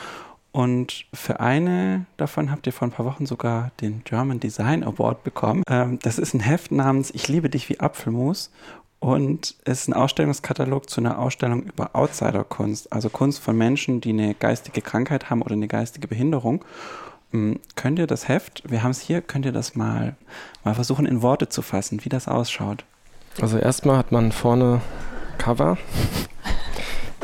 Und 0.52 1.06
für 1.12 1.40
eine 1.40 2.06
davon 2.16 2.50
habt 2.50 2.66
ihr 2.66 2.72
vor 2.72 2.86
ein 2.86 2.92
paar 2.92 3.04
Wochen 3.04 3.26
sogar 3.26 3.72
den 3.80 4.02
German 4.04 4.40
Design 4.40 4.84
Award 4.84 5.24
bekommen. 5.24 5.64
Ähm, 5.68 5.98
das 6.02 6.18
ist 6.18 6.32
ein 6.32 6.40
Heft 6.40 6.70
namens 6.70 7.10
Ich 7.12 7.28
liebe 7.28 7.50
dich 7.50 7.68
wie 7.68 7.80
Apfelmus. 7.80 8.52
Und 9.00 9.56
es 9.64 9.82
ist 9.82 9.88
ein 9.88 9.94
Ausstellungskatalog 9.94 10.88
zu 10.88 11.00
einer 11.00 11.18
Ausstellung 11.18 11.64
über 11.64 11.94
Outsiderkunst, 11.94 12.90
also 12.90 13.10
Kunst 13.10 13.40
von 13.40 13.54
Menschen, 13.54 14.00
die 14.00 14.10
eine 14.10 14.32
geistige 14.34 14.80
Krankheit 14.80 15.28
haben 15.28 15.42
oder 15.42 15.52
eine 15.52 15.68
geistige 15.68 16.08
Behinderung. 16.08 16.64
Hm, 17.32 17.58
könnt 17.74 17.98
ihr 17.98 18.06
das 18.06 18.28
Heft, 18.28 18.62
wir 18.66 18.82
haben 18.82 18.92
es 18.92 19.00
hier, 19.00 19.20
könnt 19.20 19.44
ihr 19.44 19.52
das 19.52 19.74
mal, 19.74 20.16
mal 20.62 20.74
versuchen 20.74 21.04
in 21.04 21.20
Worte 21.20 21.50
zu 21.50 21.60
fassen, 21.60 22.02
wie 22.04 22.08
das 22.08 22.28
ausschaut? 22.28 22.84
Also 23.42 23.58
erstmal 23.58 23.98
hat 23.98 24.12
man 24.12 24.32
vorne 24.32 24.80
Cover. 25.34 25.76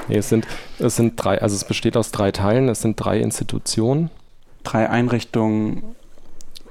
nee, 0.08 0.18
es 0.18 0.28
sind, 0.28 0.46
es 0.78 0.96
sind 0.96 1.14
drei, 1.16 1.40
also 1.40 1.56
es 1.56 1.64
besteht 1.64 1.96
aus 1.96 2.10
drei 2.10 2.32
Teilen, 2.32 2.68
es 2.68 2.82
sind 2.82 2.96
drei 2.96 3.20
Institutionen. 3.20 4.10
Drei 4.62 4.88
Einrichtungen, 4.90 5.82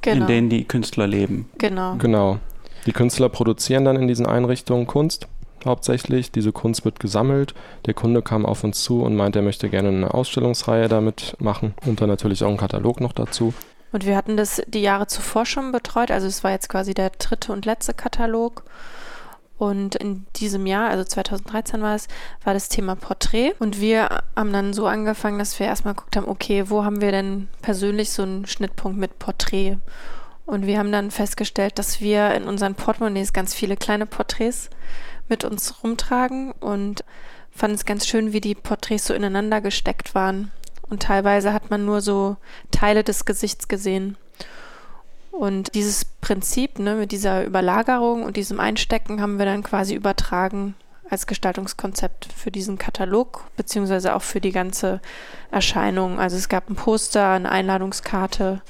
genau. 0.01 0.21
in 0.21 0.27
denen 0.27 0.49
die 0.49 0.65
Künstler 0.65 1.07
leben. 1.07 1.49
Genau. 1.57 1.95
Genau. 1.95 2.39
Die 2.85 2.91
Künstler 2.91 3.29
produzieren 3.29 3.85
dann 3.85 3.95
in 3.95 4.07
diesen 4.07 4.25
Einrichtungen 4.25 4.87
Kunst 4.87 5.27
hauptsächlich. 5.65 6.31
Diese 6.31 6.51
Kunst 6.51 6.85
wird 6.85 6.99
gesammelt. 6.99 7.53
Der 7.85 7.93
Kunde 7.93 8.21
kam 8.21 8.45
auf 8.45 8.63
uns 8.63 8.83
zu 8.83 9.01
und 9.03 9.15
meinte, 9.15 9.39
er 9.39 9.43
möchte 9.43 9.69
gerne 9.69 9.89
eine 9.89 10.13
Ausstellungsreihe 10.13 10.87
damit 10.87 11.35
machen 11.39 11.73
und 11.85 12.01
dann 12.01 12.09
natürlich 12.09 12.43
auch 12.43 12.49
einen 12.49 12.57
Katalog 12.57 13.01
noch 13.01 13.13
dazu. 13.13 13.53
Und 13.91 14.05
wir 14.05 14.15
hatten 14.15 14.37
das 14.37 14.61
die 14.67 14.81
Jahre 14.81 15.07
zuvor 15.07 15.45
schon 15.45 15.71
betreut, 15.71 16.11
also 16.11 16.27
es 16.27 16.43
war 16.43 16.51
jetzt 16.51 16.69
quasi 16.69 16.93
der 16.93 17.09
dritte 17.09 17.51
und 17.51 17.65
letzte 17.65 17.93
Katalog. 17.93 18.63
Und 19.59 19.95
in 19.95 20.25
diesem 20.37 20.65
Jahr, 20.65 20.89
also 20.89 21.03
2013 21.03 21.81
war 21.81 21.93
es, 21.93 22.07
war 22.45 22.53
das 22.53 22.69
Thema 22.69 22.95
Porträt. 22.95 23.53
Und 23.59 23.81
wir 23.81 24.23
haben 24.33 24.53
dann 24.53 24.71
so 24.71 24.87
angefangen, 24.87 25.37
dass 25.37 25.59
wir 25.59 25.67
erstmal 25.67 25.95
geguckt 25.95 26.15
haben, 26.15 26.29
okay, 26.29 26.69
wo 26.69 26.85
haben 26.85 27.01
wir 27.01 27.11
denn 27.11 27.49
persönlich 27.61 28.09
so 28.11 28.23
einen 28.23 28.47
Schnittpunkt 28.47 28.97
mit 28.97 29.19
Porträt? 29.19 29.77
Und 30.45 30.65
wir 30.65 30.79
haben 30.79 30.93
dann 30.93 31.11
festgestellt, 31.11 31.77
dass 31.77 31.99
wir 31.99 32.33
in 32.35 32.45
unseren 32.45 32.73
Portemonnaies 32.73 33.33
ganz 33.33 33.53
viele 33.53 33.75
kleine 33.75 34.05
Porträts 34.05 34.69
mit 35.27 35.43
uns 35.43 35.83
rumtragen 35.83 36.53
und 36.53 37.03
fanden 37.51 37.75
es 37.75 37.85
ganz 37.85 38.07
schön, 38.07 38.31
wie 38.31 38.41
die 38.41 38.55
Porträts 38.55 39.07
so 39.07 39.13
ineinander 39.13 39.59
gesteckt 39.59 40.15
waren. 40.15 40.53
Und 40.89 41.03
teilweise 41.03 41.51
hat 41.51 41.69
man 41.69 41.83
nur 41.83 41.99
so 41.99 42.37
Teile 42.71 43.03
des 43.03 43.25
Gesichts 43.25 43.67
gesehen. 43.67 44.15
Und 45.39 45.73
dieses 45.73 46.03
Prinzip 46.03 46.79
ne, 46.79 46.95
mit 46.95 47.13
dieser 47.13 47.45
Überlagerung 47.45 48.23
und 48.23 48.35
diesem 48.35 48.59
Einstecken 48.59 49.21
haben 49.21 49.39
wir 49.39 49.45
dann 49.45 49.63
quasi 49.63 49.95
übertragen 49.95 50.75
als 51.09 51.27
Gestaltungskonzept 51.27 52.27
für 52.35 52.51
diesen 52.51 52.77
Katalog, 52.77 53.45
beziehungsweise 53.55 54.17
auch 54.17 54.21
für 54.21 54.41
die 54.41 54.51
ganze 54.51 54.99
Erscheinung. 55.49 56.19
Also 56.19 56.35
es 56.35 56.49
gab 56.49 56.69
ein 56.69 56.75
Poster, 56.75 57.29
eine 57.29 57.49
Einladungskarte. 57.49 58.61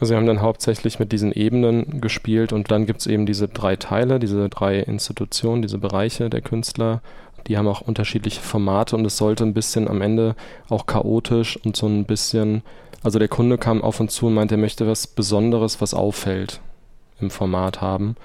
Also 0.00 0.12
wir 0.14 0.16
haben 0.16 0.26
dann 0.26 0.40
hauptsächlich 0.40 0.98
mit 0.98 1.12
diesen 1.12 1.30
Ebenen 1.30 2.00
gespielt 2.00 2.54
und 2.54 2.70
dann 2.70 2.86
gibt 2.86 3.00
es 3.00 3.06
eben 3.06 3.26
diese 3.26 3.48
drei 3.48 3.76
Teile, 3.76 4.18
diese 4.18 4.48
drei 4.48 4.78
Institutionen, 4.78 5.60
diese 5.60 5.76
Bereiche 5.76 6.30
der 6.30 6.40
Künstler. 6.40 7.02
Die 7.48 7.58
haben 7.58 7.68
auch 7.68 7.82
unterschiedliche 7.82 8.40
Formate 8.40 8.96
und 8.96 9.04
es 9.04 9.18
sollte 9.18 9.44
ein 9.44 9.52
bisschen 9.52 9.88
am 9.88 10.00
Ende 10.00 10.36
auch 10.70 10.86
chaotisch 10.86 11.58
und 11.66 11.76
so 11.76 11.86
ein 11.86 12.06
bisschen, 12.06 12.62
also 13.02 13.18
der 13.18 13.28
Kunde 13.28 13.58
kam 13.58 13.82
auf 13.82 14.00
uns 14.00 14.14
zu 14.14 14.26
und 14.26 14.34
meinte, 14.34 14.54
er 14.54 14.58
möchte 14.58 14.86
was 14.86 15.06
Besonderes, 15.06 15.80
was 15.80 15.94
auffällt 15.94 16.60
im 17.20 17.30
Format 17.30 17.80
haben. 17.80 18.16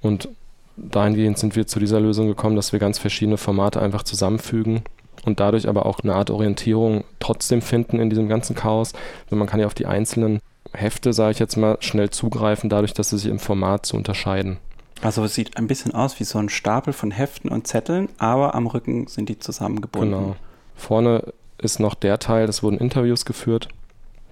Und 0.00 0.28
dahingehend 0.76 1.38
sind 1.38 1.56
wir 1.56 1.66
zu 1.66 1.78
dieser 1.78 2.00
Lösung 2.00 2.26
gekommen, 2.26 2.56
dass 2.56 2.72
wir 2.72 2.78
ganz 2.78 2.98
verschiedene 2.98 3.36
Formate 3.36 3.80
einfach 3.80 4.02
zusammenfügen 4.02 4.82
und 5.24 5.40
dadurch 5.40 5.68
aber 5.68 5.86
auch 5.86 6.00
eine 6.00 6.14
Art 6.14 6.30
Orientierung 6.30 7.04
trotzdem 7.18 7.62
finden 7.62 8.00
in 8.00 8.10
diesem 8.10 8.28
ganzen 8.28 8.56
Chaos. 8.56 8.92
Und 9.30 9.38
man 9.38 9.48
kann 9.48 9.60
ja 9.60 9.66
auf 9.66 9.74
die 9.74 9.86
einzelnen 9.86 10.40
Hefte, 10.72 11.12
sage 11.12 11.32
ich 11.32 11.38
jetzt 11.38 11.56
mal, 11.56 11.76
schnell 11.80 12.10
zugreifen, 12.10 12.70
dadurch, 12.70 12.94
dass 12.94 13.10
sie 13.10 13.18
sich 13.18 13.30
im 13.30 13.38
Format 13.38 13.86
zu 13.86 13.96
unterscheiden. 13.96 14.58
Also 15.02 15.24
es 15.24 15.34
sieht 15.34 15.56
ein 15.56 15.66
bisschen 15.66 15.94
aus 15.94 16.20
wie 16.20 16.24
so 16.24 16.38
ein 16.38 16.48
Stapel 16.48 16.92
von 16.92 17.10
Heften 17.10 17.50
und 17.50 17.66
Zetteln, 17.66 18.08
aber 18.18 18.54
am 18.54 18.66
Rücken 18.66 19.06
sind 19.06 19.28
die 19.28 19.38
zusammengebunden. 19.38 20.10
Genau. 20.10 20.36
Vorne 20.76 21.32
ist 21.58 21.80
noch 21.80 21.94
der 21.94 22.18
Teil, 22.18 22.48
es 22.48 22.62
wurden 22.62 22.78
Interviews 22.78 23.24
geführt. 23.24 23.68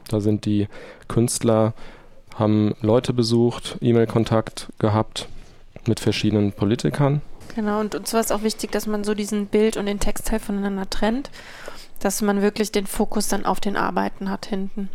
Da 0.09 0.21
sind 0.21 0.45
die 0.45 0.69
Künstler, 1.07 1.75
haben 2.35 2.75
Leute 2.81 3.13
besucht, 3.13 3.79
E-Mail-Kontakt 3.81 4.69
gehabt 4.79 5.29
mit 5.87 6.01
verschiedenen 6.01 6.53
Politikern. 6.53 7.21
Genau, 7.55 7.81
und 7.81 7.95
uns 7.95 8.13
war 8.13 8.21
es 8.21 8.31
auch 8.31 8.43
wichtig, 8.43 8.71
dass 8.73 8.87
man 8.87 9.05
so 9.05 9.15
diesen 9.15 9.47
Bild- 9.47 9.77
und 9.77 9.87
den 9.87 10.01
Textteil 10.01 10.39
voneinander 10.39 10.89
trennt, 10.89 11.31
dass 12.01 12.23
man 12.23 12.43
wirklich 12.43 12.71
den 12.71 12.87
Fokus 12.87 13.29
dann 13.29 13.45
auf 13.45 13.59
den 13.61 13.77
Arbeiten 13.77 14.31
hat 14.31 14.47
hinten. 14.47 14.89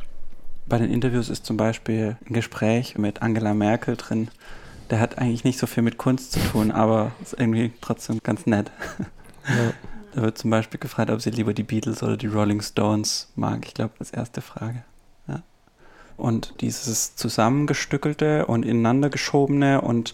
Bei 0.65 0.77
den 0.77 0.89
Interviews 0.89 1.29
ist 1.29 1.45
zum 1.45 1.57
Beispiel 1.57 2.15
ein 2.25 2.33
Gespräch 2.33 2.97
mit 2.97 3.21
Angela 3.21 3.53
Merkel 3.53 3.97
drin. 3.97 4.29
Der 4.89 4.99
hat 4.99 5.17
eigentlich 5.17 5.43
nicht 5.43 5.59
so 5.59 5.67
viel 5.67 5.83
mit 5.83 5.97
Kunst 5.97 6.31
zu 6.31 6.39
tun, 6.39 6.71
aber 6.71 7.11
ist 7.21 7.33
irgendwie 7.37 7.71
trotzdem 7.81 8.19
ganz 8.23 8.45
nett. 8.45 8.71
Ja. 9.45 9.73
Da 10.15 10.21
wird 10.21 10.37
zum 10.37 10.51
Beispiel 10.51 10.79
gefragt, 10.79 11.09
ob 11.09 11.21
sie 11.21 11.31
lieber 11.31 11.53
die 11.53 11.63
Beatles 11.63 12.03
oder 12.03 12.15
die 12.15 12.27
Rolling 12.27 12.61
Stones 12.61 13.29
mag. 13.35 13.65
Ich 13.65 13.73
glaube, 13.73 13.93
als 13.99 14.11
erste 14.11 14.41
Frage. 14.41 14.83
Und 16.17 16.61
dieses 16.61 17.15
zusammengestückelte 17.15 18.45
und 18.45 18.65
ineinander 18.65 19.09
geschobene 19.09 19.81
und 19.81 20.13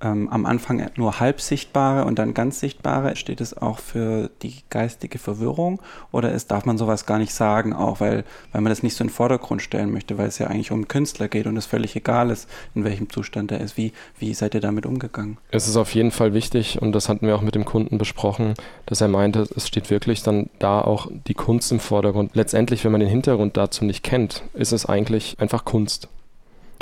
ähm, 0.00 0.28
am 0.28 0.46
Anfang 0.46 0.90
nur 0.96 1.20
halb 1.20 1.40
sichtbare 1.40 2.04
und 2.04 2.18
dann 2.18 2.34
ganz 2.34 2.60
sichtbare. 2.60 3.16
Steht 3.16 3.40
es 3.40 3.56
auch 3.56 3.78
für 3.78 4.30
die 4.42 4.54
geistige 4.70 5.18
Verwirrung 5.18 5.80
oder 6.12 6.32
ist, 6.32 6.50
darf 6.50 6.64
man 6.64 6.78
sowas 6.78 7.06
gar 7.06 7.18
nicht 7.18 7.32
sagen, 7.32 7.72
auch 7.72 8.00
weil, 8.00 8.24
weil 8.52 8.60
man 8.60 8.70
das 8.70 8.82
nicht 8.82 8.96
so 8.96 9.04
in 9.04 9.08
den 9.08 9.14
Vordergrund 9.14 9.62
stellen 9.62 9.92
möchte, 9.92 10.18
weil 10.18 10.28
es 10.28 10.38
ja 10.38 10.46
eigentlich 10.48 10.70
um 10.70 10.78
einen 10.78 10.88
Künstler 10.88 11.28
geht 11.28 11.46
und 11.46 11.56
es 11.56 11.66
völlig 11.66 11.96
egal 11.96 12.30
ist, 12.30 12.48
in 12.74 12.84
welchem 12.84 13.08
Zustand 13.10 13.52
er 13.52 13.60
ist. 13.60 13.76
Wie, 13.76 13.92
wie 14.18 14.34
seid 14.34 14.54
ihr 14.54 14.60
damit 14.60 14.86
umgegangen? 14.86 15.38
Es 15.50 15.68
ist 15.68 15.76
auf 15.76 15.94
jeden 15.94 16.10
Fall 16.10 16.34
wichtig 16.34 16.80
und 16.80 16.92
das 16.92 17.08
hatten 17.08 17.26
wir 17.26 17.36
auch 17.36 17.42
mit 17.42 17.54
dem 17.54 17.64
Kunden 17.64 17.98
besprochen, 17.98 18.54
dass 18.86 19.00
er 19.00 19.08
meinte, 19.08 19.46
es 19.56 19.68
steht 19.68 19.90
wirklich 19.90 20.22
dann 20.22 20.50
da 20.58 20.80
auch 20.80 21.08
die 21.26 21.34
Kunst 21.34 21.72
im 21.72 21.80
Vordergrund. 21.80 22.32
Letztendlich, 22.34 22.84
wenn 22.84 22.92
man 22.92 23.00
den 23.00 23.10
Hintergrund 23.10 23.56
dazu 23.56 23.84
nicht 23.84 24.02
kennt, 24.02 24.42
ist 24.54 24.72
es 24.72 24.86
eigentlich 24.86 25.36
einfach 25.38 25.64
Kunst. 25.64 26.08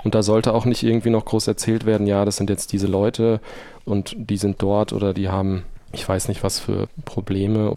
Und 0.05 0.15
da 0.15 0.23
sollte 0.23 0.53
auch 0.55 0.65
nicht 0.65 0.83
irgendwie 0.83 1.11
noch 1.11 1.25
groß 1.25 1.47
erzählt 1.47 1.87
werden, 1.87 2.07
ja, 2.07 2.25
das 2.25 2.37
sind 2.37 2.51
jetzt 2.51 2.73
diese 2.73 2.87
Leute 2.87 3.41
und 3.85 4.15
die 4.17 4.37
sind 4.37 4.61
dort 4.61 4.93
oder 4.93 5.15
die 5.15 5.29
haben, 5.29 5.65
ich 5.93 6.09
weiß 6.09 6.29
nicht 6.29 6.43
was 6.43 6.59
für 6.59 6.89
Probleme. 7.05 7.77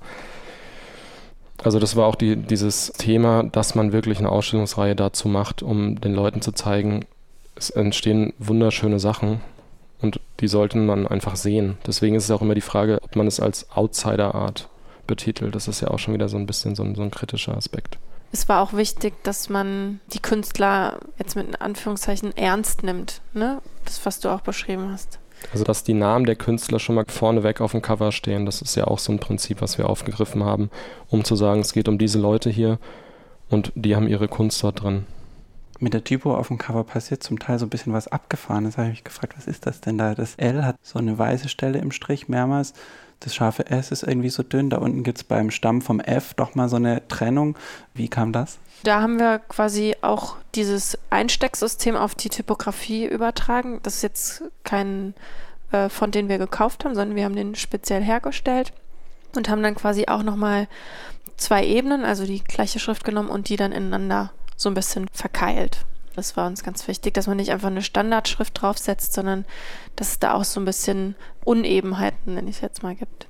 Also 1.63 1.79
das 1.79 1.95
war 1.95 2.07
auch 2.07 2.15
die, 2.15 2.35
dieses 2.35 2.91
Thema, 2.93 3.43
dass 3.43 3.75
man 3.75 3.91
wirklich 3.91 4.19
eine 4.19 4.29
Ausstellungsreihe 4.29 4.95
dazu 4.95 5.27
macht, 5.27 5.61
um 5.61 5.99
den 6.01 6.13
Leuten 6.13 6.41
zu 6.41 6.51
zeigen, 6.51 7.05
es 7.55 7.69
entstehen 7.69 8.33
wunderschöne 8.37 8.99
Sachen 8.99 9.41
und 10.01 10.19
die 10.39 10.47
sollten 10.47 10.85
man 10.85 11.07
einfach 11.07 11.35
sehen. 11.35 11.77
Deswegen 11.87 12.15
ist 12.15 12.25
es 12.25 12.31
auch 12.31 12.41
immer 12.41 12.55
die 12.55 12.61
Frage, 12.61 12.99
ob 13.01 13.15
man 13.15 13.27
es 13.27 13.39
als 13.39 13.71
Outsider-Art 13.71 14.67
betitelt. 15.07 15.55
Das 15.55 15.67
ist 15.67 15.81
ja 15.81 15.89
auch 15.89 15.99
schon 15.99 16.13
wieder 16.13 16.27
so 16.27 16.37
ein 16.37 16.47
bisschen 16.47 16.75
so 16.75 16.83
ein, 16.83 16.95
so 16.95 17.01
ein 17.01 17.11
kritischer 17.11 17.55
Aspekt 17.55 17.97
es 18.31 18.49
war 18.49 18.61
auch 18.61 18.73
wichtig, 18.73 19.13
dass 19.23 19.49
man 19.49 19.99
die 20.13 20.19
Künstler 20.19 20.99
jetzt 21.17 21.35
mit 21.35 21.61
Anführungszeichen 21.61 22.35
ernst 22.35 22.83
nimmt, 22.83 23.21
ne? 23.33 23.61
Das, 23.85 24.05
was 24.05 24.19
du 24.19 24.29
auch 24.29 24.41
beschrieben 24.41 24.91
hast. 24.91 25.19
Also, 25.51 25.63
dass 25.63 25.83
die 25.83 25.93
Namen 25.93 26.25
der 26.25 26.35
Künstler 26.35 26.79
schon 26.79 26.95
mal 26.95 27.05
vorneweg 27.07 27.61
auf 27.61 27.71
dem 27.71 27.81
Cover 27.81 28.11
stehen, 28.11 28.45
das 28.45 28.61
ist 28.61 28.75
ja 28.75 28.85
auch 28.85 28.99
so 28.99 29.11
ein 29.11 29.19
Prinzip, 29.19 29.61
was 29.61 29.77
wir 29.77 29.89
aufgegriffen 29.89 30.43
haben, 30.43 30.69
um 31.09 31.23
zu 31.23 31.35
sagen, 31.35 31.61
es 31.61 31.73
geht 31.73 31.87
um 31.87 31.97
diese 31.97 32.19
Leute 32.19 32.49
hier 32.49 32.79
und 33.49 33.71
die 33.75 33.95
haben 33.95 34.07
ihre 34.07 34.27
Kunst 34.27 34.63
dort 34.63 34.81
drin. 34.81 35.05
Mit 35.79 35.93
der 35.93 36.03
Typo 36.03 36.33
auf 36.33 36.47
dem 36.47 36.57
Cover 36.57 36.85
passiert 36.85 37.21
zum 37.21 37.37
Teil 37.37 37.59
so 37.59 37.65
ein 37.65 37.69
bisschen 37.69 37.91
was 37.91 38.07
Abgefahrenes. 38.07 38.75
Da 38.75 38.83
habe 38.83 38.91
ich 38.91 38.99
mich 38.99 39.03
gefragt, 39.03 39.33
was 39.37 39.45
ist 39.45 39.65
das 39.65 39.81
denn 39.81 39.97
da? 39.97 40.15
Das 40.15 40.35
L 40.35 40.65
hat 40.65 40.77
so 40.81 40.99
eine 40.99 41.17
weiße 41.17 41.49
Stelle 41.49 41.79
im 41.79 41.91
Strich 41.91 42.29
mehrmals 42.29 42.73
das 43.19 43.35
scharfe 43.35 43.67
S 43.67 43.91
ist 43.91 44.03
irgendwie 44.03 44.29
so 44.29 44.43
dünn. 44.43 44.69
Da 44.69 44.77
unten 44.77 45.03
gibt 45.03 45.17
es 45.19 45.23
beim 45.23 45.51
Stamm 45.51 45.81
vom 45.81 45.99
F 45.99 46.33
doch 46.33 46.55
mal 46.55 46.69
so 46.69 46.75
eine 46.75 47.07
Trennung. 47.07 47.57
Wie 47.93 48.07
kam 48.07 48.31
das? 48.31 48.59
Da 48.83 49.01
haben 49.01 49.19
wir 49.19 49.39
quasi 49.39 49.95
auch 50.01 50.35
dieses 50.53 50.97
Einstecksystem 51.09 51.95
auf 51.95 52.15
die 52.15 52.29
Typografie 52.29 53.05
übertragen. 53.05 53.79
Das 53.83 53.95
ist 53.95 54.01
jetzt 54.03 54.43
kein 54.63 55.13
äh, 55.71 55.89
Font, 55.89 56.13
den 56.15 56.29
wir 56.29 56.37
gekauft 56.37 56.85
haben, 56.85 56.95
sondern 56.95 57.15
wir 57.15 57.25
haben 57.25 57.35
den 57.35 57.55
speziell 57.55 58.03
hergestellt 58.03 58.73
und 59.35 59.49
haben 59.49 59.63
dann 59.63 59.75
quasi 59.75 60.05
auch 60.07 60.23
nochmal 60.23 60.67
zwei 61.37 61.65
Ebenen, 61.65 62.05
also 62.05 62.25
die 62.25 62.43
gleiche 62.43 62.79
Schrift 62.79 63.03
genommen 63.03 63.29
und 63.29 63.49
die 63.49 63.57
dann 63.57 63.71
ineinander 63.71 64.31
so 64.55 64.69
ein 64.69 64.75
bisschen 64.75 65.07
verkeilt. 65.11 65.85
Das 66.15 66.37
war 66.37 66.47
uns 66.47 66.63
ganz 66.63 66.87
wichtig, 66.87 67.13
dass 67.13 67.27
man 67.27 67.37
nicht 67.37 67.51
einfach 67.51 67.67
eine 67.67 67.81
Standardschrift 67.81 68.61
draufsetzt, 68.61 69.13
sondern 69.13 69.45
dass 69.95 70.11
es 70.11 70.19
da 70.19 70.33
auch 70.33 70.45
so 70.45 70.59
ein 70.61 70.65
bisschen 70.65 71.15
Unebenheiten, 71.43 72.35
nenne 72.35 72.49
ich 72.49 72.57
es 72.57 72.61
jetzt 72.61 72.83
mal, 72.83 72.95
gibt. 72.95 73.27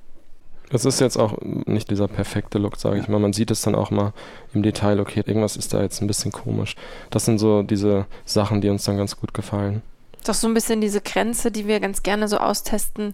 Es 0.72 0.86
ist 0.86 1.00
jetzt 1.00 1.18
auch 1.18 1.38
nicht 1.42 1.90
dieser 1.92 2.08
perfekte 2.08 2.58
Look, 2.58 2.78
sage 2.78 3.00
ich 3.00 3.08
mal. 3.08 3.20
Man 3.20 3.34
sieht 3.34 3.52
es 3.52 3.62
dann 3.62 3.76
auch 3.76 3.92
mal 3.92 4.14
im 4.54 4.64
Detail, 4.64 5.00
okay, 5.00 5.24
irgendwas 5.26 5.58
ist 5.58 5.74
da 5.74 5.82
jetzt 5.82 6.02
ein 6.02 6.08
bisschen 6.08 6.32
komisch. 6.32 6.76
Das 7.12 7.26
sind 7.26 7.38
so 7.38 7.64
diese 7.64 8.06
Sachen, 8.26 8.62
die 8.62 8.70
uns 8.70 8.84
dann 8.84 8.98
ganz 8.98 9.18
gut 9.18 9.34
gefallen. 9.34 9.82
Doch 10.26 10.34
so 10.34 10.48
ein 10.48 10.56
bisschen 10.56 10.82
diese 10.82 11.02
Grenze, 11.02 11.52
die 11.52 11.68
wir 11.68 11.80
ganz 11.80 12.02
gerne 12.02 12.28
so 12.28 12.38
austesten. 12.38 13.14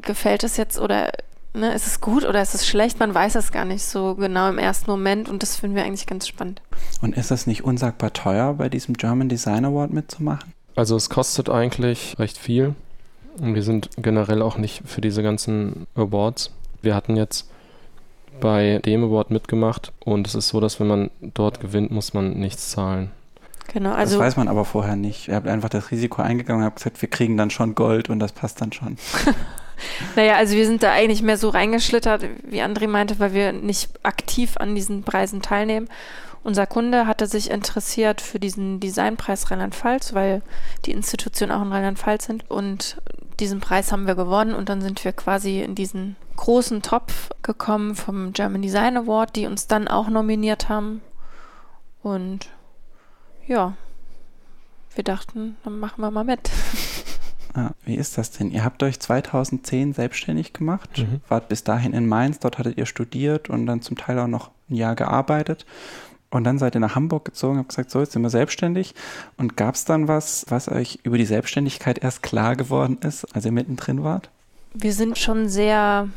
Gefällt 0.00 0.44
es 0.44 0.56
jetzt 0.56 0.78
oder 0.78 1.10
ne, 1.54 1.72
ist 1.72 1.86
es 1.86 2.00
gut 2.00 2.24
oder 2.24 2.40
ist 2.42 2.54
es 2.54 2.66
schlecht? 2.66 2.98
Man 3.00 3.14
weiß 3.14 3.34
es 3.34 3.52
gar 3.52 3.64
nicht 3.64 3.84
so 3.84 4.14
genau 4.14 4.48
im 4.48 4.58
ersten 4.58 4.90
Moment 4.90 5.28
und 5.28 5.42
das 5.42 5.56
finden 5.56 5.76
wir 5.76 5.84
eigentlich 5.84 6.06
ganz 6.06 6.26
spannend. 6.28 6.62
Und 7.00 7.16
ist 7.16 7.30
es 7.30 7.46
nicht 7.46 7.64
unsagbar 7.64 8.12
teuer, 8.12 8.54
bei 8.54 8.68
diesem 8.68 8.94
German 8.94 9.28
Design 9.28 9.64
Award 9.64 9.92
mitzumachen? 9.92 10.52
Also 10.76 10.96
es 10.96 11.10
kostet 11.10 11.50
eigentlich 11.50 12.18
recht 12.18 12.38
viel 12.38 12.74
und 13.38 13.54
wir 13.54 13.62
sind 13.62 13.90
generell 13.96 14.42
auch 14.42 14.56
nicht 14.56 14.82
für 14.86 15.00
diese 15.00 15.22
ganzen 15.22 15.86
Awards. 15.94 16.52
Wir 16.82 16.94
hatten 16.94 17.16
jetzt 17.16 17.48
bei 18.40 18.80
dem 18.84 19.04
Award 19.04 19.30
mitgemacht 19.30 19.92
und 20.04 20.26
es 20.26 20.34
ist 20.34 20.48
so, 20.48 20.60
dass 20.60 20.80
wenn 20.80 20.86
man 20.86 21.10
dort 21.20 21.60
gewinnt, 21.60 21.90
muss 21.90 22.14
man 22.14 22.34
nichts 22.34 22.70
zahlen. 22.70 23.10
Genau, 23.72 23.92
also 23.92 24.18
das 24.18 24.26
weiß 24.26 24.36
man 24.36 24.48
aber 24.48 24.64
vorher 24.64 24.96
nicht. 24.96 25.28
Ihr 25.28 25.36
habt 25.36 25.46
einfach 25.46 25.68
das 25.68 25.90
Risiko 25.90 26.22
eingegangen 26.22 26.62
und 26.62 26.66
habt 26.66 26.76
gesagt, 26.76 27.00
wir 27.02 27.08
kriegen 27.08 27.36
dann 27.36 27.50
schon 27.50 27.74
Gold 27.74 28.08
und 28.08 28.18
das 28.18 28.32
passt 28.32 28.60
dann 28.60 28.72
schon. 28.72 28.96
Naja, 30.16 30.36
also 30.36 30.54
wir 30.54 30.66
sind 30.66 30.82
da 30.82 30.92
eigentlich 30.92 31.22
mehr 31.22 31.38
so 31.38 31.48
reingeschlittert, 31.48 32.24
wie 32.44 32.62
André 32.62 32.88
meinte, 32.88 33.18
weil 33.18 33.32
wir 33.32 33.52
nicht 33.52 33.90
aktiv 34.02 34.56
an 34.56 34.74
diesen 34.74 35.02
Preisen 35.02 35.42
teilnehmen. 35.42 35.88
Unser 36.42 36.66
Kunde 36.66 37.06
hatte 37.06 37.26
sich 37.26 37.50
interessiert 37.50 38.20
für 38.20 38.40
diesen 38.40 38.80
Designpreis 38.80 39.50
Rheinland-Pfalz, 39.50 40.14
weil 40.14 40.42
die 40.86 40.92
Institutionen 40.92 41.52
auch 41.52 41.62
in 41.62 41.72
Rheinland-Pfalz 41.72 42.24
sind. 42.24 42.50
Und 42.50 42.96
diesen 43.40 43.60
Preis 43.60 43.92
haben 43.92 44.06
wir 44.06 44.14
gewonnen 44.14 44.54
und 44.54 44.68
dann 44.68 44.80
sind 44.80 45.04
wir 45.04 45.12
quasi 45.12 45.60
in 45.60 45.74
diesen 45.74 46.16
großen 46.36 46.80
Topf 46.80 47.30
gekommen 47.42 47.94
vom 47.94 48.32
German 48.32 48.62
Design 48.62 48.96
Award, 48.96 49.36
die 49.36 49.46
uns 49.46 49.66
dann 49.66 49.86
auch 49.86 50.08
nominiert 50.08 50.70
haben. 50.70 51.02
Und 52.02 52.48
ja, 53.46 53.74
wir 54.94 55.04
dachten, 55.04 55.56
dann 55.64 55.78
machen 55.78 56.00
wir 56.00 56.10
mal 56.10 56.24
mit. 56.24 56.50
Ah, 57.54 57.70
wie 57.84 57.96
ist 57.96 58.16
das 58.16 58.30
denn? 58.30 58.50
Ihr 58.50 58.64
habt 58.64 58.82
euch 58.82 59.00
2010 59.00 59.92
selbstständig 59.92 60.52
gemacht, 60.52 60.98
mhm. 60.98 61.20
wart 61.28 61.48
bis 61.48 61.64
dahin 61.64 61.92
in 61.92 62.06
Mainz, 62.06 62.38
dort 62.38 62.58
hattet 62.58 62.78
ihr 62.78 62.86
studiert 62.86 63.50
und 63.50 63.66
dann 63.66 63.82
zum 63.82 63.96
Teil 63.96 64.18
auch 64.20 64.28
noch 64.28 64.50
ein 64.68 64.76
Jahr 64.76 64.94
gearbeitet. 64.94 65.66
Und 66.30 66.44
dann 66.44 66.60
seid 66.60 66.76
ihr 66.76 66.80
nach 66.80 66.94
Hamburg 66.94 67.24
gezogen, 67.24 67.58
habt 67.58 67.70
gesagt, 67.70 67.90
so, 67.90 67.98
jetzt 67.98 68.12
sind 68.12 68.22
wir 68.22 68.30
selbstständig. 68.30 68.94
Und 69.36 69.56
gab 69.56 69.74
es 69.74 69.84
dann 69.84 70.06
was, 70.06 70.46
was 70.48 70.68
euch 70.68 71.00
über 71.02 71.18
die 71.18 71.26
Selbstständigkeit 71.26 71.98
erst 71.98 72.22
klar 72.22 72.54
geworden 72.54 72.98
ist, 73.02 73.24
als 73.34 73.44
ihr 73.44 73.52
mittendrin 73.52 74.04
wart? 74.04 74.30
Wir 74.72 74.92
sind 74.92 75.18
schon 75.18 75.48
sehr 75.48 76.08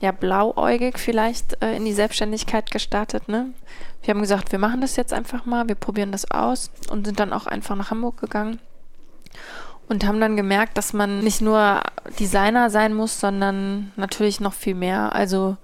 ja, 0.00 0.12
blauäugig 0.12 0.98
vielleicht 0.98 1.62
äh, 1.62 1.74
in 1.74 1.86
die 1.86 1.94
Selbstständigkeit 1.94 2.70
gestartet. 2.70 3.28
Ne? 3.28 3.54
Wir 4.02 4.12
haben 4.12 4.20
gesagt, 4.20 4.52
wir 4.52 4.58
machen 4.58 4.82
das 4.82 4.96
jetzt 4.96 5.14
einfach 5.14 5.46
mal, 5.46 5.68
wir 5.68 5.74
probieren 5.74 6.12
das 6.12 6.30
aus 6.30 6.70
und 6.90 7.06
sind 7.06 7.18
dann 7.18 7.32
auch 7.32 7.46
einfach 7.46 7.76
nach 7.76 7.90
Hamburg 7.90 8.20
gegangen 8.20 8.58
und 9.92 10.06
haben 10.06 10.20
dann 10.20 10.36
gemerkt, 10.36 10.78
dass 10.78 10.94
man 10.94 11.20
nicht 11.20 11.42
nur 11.42 11.82
Designer 12.18 12.70
sein 12.70 12.94
muss, 12.94 13.20
sondern 13.20 13.92
natürlich 13.96 14.40
noch 14.40 14.54
viel 14.54 14.74
mehr. 14.74 15.14
Also 15.14 15.58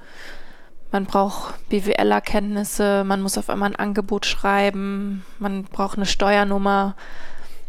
man 0.93 1.07
braucht 1.07 1.55
BWL-Erkenntnisse, 1.71 3.05
man 3.05 3.23
muss 3.23 3.39
auf 3.39 3.49
einmal 3.49 3.71
ein 3.71 3.77
Angebot 3.77 4.27
schreiben, 4.27 5.25
man 5.39 5.65
braucht 5.65 5.97
eine 5.97 6.07
Steuernummer, 6.07 6.95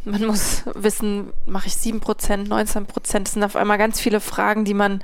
man 0.03 0.26
muss 0.26 0.64
wissen, 0.76 1.32
mache 1.45 1.68
ich 1.68 1.74
7%, 1.74 2.47
19%. 2.47 3.20
Das 3.20 3.34
sind 3.34 3.43
auf 3.43 3.55
einmal 3.55 3.78
ganz 3.78 4.01
viele 4.01 4.20
Fragen, 4.20 4.66
die 4.66 4.74
man 4.74 5.01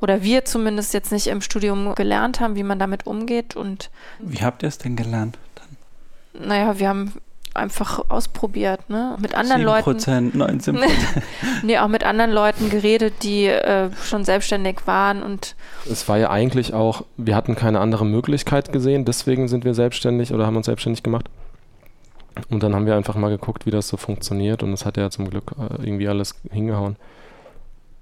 oder 0.00 0.22
wir 0.22 0.46
zumindest 0.46 0.94
jetzt 0.94 1.12
nicht 1.12 1.26
im 1.26 1.42
Studium 1.42 1.94
gelernt 1.96 2.40
haben, 2.40 2.56
wie 2.56 2.62
man 2.62 2.78
damit 2.78 3.06
umgeht. 3.06 3.56
Und 3.56 3.90
wie 4.20 4.42
habt 4.42 4.62
ihr 4.62 4.68
es 4.68 4.78
denn 4.78 4.96
gelernt? 4.96 5.38
Dann? 5.54 6.48
Naja, 6.48 6.78
wir 6.78 6.88
haben 6.88 7.12
einfach 7.58 8.08
ausprobiert, 8.08 8.88
ne? 8.88 9.16
Mit 9.20 9.34
anderen 9.34 9.62
7%, 9.62 9.64
Leuten. 9.64 10.38
19 10.38 10.80
nee, 11.62 11.78
auch 11.78 11.88
mit 11.88 12.04
anderen 12.04 12.30
Leuten 12.30 12.70
geredet, 12.70 13.22
die 13.22 13.46
äh, 13.46 13.90
schon 14.02 14.24
selbstständig 14.24 14.86
waren 14.86 15.22
und. 15.22 15.54
Es 15.90 16.08
war 16.08 16.18
ja 16.18 16.30
eigentlich 16.30 16.72
auch, 16.72 17.04
wir 17.16 17.36
hatten 17.36 17.54
keine 17.54 17.80
andere 17.80 18.06
Möglichkeit 18.06 18.72
gesehen, 18.72 19.04
deswegen 19.04 19.48
sind 19.48 19.64
wir 19.64 19.74
selbstständig 19.74 20.32
oder 20.32 20.46
haben 20.46 20.56
uns 20.56 20.66
selbstständig 20.66 21.02
gemacht. 21.02 21.28
Und 22.50 22.62
dann 22.62 22.74
haben 22.74 22.86
wir 22.86 22.96
einfach 22.96 23.16
mal 23.16 23.30
geguckt, 23.30 23.66
wie 23.66 23.70
das 23.70 23.88
so 23.88 23.96
funktioniert 23.96 24.62
und 24.62 24.72
es 24.72 24.86
hat 24.86 24.96
ja 24.96 25.10
zum 25.10 25.28
Glück 25.28 25.52
äh, 25.58 25.82
irgendwie 25.84 26.08
alles 26.08 26.36
hingehauen. 26.50 26.96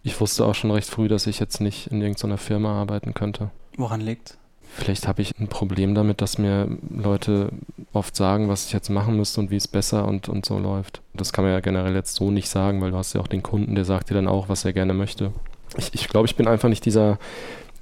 Ich 0.03 0.21
wusste 0.21 0.45
auch 0.45 0.55
schon 0.55 0.71
recht 0.71 0.89
früh, 0.89 1.09
dass 1.09 1.27
ich 1.27 1.41
jetzt 1.41 1.61
nicht 1.61 1.89
in 1.89 2.01
irgendeiner 2.01 2.39
Firma 2.39 2.81
arbeiten 2.81 3.13
könnte. 3.15 3.51
Woran 3.77 4.01
liegt's? 4.01 4.39
Vielleicht 4.75 5.09
habe 5.09 5.23
ich 5.23 5.39
ein 5.39 5.49
Problem 5.49 5.95
damit, 5.95 6.21
dass 6.21 6.39
mir 6.39 6.69
Leute 6.91 7.51
oft 7.93 8.15
sagen, 8.15 8.49
was 8.49 8.67
ich 8.67 8.73
jetzt 8.73 8.91
machen 8.91 9.17
müsste 9.17 9.41
und 9.41 9.51
wie 9.51 9.57
es 9.57 9.69
besser 9.69 10.07
und, 10.07 10.29
und 10.29 10.45
so 10.45 10.59
läuft. 10.59 11.01
Das 11.15 11.33
kann 11.33 11.45
man 11.45 11.53
ja 11.53 11.61
generell 11.61 11.95
jetzt 11.95 12.15
so 12.15 12.31
nicht 12.31 12.49
sagen, 12.49 12.81
weil 12.83 12.91
du 12.91 12.97
hast 12.97 13.15
ja 13.15 13.21
auch 13.21 13.27
den 13.27 13.43
Kunden, 13.43 13.75
der 13.75 13.85
sagt 13.85 14.11
dir 14.11 14.15
dann 14.15 14.29
auch, 14.29 14.49
was 14.49 14.65
er 14.65 14.73
gerne 14.73 14.93
möchte. 14.93 15.33
Ich, 15.77 15.95
ich 15.95 16.09
glaube, 16.09 16.27
ich 16.27 16.37
bin 16.37 16.47
einfach 16.47 16.69
nicht 16.69 16.85
dieser 16.85 17.19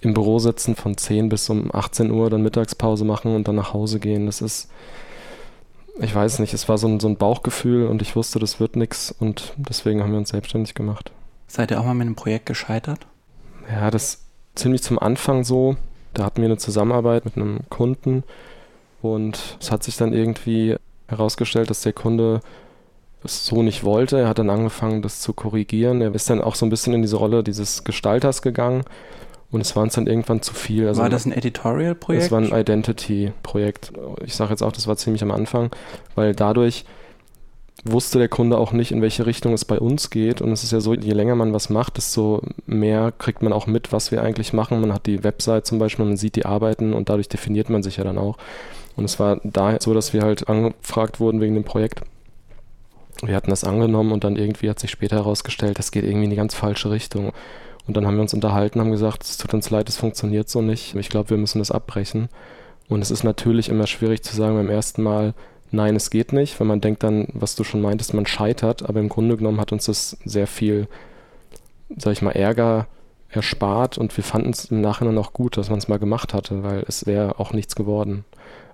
im 0.00 0.14
Büro 0.14 0.38
sitzen 0.38 0.76
von 0.76 0.96
10 0.96 1.28
bis 1.28 1.48
um 1.50 1.74
18 1.74 2.10
Uhr, 2.10 2.30
dann 2.30 2.42
Mittagspause 2.42 3.04
machen 3.04 3.34
und 3.34 3.48
dann 3.48 3.56
nach 3.56 3.72
Hause 3.72 3.98
gehen. 3.98 4.26
Das 4.26 4.42
ist, 4.42 4.70
ich 5.98 6.14
weiß 6.14 6.38
nicht, 6.40 6.54
es 6.54 6.68
war 6.68 6.78
so 6.78 6.86
ein, 6.86 7.00
so 7.00 7.08
ein 7.08 7.16
Bauchgefühl 7.16 7.86
und 7.86 8.02
ich 8.02 8.14
wusste, 8.14 8.38
das 8.38 8.60
wird 8.60 8.76
nichts 8.76 9.10
und 9.10 9.54
deswegen 9.56 10.02
haben 10.02 10.12
wir 10.12 10.18
uns 10.18 10.28
selbstständig 10.30 10.74
gemacht. 10.74 11.10
Seid 11.46 11.70
ihr 11.70 11.80
auch 11.80 11.84
mal 11.84 11.94
mit 11.94 12.06
einem 12.06 12.16
Projekt 12.16 12.46
gescheitert? 12.46 13.06
Ja, 13.70 13.90
das 13.90 14.24
ziemlich 14.54 14.82
zum 14.82 14.98
Anfang 14.98 15.44
so. 15.44 15.76
Da 16.14 16.24
hatten 16.24 16.40
wir 16.40 16.46
eine 16.46 16.56
Zusammenarbeit 16.56 17.24
mit 17.24 17.36
einem 17.36 17.60
Kunden 17.68 18.24
und 19.02 19.58
es 19.60 19.70
hat 19.70 19.82
sich 19.82 19.96
dann 19.96 20.12
irgendwie 20.12 20.76
herausgestellt, 21.08 21.68
dass 21.70 21.82
der 21.82 21.92
Kunde 21.92 22.40
es 23.24 23.46
so 23.46 23.62
nicht 23.62 23.84
wollte. 23.84 24.18
Er 24.18 24.28
hat 24.28 24.38
dann 24.38 24.50
angefangen, 24.50 25.02
das 25.02 25.20
zu 25.20 25.32
korrigieren. 25.32 26.00
Er 26.00 26.14
ist 26.14 26.30
dann 26.30 26.40
auch 26.40 26.54
so 26.54 26.66
ein 26.66 26.70
bisschen 26.70 26.92
in 26.92 27.02
diese 27.02 27.16
Rolle 27.16 27.42
dieses 27.42 27.84
Gestalters 27.84 28.42
gegangen 28.42 28.84
und 29.50 29.60
es 29.60 29.76
war 29.76 29.82
uns 29.82 29.94
dann 29.94 30.06
irgendwann 30.06 30.42
zu 30.42 30.54
viel. 30.54 30.88
Also 30.88 31.02
war 31.02 31.08
das 31.08 31.26
ein 31.26 31.32
Editorial-Projekt? 31.32 32.24
Es 32.24 32.30
war 32.30 32.40
ein 32.40 32.52
Identity-Projekt. 32.52 33.92
Ich 34.24 34.34
sage 34.34 34.50
jetzt 34.50 34.62
auch, 34.62 34.72
das 34.72 34.86
war 34.86 34.96
ziemlich 34.96 35.22
am 35.22 35.30
Anfang, 35.30 35.70
weil 36.14 36.34
dadurch 36.34 36.84
wusste 37.82 38.18
der 38.18 38.28
Kunde 38.28 38.56
auch 38.58 38.72
nicht, 38.72 38.92
in 38.92 39.02
welche 39.02 39.26
Richtung 39.26 39.52
es 39.52 39.64
bei 39.64 39.78
uns 39.78 40.10
geht. 40.10 40.40
Und 40.40 40.52
es 40.52 40.62
ist 40.62 40.70
ja 40.70 40.80
so, 40.80 40.94
je 40.94 41.12
länger 41.12 41.34
man 41.34 41.52
was 41.52 41.70
macht, 41.70 41.96
desto 41.96 42.42
mehr 42.66 43.12
kriegt 43.12 43.42
man 43.42 43.52
auch 43.52 43.66
mit, 43.66 43.92
was 43.92 44.10
wir 44.12 44.22
eigentlich 44.22 44.52
machen. 44.52 44.80
Man 44.80 44.92
hat 44.92 45.06
die 45.06 45.24
Website 45.24 45.66
zum 45.66 45.78
Beispiel, 45.78 46.04
man 46.04 46.16
sieht 46.16 46.36
die 46.36 46.46
Arbeiten 46.46 46.94
und 46.94 47.08
dadurch 47.08 47.28
definiert 47.28 47.68
man 47.70 47.82
sich 47.82 47.96
ja 47.96 48.04
dann 48.04 48.18
auch. 48.18 48.38
Und 48.96 49.04
es 49.04 49.18
war 49.18 49.40
daher 49.42 49.80
so, 49.80 49.92
dass 49.92 50.12
wir 50.12 50.22
halt 50.22 50.48
angefragt 50.48 51.18
wurden 51.20 51.40
wegen 51.40 51.54
dem 51.54 51.64
Projekt. 51.64 52.02
Wir 53.22 53.34
hatten 53.34 53.50
das 53.50 53.64
angenommen 53.64 54.12
und 54.12 54.24
dann 54.24 54.36
irgendwie 54.36 54.70
hat 54.70 54.78
sich 54.78 54.90
später 54.90 55.16
herausgestellt, 55.16 55.78
das 55.78 55.90
geht 55.90 56.04
irgendwie 56.04 56.24
in 56.24 56.30
die 56.30 56.36
ganz 56.36 56.54
falsche 56.54 56.90
Richtung. 56.90 57.32
Und 57.86 57.96
dann 57.96 58.06
haben 58.06 58.14
wir 58.16 58.22
uns 58.22 58.34
unterhalten, 58.34 58.80
haben 58.80 58.90
gesagt, 58.90 59.24
es 59.24 59.36
tut 59.36 59.52
uns 59.52 59.68
leid, 59.70 59.88
es 59.88 59.96
funktioniert 59.96 60.48
so 60.48 60.62
nicht. 60.62 60.94
Ich 60.94 61.10
glaube, 61.10 61.30
wir 61.30 61.36
müssen 61.36 61.58
das 61.58 61.70
abbrechen. 61.70 62.28
Und 62.88 63.02
es 63.02 63.10
ist 63.10 63.24
natürlich 63.24 63.68
immer 63.68 63.86
schwierig 63.86 64.22
zu 64.22 64.34
sagen 64.34 64.56
beim 64.56 64.70
ersten 64.70 65.02
Mal, 65.02 65.34
nein, 65.74 65.96
es 65.96 66.10
geht 66.10 66.32
nicht, 66.32 66.58
weil 66.58 66.66
man 66.66 66.80
denkt 66.80 67.02
dann, 67.02 67.28
was 67.32 67.56
du 67.56 67.64
schon 67.64 67.82
meintest, 67.82 68.14
man 68.14 68.26
scheitert, 68.26 68.88
aber 68.88 69.00
im 69.00 69.08
Grunde 69.08 69.36
genommen 69.36 69.60
hat 69.60 69.72
uns 69.72 69.86
das 69.86 70.16
sehr 70.24 70.46
viel, 70.46 70.88
sag 71.96 72.12
ich 72.12 72.22
mal, 72.22 72.32
Ärger 72.32 72.86
erspart 73.28 73.98
und 73.98 74.16
wir 74.16 74.24
fanden 74.24 74.50
es 74.50 74.66
im 74.66 74.80
Nachhinein 74.80 75.18
auch 75.18 75.32
gut, 75.32 75.56
dass 75.56 75.68
man 75.68 75.78
es 75.78 75.88
mal 75.88 75.98
gemacht 75.98 76.34
hatte, 76.34 76.62
weil 76.62 76.84
es 76.86 77.06
wäre 77.06 77.40
auch 77.40 77.52
nichts 77.52 77.74
geworden. 77.74 78.24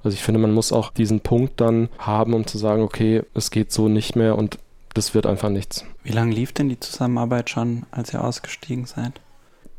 Also 0.02 0.14
ich 0.14 0.22
finde, 0.22 0.40
man 0.40 0.52
muss 0.52 0.72
auch 0.72 0.90
diesen 0.90 1.20
Punkt 1.20 1.60
dann 1.60 1.88
haben, 1.98 2.34
um 2.34 2.46
zu 2.46 2.58
sagen, 2.58 2.82
okay, 2.82 3.22
es 3.34 3.50
geht 3.50 3.72
so 3.72 3.88
nicht 3.88 4.16
mehr 4.16 4.36
und 4.36 4.58
das 4.94 5.14
wird 5.14 5.26
einfach 5.26 5.50
nichts. 5.50 5.84
Wie 6.02 6.12
lange 6.12 6.34
lief 6.34 6.52
denn 6.52 6.68
die 6.68 6.80
Zusammenarbeit 6.80 7.50
schon, 7.50 7.84
als 7.90 8.12
ihr 8.12 8.24
ausgestiegen 8.24 8.86
seid? 8.86 9.20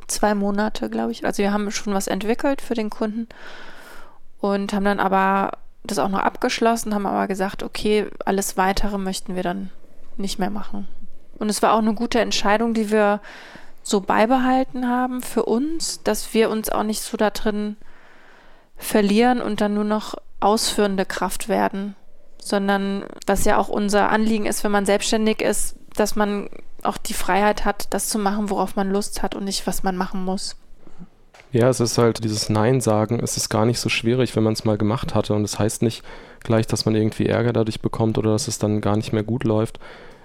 Zwei 0.08 0.36
Monate, 0.36 0.90
glaube 0.90 1.12
ich. 1.12 1.26
Also 1.26 1.42
wir 1.42 1.52
haben 1.52 1.72
schon 1.72 1.94
was 1.94 2.08
entwickelt 2.08 2.62
für 2.62 2.74
den 2.74 2.90
Kunden 2.90 3.28
und 4.40 4.74
haben 4.74 4.86
dann 4.86 5.00
aber 5.00 5.52
das 5.84 6.00
auch 6.00 6.10
noch 6.10 6.20
abgeschlossen, 6.20 6.94
haben 6.94 7.06
aber 7.06 7.28
gesagt, 7.28 7.64
okay, 7.64 8.08
alles 8.26 8.58
weitere 8.58 8.98
möchten 8.98 9.36
wir 9.36 9.44
dann 9.44 9.72
nicht 10.18 10.40
mehr 10.40 10.50
machen. 10.50 10.88
Und 11.40 11.50
es 11.50 11.62
war 11.62 11.74
auch 11.74 11.80
eine 11.80 11.96
gute 11.96 12.20
Entscheidung, 12.20 12.74
die 12.74 12.92
wir 12.92 13.20
so 13.84 14.02
beibehalten 14.02 14.88
haben 14.88 15.22
für 15.22 15.44
uns, 15.44 16.04
dass 16.04 16.34
wir 16.34 16.50
uns 16.50 16.70
auch 16.70 16.84
nicht 16.84 17.02
so 17.02 17.18
da 17.18 17.32
drin 17.32 17.78
verlieren 18.78 19.42
und 19.42 19.62
dann 19.62 19.74
nur 19.74 19.84
noch 19.84 20.16
ausführende 20.40 21.06
Kraft 21.06 21.50
werden, 21.50 21.96
sondern 22.40 23.06
was 23.26 23.46
ja 23.46 23.58
auch 23.58 23.70
unser 23.70 24.10
Anliegen 24.10 24.46
ist, 24.46 24.64
wenn 24.64 24.72
man 24.72 24.86
selbstständig 24.86 25.42
ist, 25.42 25.76
dass 25.96 26.16
man 26.16 26.50
auch 26.84 26.98
die 26.98 27.14
Freiheit 27.14 27.66
hat, 27.66 27.88
das 27.94 28.10
zu 28.10 28.18
machen, 28.18 28.50
worauf 28.50 28.76
man 28.76 28.92
Lust 28.92 29.22
hat 29.22 29.36
und 29.36 29.44
nicht, 29.44 29.68
was 29.68 29.84
man 29.84 29.96
machen 29.96 30.24
muss. 30.24 30.56
Ja, 31.52 31.68
es 31.68 31.82
ist 31.82 31.98
halt 31.98 32.24
dieses 32.24 32.50
Nein 32.50 32.80
sagen, 32.80 33.20
es 33.22 33.36
ist 33.36 33.50
gar 33.50 33.66
nicht 33.66 33.80
so 33.80 33.90
schwierig, 33.90 34.36
wenn 34.36 34.44
man 34.44 34.54
es 34.54 34.64
mal 34.64 34.78
gemacht 34.78 35.14
hatte. 35.16 35.34
Und 35.34 35.44
es 35.44 35.52
das 35.52 35.60
heißt 35.60 35.82
nicht 35.82 36.04
gleich, 36.40 36.66
dass 36.66 36.86
man 36.86 36.96
irgendwie 36.96 37.26
Ärger 37.26 37.52
dadurch 37.52 37.82
bekommt 37.82 38.18
oder 38.18 38.32
dass 38.32 38.48
es 38.48 38.58
dann 38.58 38.80
gar 38.80 38.96
nicht 38.96 39.12
mehr 39.12 39.24
gut 39.24 39.44
läuft. 39.44 39.80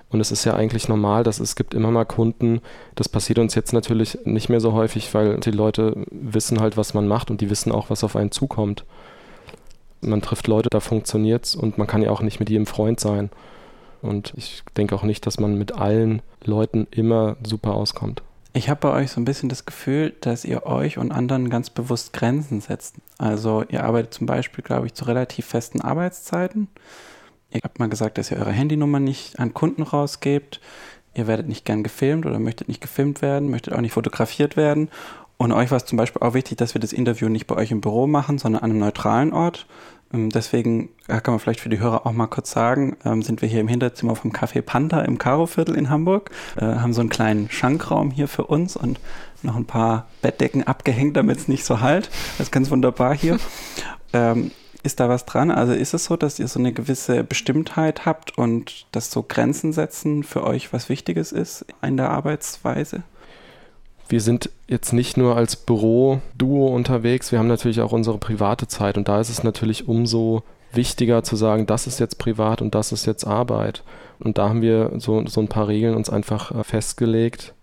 Und 0.09 0.21
es 0.21 0.31
ist 0.31 0.45
ja 0.45 0.55
eigentlich 0.55 0.89
normal, 0.89 1.25
dass 1.25 1.41
es 1.41 1.57
gibt 1.57 1.75
immer 1.75 1.91
mal 1.91 2.05
Kunden, 2.05 2.61
das 2.95 3.09
passiert 3.09 3.41
uns 3.41 3.57
jetzt 3.57 3.73
natürlich 3.73 4.19
nicht 4.25 4.49
mehr 4.49 4.61
so 4.61 4.73
häufig, 4.73 5.13
weil 5.15 5.39
die 5.41 5.51
Leute 5.51 5.97
wissen 6.13 6.61
halt, 6.61 6.77
was 6.77 6.95
man 6.95 7.09
macht 7.09 7.31
und 7.31 7.41
die 7.41 7.51
wissen 7.51 7.73
auch, 7.73 7.91
was 7.91 8.05
auf 8.05 8.15
einen 8.15 8.31
zukommt. 8.31 8.85
Man 10.01 10.23
trifft 10.23 10.47
Leute, 10.47 10.71
da 10.71 10.79
funktioniert 10.79 11.47
es 11.47 11.57
und 11.57 11.77
man 11.77 11.89
kann 11.89 12.03
ja 12.03 12.11
auch 12.11 12.23
nicht 12.23 12.39
mit 12.39 12.51
jedem 12.51 12.67
Freund 12.67 13.01
sein. 13.01 13.31
Und 14.01 14.33
ich 14.37 14.63
denke 14.77 14.95
auch 14.95 15.03
nicht, 15.03 15.27
dass 15.27 15.41
man 15.41 15.59
mit 15.59 15.73
allen 15.73 16.23
Leuten 16.45 16.87
immer 16.93 17.37
super 17.43 17.75
auskommt. 17.75 18.23
Ich 18.57 18.71
habe 18.71 18.81
bei 18.81 18.91
euch 18.91 19.11
so 19.11 19.21
ein 19.21 19.27
bisschen 19.27 19.51
das 19.51 19.67
Gefühl, 19.67 20.15
dass 20.23 20.47
ihr 20.47 20.65
euch 20.65 20.97
und 20.97 21.13
anderen 21.13 21.51
ganz 21.51 21.69
bewusst 21.69 22.15
Grenzen 22.15 22.63
setzt. 22.63 22.95
Also 23.19 23.65
ihr 23.69 23.85
arbeitet 23.85 24.15
zum 24.15 24.27
Beispiel, 24.27 24.65
glaube 24.65 24.87
ich, 24.87 24.95
zu 24.95 25.05
relativ 25.05 25.45
festen 25.45 25.83
Arbeitszeiten. 25.83 26.69
Ihr 27.51 27.61
habt 27.63 27.79
mal 27.79 27.91
gesagt, 27.91 28.17
dass 28.17 28.31
ihr 28.31 28.39
eure 28.39 28.53
Handynummer 28.53 28.99
nicht 28.99 29.39
an 29.39 29.53
Kunden 29.53 29.83
rausgebt. 29.83 30.63
Ihr 31.13 31.27
werdet 31.27 31.49
nicht 31.49 31.67
gern 31.67 31.83
gefilmt 31.83 32.25
oder 32.25 32.39
möchtet 32.39 32.69
nicht 32.69 32.81
gefilmt 32.81 33.21
werden, 33.21 33.51
möchtet 33.51 33.75
auch 33.75 33.83
nicht 33.83 33.93
fotografiert 33.93 34.57
werden. 34.57 34.89
Und 35.37 35.53
euch 35.53 35.71
war 35.71 35.77
es 35.77 35.85
zum 35.85 35.99
Beispiel 35.99 36.23
auch 36.23 36.33
wichtig, 36.33 36.57
dass 36.57 36.73
wir 36.73 36.81
das 36.81 36.95
Interview 36.95 37.29
nicht 37.29 37.47
bei 37.47 37.57
euch 37.57 37.71
im 37.71 37.83
Büro 37.83 38.07
machen, 38.07 38.39
sondern 38.39 38.63
an 38.63 38.71
einem 38.71 38.81
neutralen 38.81 39.35
Ort. 39.35 39.67
Ähm, 40.17 40.31
deswegen 40.31 40.89
kann 41.07 41.23
man 41.27 41.39
vielleicht 41.39 41.61
für 41.61 41.69
die 41.69 41.79
Hörer 41.79 42.07
auch 42.07 42.13
mal 42.13 42.27
kurz 42.27 42.51
sagen, 42.51 42.97
ähm, 43.05 43.23
sind 43.23 43.43
wir 43.43 43.49
hier 43.49 43.61
im 43.61 43.69
Hinterzimmer 43.69 44.17
vom 44.17 44.33
Café 44.33 44.63
Panda 44.63 45.03
im 45.03 45.19
Karoviertel 45.19 45.77
in 45.77 45.91
Hamburg, 45.91 46.31
äh, 46.57 46.65
haben 46.65 46.93
so 46.93 47.01
einen 47.01 47.11
kleinen 47.11 47.51
Schankraum 47.51 48.11
hier 48.11 48.29
für 48.29 48.45
uns 48.45 48.77
und 48.77 48.99
noch 49.43 49.57
ein 49.57 49.67
paar 49.67 50.09
Bettdecken 50.23 50.67
abgehängt, 50.67 51.17
damit 51.17 51.39
es 51.39 51.49
nicht 51.49 51.65
so 51.65 51.81
halt. 51.81 52.11
Das 52.39 52.49
ist 52.49 52.53
ganz 52.53 52.71
wunderbar 52.71 53.15
hier. 53.15 53.39
ähm, 54.13 54.51
ist 54.83 55.01
da 55.01 55.09
was 55.09 55.27
dran? 55.27 55.51
Also 55.51 55.73
ist 55.73 55.95
es 55.95 56.05
so, 56.05 56.17
dass 56.17 56.39
ihr 56.39 56.47
so 56.47 56.61
eine 56.61 56.73
gewisse 56.73 57.25
Bestimmtheit 57.25 58.07
habt 58.07 58.39
und 58.39 58.87
dass 58.93 59.11
so 59.11 59.25
Grenzen 59.25 59.73
setzen 59.73 60.23
für 60.23 60.45
euch 60.45 60.73
was 60.73 60.89
Wichtiges 60.89 61.33
ist 61.33 61.67
in 61.83 61.97
der 61.97 62.11
Arbeitsweise? 62.11 63.03
Wir 64.09 64.21
sind 64.21 64.51
jetzt 64.69 64.93
nicht 64.93 65.17
nur 65.17 65.37
als 65.37 65.57
Büro-Duo 65.57 66.69
unterwegs, 66.69 67.33
wir 67.33 67.39
haben 67.39 67.49
natürlich 67.49 67.81
auch 67.81 67.93
unsere 67.93 68.19
private 68.19 68.69
Zeit 68.69 68.97
und 68.97 69.09
da 69.09 69.21
ist 69.21 69.31
es 69.31 69.43
natürlich 69.43 69.89
umso 69.89 70.43
wichtiger 70.73 71.23
zu 71.23 71.37
sagen, 71.37 71.67
das 71.67 71.87
ist 71.87 71.99
jetzt 71.99 72.19
privat 72.19 72.63
und 72.63 72.75
das 72.75 72.93
ist 72.93 73.07
jetzt 73.07 73.27
Arbeit. 73.27 73.83
Und 74.19 74.39
da 74.39 74.49
haben 74.49 74.63
wir 74.63 74.93
so, 74.99 75.27
so 75.27 75.41
ein 75.41 75.49
paar 75.49 75.69
Regeln 75.69 75.95
uns 75.95 76.11
einfach 76.11 76.53
äh, 76.53 76.65
festgelegt 76.65 77.55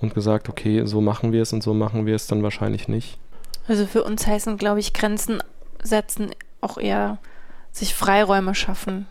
und 0.00 0.14
gesagt, 0.14 0.48
okay, 0.48 0.84
so 0.84 1.00
machen 1.00 1.32
wir 1.32 1.42
es 1.42 1.52
und 1.52 1.62
so 1.62 1.74
machen 1.74 2.06
wir 2.06 2.14
es 2.14 2.26
dann 2.26 2.42
wahrscheinlich 2.42 2.88
nicht. 2.88 3.18
Also 3.66 3.86
für 3.86 4.04
uns 4.04 4.26
heißen, 4.26 4.56
glaube 4.56 4.80
ich, 4.80 4.92
Grenzen 4.92 5.42
setzen 5.82 6.30
auch 6.60 6.78
eher 6.78 7.18
sich 7.72 7.94
Freiräume 7.94 8.54
schaffen. 8.54 9.06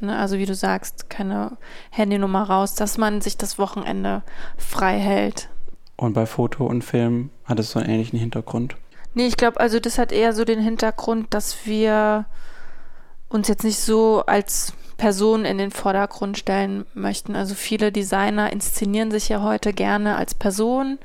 Ne? 0.00 0.16
Also 0.16 0.38
wie 0.38 0.46
du 0.46 0.54
sagst, 0.54 1.08
keine 1.10 1.56
Handynummer 1.90 2.42
raus, 2.42 2.74
dass 2.74 2.98
man 2.98 3.20
sich 3.20 3.36
das 3.36 3.58
Wochenende 3.58 4.22
frei 4.56 4.98
hält. 4.98 5.48
Und 5.96 6.12
bei 6.12 6.26
Foto 6.26 6.66
und 6.66 6.82
Film 6.82 7.30
hat 7.44 7.58
es 7.58 7.70
so 7.70 7.78
einen 7.78 7.88
ähnlichen 7.88 8.18
Hintergrund. 8.18 8.76
Nee, 9.14 9.26
ich 9.26 9.36
glaube, 9.36 9.60
also 9.60 9.78
das 9.78 9.98
hat 9.98 10.10
eher 10.10 10.32
so 10.32 10.44
den 10.44 10.60
Hintergrund, 10.60 11.32
dass 11.32 11.66
wir 11.66 12.26
uns 13.28 13.48
jetzt 13.48 13.64
nicht 13.64 13.78
so 13.78 14.24
als 14.26 14.72
Person 14.96 15.44
in 15.44 15.58
den 15.58 15.70
Vordergrund 15.70 16.38
stellen 16.38 16.84
möchten. 16.94 17.36
Also 17.36 17.54
viele 17.54 17.92
Designer 17.92 18.52
inszenieren 18.52 19.10
sich 19.10 19.28
ja 19.28 19.42
heute 19.42 19.72
gerne 19.72 20.16
als 20.16 20.34
Person 20.34 20.98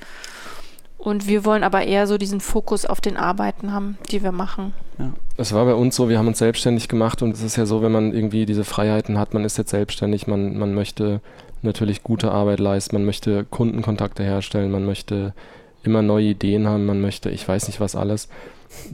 und 1.00 1.28
wir 1.28 1.46
wollen 1.46 1.64
aber 1.64 1.84
eher 1.84 2.08
so 2.08 2.18
diesen 2.18 2.42
Fokus 2.42 2.86
auf 2.86 3.00
den 3.00 3.16
Arbeiten 3.16 3.74
haben, 3.74 3.98
die 4.12 4.22
wir 4.22 4.34
machen. 4.34 4.74
Ja. 4.98 5.14
Es 5.38 5.54
war 5.54 5.66
bei 5.66 5.74
uns 5.74 5.96
so, 5.96 6.10
wir 6.10 6.20
haben 6.20 6.28
uns 6.28 6.40
selbstständig 6.40 6.90
gemacht 6.90 7.22
und 7.22 7.32
es 7.32 7.42
ist 7.42 7.56
ja 7.56 7.66
so, 7.66 7.82
wenn 7.82 7.92
man 7.92 8.14
irgendwie 8.14 8.46
diese 8.46 8.66
Freiheiten 8.66 9.18
hat, 9.18 9.34
man 9.34 9.46
ist 9.46 9.58
jetzt 9.58 9.70
selbstständig, 9.70 10.28
man, 10.28 10.58
man 10.58 10.74
möchte 10.74 11.22
natürlich 11.62 12.04
gute 12.04 12.32
Arbeit 12.32 12.60
leisten, 12.60 12.96
man 12.96 13.06
möchte 13.06 13.46
Kundenkontakte 13.46 14.24
herstellen, 14.24 14.72
man 14.72 14.86
möchte 14.86 15.34
immer 15.84 16.02
neue 16.02 16.28
Ideen 16.28 16.68
haben, 16.68 16.86
man 16.86 17.02
möchte, 17.02 17.30
ich 17.30 17.48
weiß 17.48 17.68
nicht 17.68 17.80
was 17.80 17.96
alles. 17.96 18.30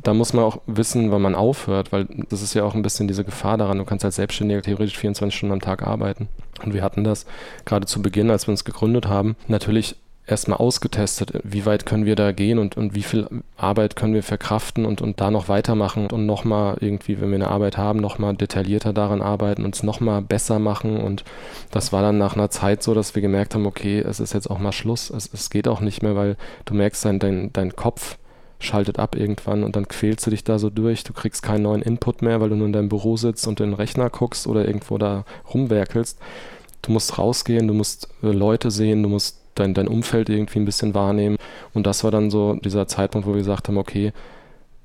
Da 0.03 0.13
muss 0.13 0.31
man 0.33 0.45
auch 0.45 0.61
wissen, 0.67 1.11
wann 1.11 1.21
man 1.21 1.35
aufhört, 1.35 1.91
weil 1.91 2.07
das 2.29 2.41
ist 2.41 2.53
ja 2.53 2.63
auch 2.63 2.75
ein 2.75 2.81
bisschen 2.81 3.07
diese 3.07 3.25
Gefahr 3.25 3.57
daran. 3.57 3.77
Du 3.77 3.85
kannst 3.85 4.05
als 4.05 4.15
Selbstständiger 4.15 4.61
theoretisch 4.61 4.97
24 4.97 5.37
Stunden 5.37 5.53
am 5.53 5.59
Tag 5.59 5.85
arbeiten. 5.85 6.29
Und 6.63 6.73
wir 6.73 6.81
hatten 6.81 7.03
das 7.03 7.25
gerade 7.65 7.85
zu 7.85 8.01
Beginn, 8.01 8.29
als 8.29 8.47
wir 8.47 8.51
uns 8.51 8.63
gegründet 8.63 9.07
haben, 9.07 9.35
natürlich 9.47 9.97
erstmal 10.27 10.57
ausgetestet, 10.57 11.39
wie 11.43 11.65
weit 11.65 11.85
können 11.85 12.05
wir 12.05 12.15
da 12.15 12.31
gehen 12.31 12.57
und, 12.57 12.77
und 12.77 12.95
wie 12.95 13.03
viel 13.03 13.27
Arbeit 13.57 13.95
können 13.95 14.13
wir 14.13 14.23
verkraften 14.23 14.85
und, 14.85 15.01
und 15.01 15.21
da 15.21 15.29
noch 15.29 15.49
weitermachen 15.49 16.07
und 16.07 16.25
nochmal 16.25 16.77
irgendwie, 16.79 17.21
wenn 17.21 17.29
wir 17.29 17.35
eine 17.35 17.49
Arbeit 17.49 17.77
haben, 17.77 17.99
nochmal 17.99 18.35
detaillierter 18.35 18.93
daran 18.93 19.21
arbeiten, 19.21 19.65
uns 19.65 19.83
nochmal 19.83 20.21
besser 20.21 20.57
machen. 20.57 20.97
Und 20.97 21.23
das 21.71 21.93
war 21.93 22.01
dann 22.01 22.17
nach 22.17 22.35
einer 22.35 22.49
Zeit 22.49 22.81
so, 22.81 22.93
dass 22.93 23.13
wir 23.13 23.21
gemerkt 23.21 23.53
haben, 23.53 23.67
okay, 23.67 23.99
es 23.99 24.19
ist 24.19 24.33
jetzt 24.33 24.49
auch 24.49 24.59
mal 24.59 24.71
Schluss, 24.71 25.09
es, 25.09 25.29
es 25.31 25.49
geht 25.49 25.67
auch 25.67 25.81
nicht 25.81 26.01
mehr, 26.01 26.15
weil 26.15 26.37
du 26.65 26.73
merkst, 26.73 27.05
dein, 27.05 27.19
dein, 27.19 27.53
dein 27.53 27.75
Kopf 27.75 28.17
schaltet 28.59 28.97
ab 28.97 29.15
irgendwann 29.15 29.63
und 29.63 29.75
dann 29.75 29.87
quälst 29.87 30.25
du 30.25 30.31
dich 30.31 30.43
da 30.43 30.57
so 30.57 30.69
durch, 30.69 31.03
du 31.03 31.13
kriegst 31.13 31.43
keinen 31.43 31.63
neuen 31.63 31.81
Input 31.81 32.21
mehr, 32.21 32.41
weil 32.41 32.49
du 32.49 32.55
nur 32.55 32.67
in 32.67 32.73
deinem 32.73 32.89
Büro 32.89 33.17
sitzt 33.17 33.47
und 33.47 33.59
in 33.59 33.71
den 33.71 33.75
Rechner 33.75 34.09
guckst 34.09 34.47
oder 34.47 34.65
irgendwo 34.65 34.97
da 34.97 35.25
rumwerkelst. 35.53 36.17
Du 36.81 36.91
musst 36.91 37.17
rausgehen, 37.17 37.67
du 37.67 37.73
musst 37.73 38.09
äh, 38.23 38.27
Leute 38.27 38.71
sehen, 38.71 39.03
du 39.03 39.09
musst 39.09 39.44
dein, 39.55 39.73
dein 39.73 39.87
Umfeld 39.87 40.29
irgendwie 40.29 40.59
ein 40.59 40.65
bisschen 40.65 40.93
wahrnehmen. 40.93 41.37
Und 41.73 41.87
das 41.87 42.03
war 42.03 42.11
dann 42.11 42.29
so 42.29 42.55
dieser 42.55 42.87
Zeitpunkt, 42.87 43.27
wo 43.27 43.31
wir 43.31 43.39
gesagt 43.39 43.67
haben, 43.67 43.77
okay, 43.77 44.13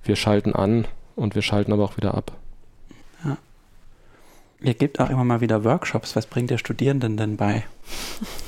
wir 0.03 0.17
schalten 0.17 0.55
an 0.55 0.87
und 1.17 1.35
wir 1.35 1.43
schalten 1.43 1.73
aber 1.73 1.85
auch 1.85 1.97
wieder 1.97 2.15
ab. 2.15 2.33
Ja. 3.25 3.37
Ihr 4.63 4.75
gebt 4.75 5.01
auch 5.01 5.11
immer 5.11 5.25
mal 5.25 5.41
wieder 5.41 5.65
Workshops. 5.65 6.17
Was 6.17 6.27
bringt 6.27 6.51
ihr 6.51 6.59
Studierenden 6.59 7.17
denn 7.17 7.37
bei? 7.37 7.65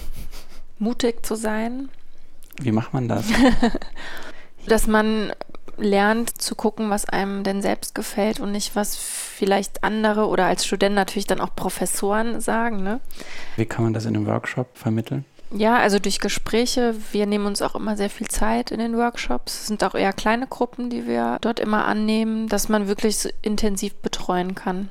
Mutig 0.78 1.24
zu 1.24 1.34
sein. 1.34 1.90
Wie 2.60 2.72
macht 2.72 2.92
man 2.92 3.08
das? 3.08 3.26
Dass 4.66 4.86
man 4.86 5.32
lernt 5.76 6.40
zu 6.40 6.54
gucken, 6.54 6.90
was 6.90 7.06
einem 7.06 7.44
denn 7.44 7.62
selbst 7.62 7.94
gefällt 7.94 8.40
und 8.40 8.52
nicht, 8.52 8.76
was 8.76 8.96
vielleicht 8.96 9.84
andere 9.84 10.26
oder 10.26 10.46
als 10.46 10.66
Student 10.66 10.94
natürlich 10.94 11.26
dann 11.26 11.40
auch 11.40 11.54
Professoren 11.54 12.40
sagen. 12.40 12.82
Ne? 12.82 13.00
Wie 13.56 13.66
kann 13.66 13.84
man 13.84 13.92
das 13.92 14.04
in 14.04 14.14
einem 14.14 14.26
Workshop 14.26 14.76
vermitteln? 14.76 15.24
Ja, 15.54 15.76
also 15.78 15.98
durch 15.98 16.18
Gespräche. 16.18 16.94
Wir 17.12 17.26
nehmen 17.26 17.46
uns 17.46 17.60
auch 17.60 17.74
immer 17.74 17.96
sehr 17.96 18.08
viel 18.08 18.28
Zeit 18.28 18.70
in 18.70 18.78
den 18.78 18.96
Workshops. 18.96 19.60
Es 19.60 19.66
sind 19.66 19.84
auch 19.84 19.94
eher 19.94 20.12
kleine 20.12 20.46
Gruppen, 20.46 20.88
die 20.88 21.06
wir 21.06 21.38
dort 21.42 21.60
immer 21.60 21.84
annehmen, 21.84 22.48
dass 22.48 22.68
man 22.68 22.88
wirklich 22.88 23.18
so 23.18 23.28
intensiv 23.42 23.94
betreuen 23.96 24.54
kann. 24.54 24.88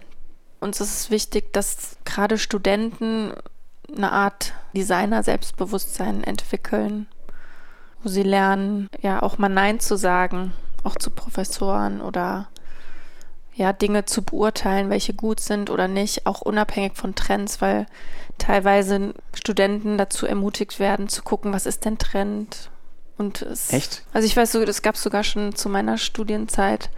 Uns 0.59 0.80
ist 0.80 0.93
es 0.93 1.09
wichtig, 1.09 1.51
dass 1.53 1.97
gerade 2.05 2.38
Studenten 2.38 3.34
eine 3.95 4.12
Art 4.12 4.53
Designer-Selbstbewusstsein 4.76 6.24
entwickeln, 6.24 7.07
wo 8.03 8.09
sie 8.09 8.24
lernen, 8.24 8.88
ja 9.01 9.24
auch 9.24 9.39
mal 9.39 9.49
Nein 9.49 9.80
zu 9.80 9.95
sagen, 9.97 10.53
auch 10.84 10.95
zu 10.95 11.09
Professoren 11.09 12.01
oder 12.01 12.49
ja, 13.53 13.73
Dinge 13.73 14.05
zu 14.05 14.23
beurteilen, 14.23 14.89
welche 14.89 15.13
gut 15.13 15.39
sind 15.39 15.69
oder 15.69 15.87
nicht, 15.87 16.25
auch 16.25 16.41
unabhängig 16.41 16.93
von 16.95 17.15
Trends, 17.15 17.61
weil 17.61 17.85
teilweise 18.37 19.13
Studenten 19.33 19.97
dazu 19.97 20.25
ermutigt 20.25 20.79
werden, 20.79 21.09
zu 21.09 21.21
gucken, 21.21 21.53
was 21.53 21.65
ist 21.65 21.85
denn 21.85 21.97
Trend. 21.97 22.69
Und 23.17 23.41
es, 23.41 23.71
Echt? 23.73 24.03
Also 24.13 24.25
ich 24.25 24.35
weiß 24.35 24.51
so, 24.51 24.65
das 24.65 24.81
gab 24.81 24.95
es 24.95 25.03
sogar 25.03 25.23
schon 25.23 25.53
zu 25.53 25.69
meiner 25.69 25.97
Studienzeit, 25.97 26.89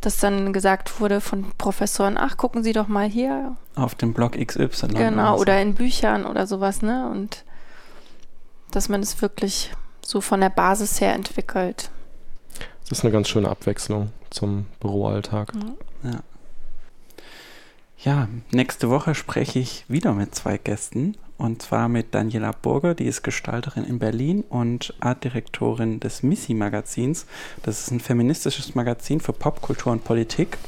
dass 0.00 0.18
dann 0.18 0.52
gesagt 0.52 1.00
wurde 1.00 1.20
von 1.20 1.52
Professoren, 1.58 2.16
ach, 2.16 2.36
gucken 2.36 2.62
Sie 2.62 2.72
doch 2.72 2.88
mal 2.88 3.08
hier. 3.08 3.56
Auf 3.74 3.94
dem 3.94 4.14
Blog 4.14 4.32
XY. 4.32 4.88
Genau, 4.88 5.38
oder 5.38 5.60
in 5.60 5.74
Büchern 5.74 6.24
oder 6.24 6.46
sowas, 6.46 6.80
ne? 6.82 7.08
Und 7.10 7.44
dass 8.70 8.88
man 8.88 9.02
es 9.02 9.20
wirklich 9.20 9.72
so 10.04 10.20
von 10.20 10.40
der 10.40 10.48
Basis 10.48 11.00
her 11.00 11.12
entwickelt. 11.12 11.90
Das 12.88 12.98
ist 12.98 13.04
eine 13.04 13.12
ganz 13.12 13.28
schöne 13.28 13.48
Abwechslung 13.48 14.10
zum 14.32 14.66
Büroalltag. 14.80 15.52
Ja. 16.02 16.20
Ja, 18.04 18.28
nächste 18.50 18.90
Woche 18.90 19.14
spreche 19.14 19.60
ich 19.60 19.84
wieder 19.86 20.12
mit 20.12 20.34
zwei 20.34 20.58
Gästen. 20.58 21.16
Und 21.38 21.62
zwar 21.62 21.88
mit 21.88 22.14
Daniela 22.14 22.50
Burger, 22.50 22.94
die 22.94 23.06
ist 23.06 23.22
Gestalterin 23.22 23.84
in 23.84 24.00
Berlin 24.00 24.42
und 24.48 24.94
Artdirektorin 24.98 26.00
des 26.00 26.22
Missy 26.24 26.54
Magazins. 26.54 27.26
Das 27.62 27.80
ist 27.80 27.90
ein 27.92 28.00
feministisches 28.00 28.74
Magazin 28.74 29.20
für 29.20 29.32
Popkultur 29.32 29.92
und 29.92 30.04
Politik. 30.04 30.58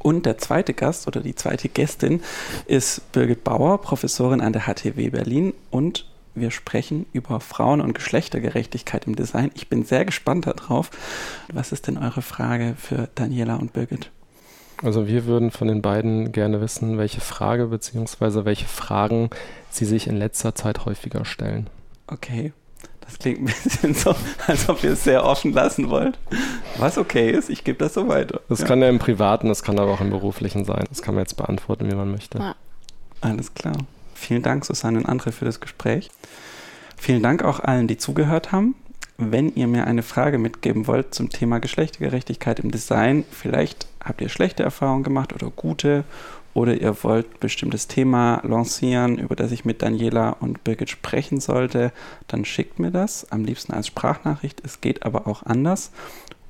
Und 0.00 0.26
der 0.26 0.38
zweite 0.38 0.74
Gast 0.74 1.06
oder 1.06 1.20
die 1.20 1.34
zweite 1.36 1.68
Gästin 1.68 2.20
ist 2.66 3.12
Birgit 3.12 3.44
Bauer, 3.44 3.80
Professorin 3.80 4.40
an 4.40 4.52
der 4.52 4.62
HTW 4.62 5.10
Berlin 5.10 5.54
und 5.70 6.09
wir 6.34 6.50
sprechen 6.50 7.06
über 7.12 7.40
Frauen- 7.40 7.80
und 7.80 7.94
Geschlechtergerechtigkeit 7.94 9.06
im 9.06 9.16
Design. 9.16 9.50
Ich 9.54 9.68
bin 9.68 9.84
sehr 9.84 10.04
gespannt 10.04 10.46
darauf. 10.46 10.90
Was 11.52 11.72
ist 11.72 11.86
denn 11.86 11.98
eure 11.98 12.22
Frage 12.22 12.74
für 12.78 13.08
Daniela 13.14 13.56
und 13.56 13.72
Birgit? 13.72 14.10
Also 14.82 15.06
wir 15.06 15.26
würden 15.26 15.50
von 15.50 15.68
den 15.68 15.82
beiden 15.82 16.32
gerne 16.32 16.60
wissen, 16.60 16.96
welche 16.96 17.20
Frage 17.20 17.66
bzw. 17.66 18.44
welche 18.44 18.66
Fragen 18.66 19.30
sie 19.68 19.84
sich 19.84 20.06
in 20.06 20.16
letzter 20.16 20.54
Zeit 20.54 20.86
häufiger 20.86 21.24
stellen. 21.24 21.68
Okay. 22.06 22.52
Das 23.00 23.18
klingt 23.18 23.40
ein 23.40 23.44
bisschen 23.46 23.94
so, 23.94 24.14
als 24.46 24.68
ob 24.68 24.84
ihr 24.84 24.92
es 24.92 25.04
sehr 25.04 25.24
offen 25.24 25.52
lassen 25.52 25.90
wollt. 25.90 26.16
Was 26.78 26.96
okay 26.96 27.30
ist, 27.30 27.50
ich 27.50 27.64
gebe 27.64 27.78
das 27.78 27.94
so 27.94 28.08
weiter. 28.08 28.40
Das 28.48 28.60
ja. 28.60 28.66
kann 28.66 28.80
ja 28.80 28.88
im 28.88 29.00
Privaten, 29.00 29.48
das 29.48 29.62
kann 29.62 29.78
aber 29.78 29.92
auch 29.92 30.00
im 30.00 30.10
Beruflichen 30.10 30.64
sein. 30.64 30.84
Das 30.88 31.02
kann 31.02 31.14
man 31.14 31.24
jetzt 31.24 31.36
beantworten, 31.36 31.90
wie 31.90 31.94
man 31.94 32.10
möchte. 32.10 32.38
Ja. 32.38 32.54
Alles 33.20 33.52
klar. 33.52 33.76
Vielen 34.20 34.42
Dank, 34.42 34.66
Susanne 34.66 34.98
und 34.98 35.06
Andre, 35.06 35.32
für 35.32 35.46
das 35.46 35.60
Gespräch. 35.60 36.10
Vielen 36.96 37.22
Dank 37.22 37.42
auch 37.42 37.58
allen, 37.58 37.88
die 37.88 37.96
zugehört 37.96 38.52
haben. 38.52 38.74
Wenn 39.16 39.54
ihr 39.54 39.66
mir 39.66 39.86
eine 39.86 40.02
Frage 40.02 40.38
mitgeben 40.38 40.86
wollt 40.86 41.14
zum 41.14 41.30
Thema 41.30 41.58
Geschlechtergerechtigkeit 41.58 42.60
im 42.60 42.70
Design, 42.70 43.24
vielleicht 43.30 43.86
habt 44.04 44.20
ihr 44.20 44.28
schlechte 44.28 44.62
Erfahrungen 44.62 45.04
gemacht 45.04 45.32
oder 45.32 45.50
gute, 45.50 46.04
oder 46.52 46.74
ihr 46.78 47.02
wollt 47.02 47.26
ein 47.26 47.40
bestimmtes 47.40 47.86
Thema 47.86 48.42
lancieren, 48.44 49.18
über 49.18 49.36
das 49.36 49.52
ich 49.52 49.64
mit 49.64 49.82
Daniela 49.82 50.30
und 50.30 50.64
Birgit 50.64 50.90
sprechen 50.90 51.40
sollte, 51.40 51.90
dann 52.28 52.44
schickt 52.44 52.78
mir 52.78 52.90
das, 52.90 53.30
am 53.30 53.44
liebsten 53.44 53.72
als 53.72 53.86
Sprachnachricht. 53.86 54.60
Es 54.64 54.80
geht 54.82 55.04
aber 55.04 55.26
auch 55.26 55.44
anders. 55.44 55.92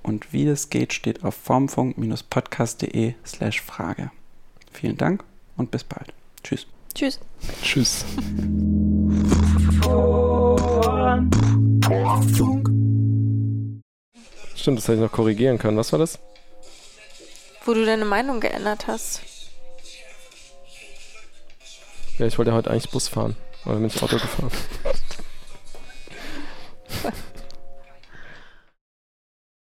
Und 0.02 0.32
wie 0.32 0.46
das 0.46 0.70
geht, 0.70 0.92
steht 0.92 1.22
auf 1.22 1.36
formfunk-podcast.de 1.36 3.14
slash 3.24 3.60
Frage. 3.60 4.10
Vielen 4.72 4.96
Dank 4.96 5.22
und 5.56 5.70
bis 5.70 5.84
bald. 5.84 6.12
Tschüss. 6.42 6.66
Tschüss. 6.94 7.20
Tschüss. 7.62 8.04
Stimmt, 14.56 14.78
das 14.78 14.88
hätte 14.88 14.94
ich 14.94 15.00
noch 15.00 15.12
korrigieren 15.12 15.58
können. 15.58 15.76
Was 15.76 15.92
war 15.92 15.98
das? 15.98 16.18
Wo 17.64 17.74
du 17.74 17.84
deine 17.84 18.04
Meinung 18.04 18.40
geändert 18.40 18.86
hast. 18.86 19.22
Ja, 22.18 22.26
ich 22.26 22.36
wollte 22.36 22.50
ja 22.50 22.56
heute 22.56 22.70
eigentlich 22.70 22.90
Bus 22.90 23.08
fahren. 23.08 23.36
Oder 23.64 23.76
bin 23.76 23.86
ich 23.86 24.02
Auto 24.02 24.16
gefahren? 24.16 24.50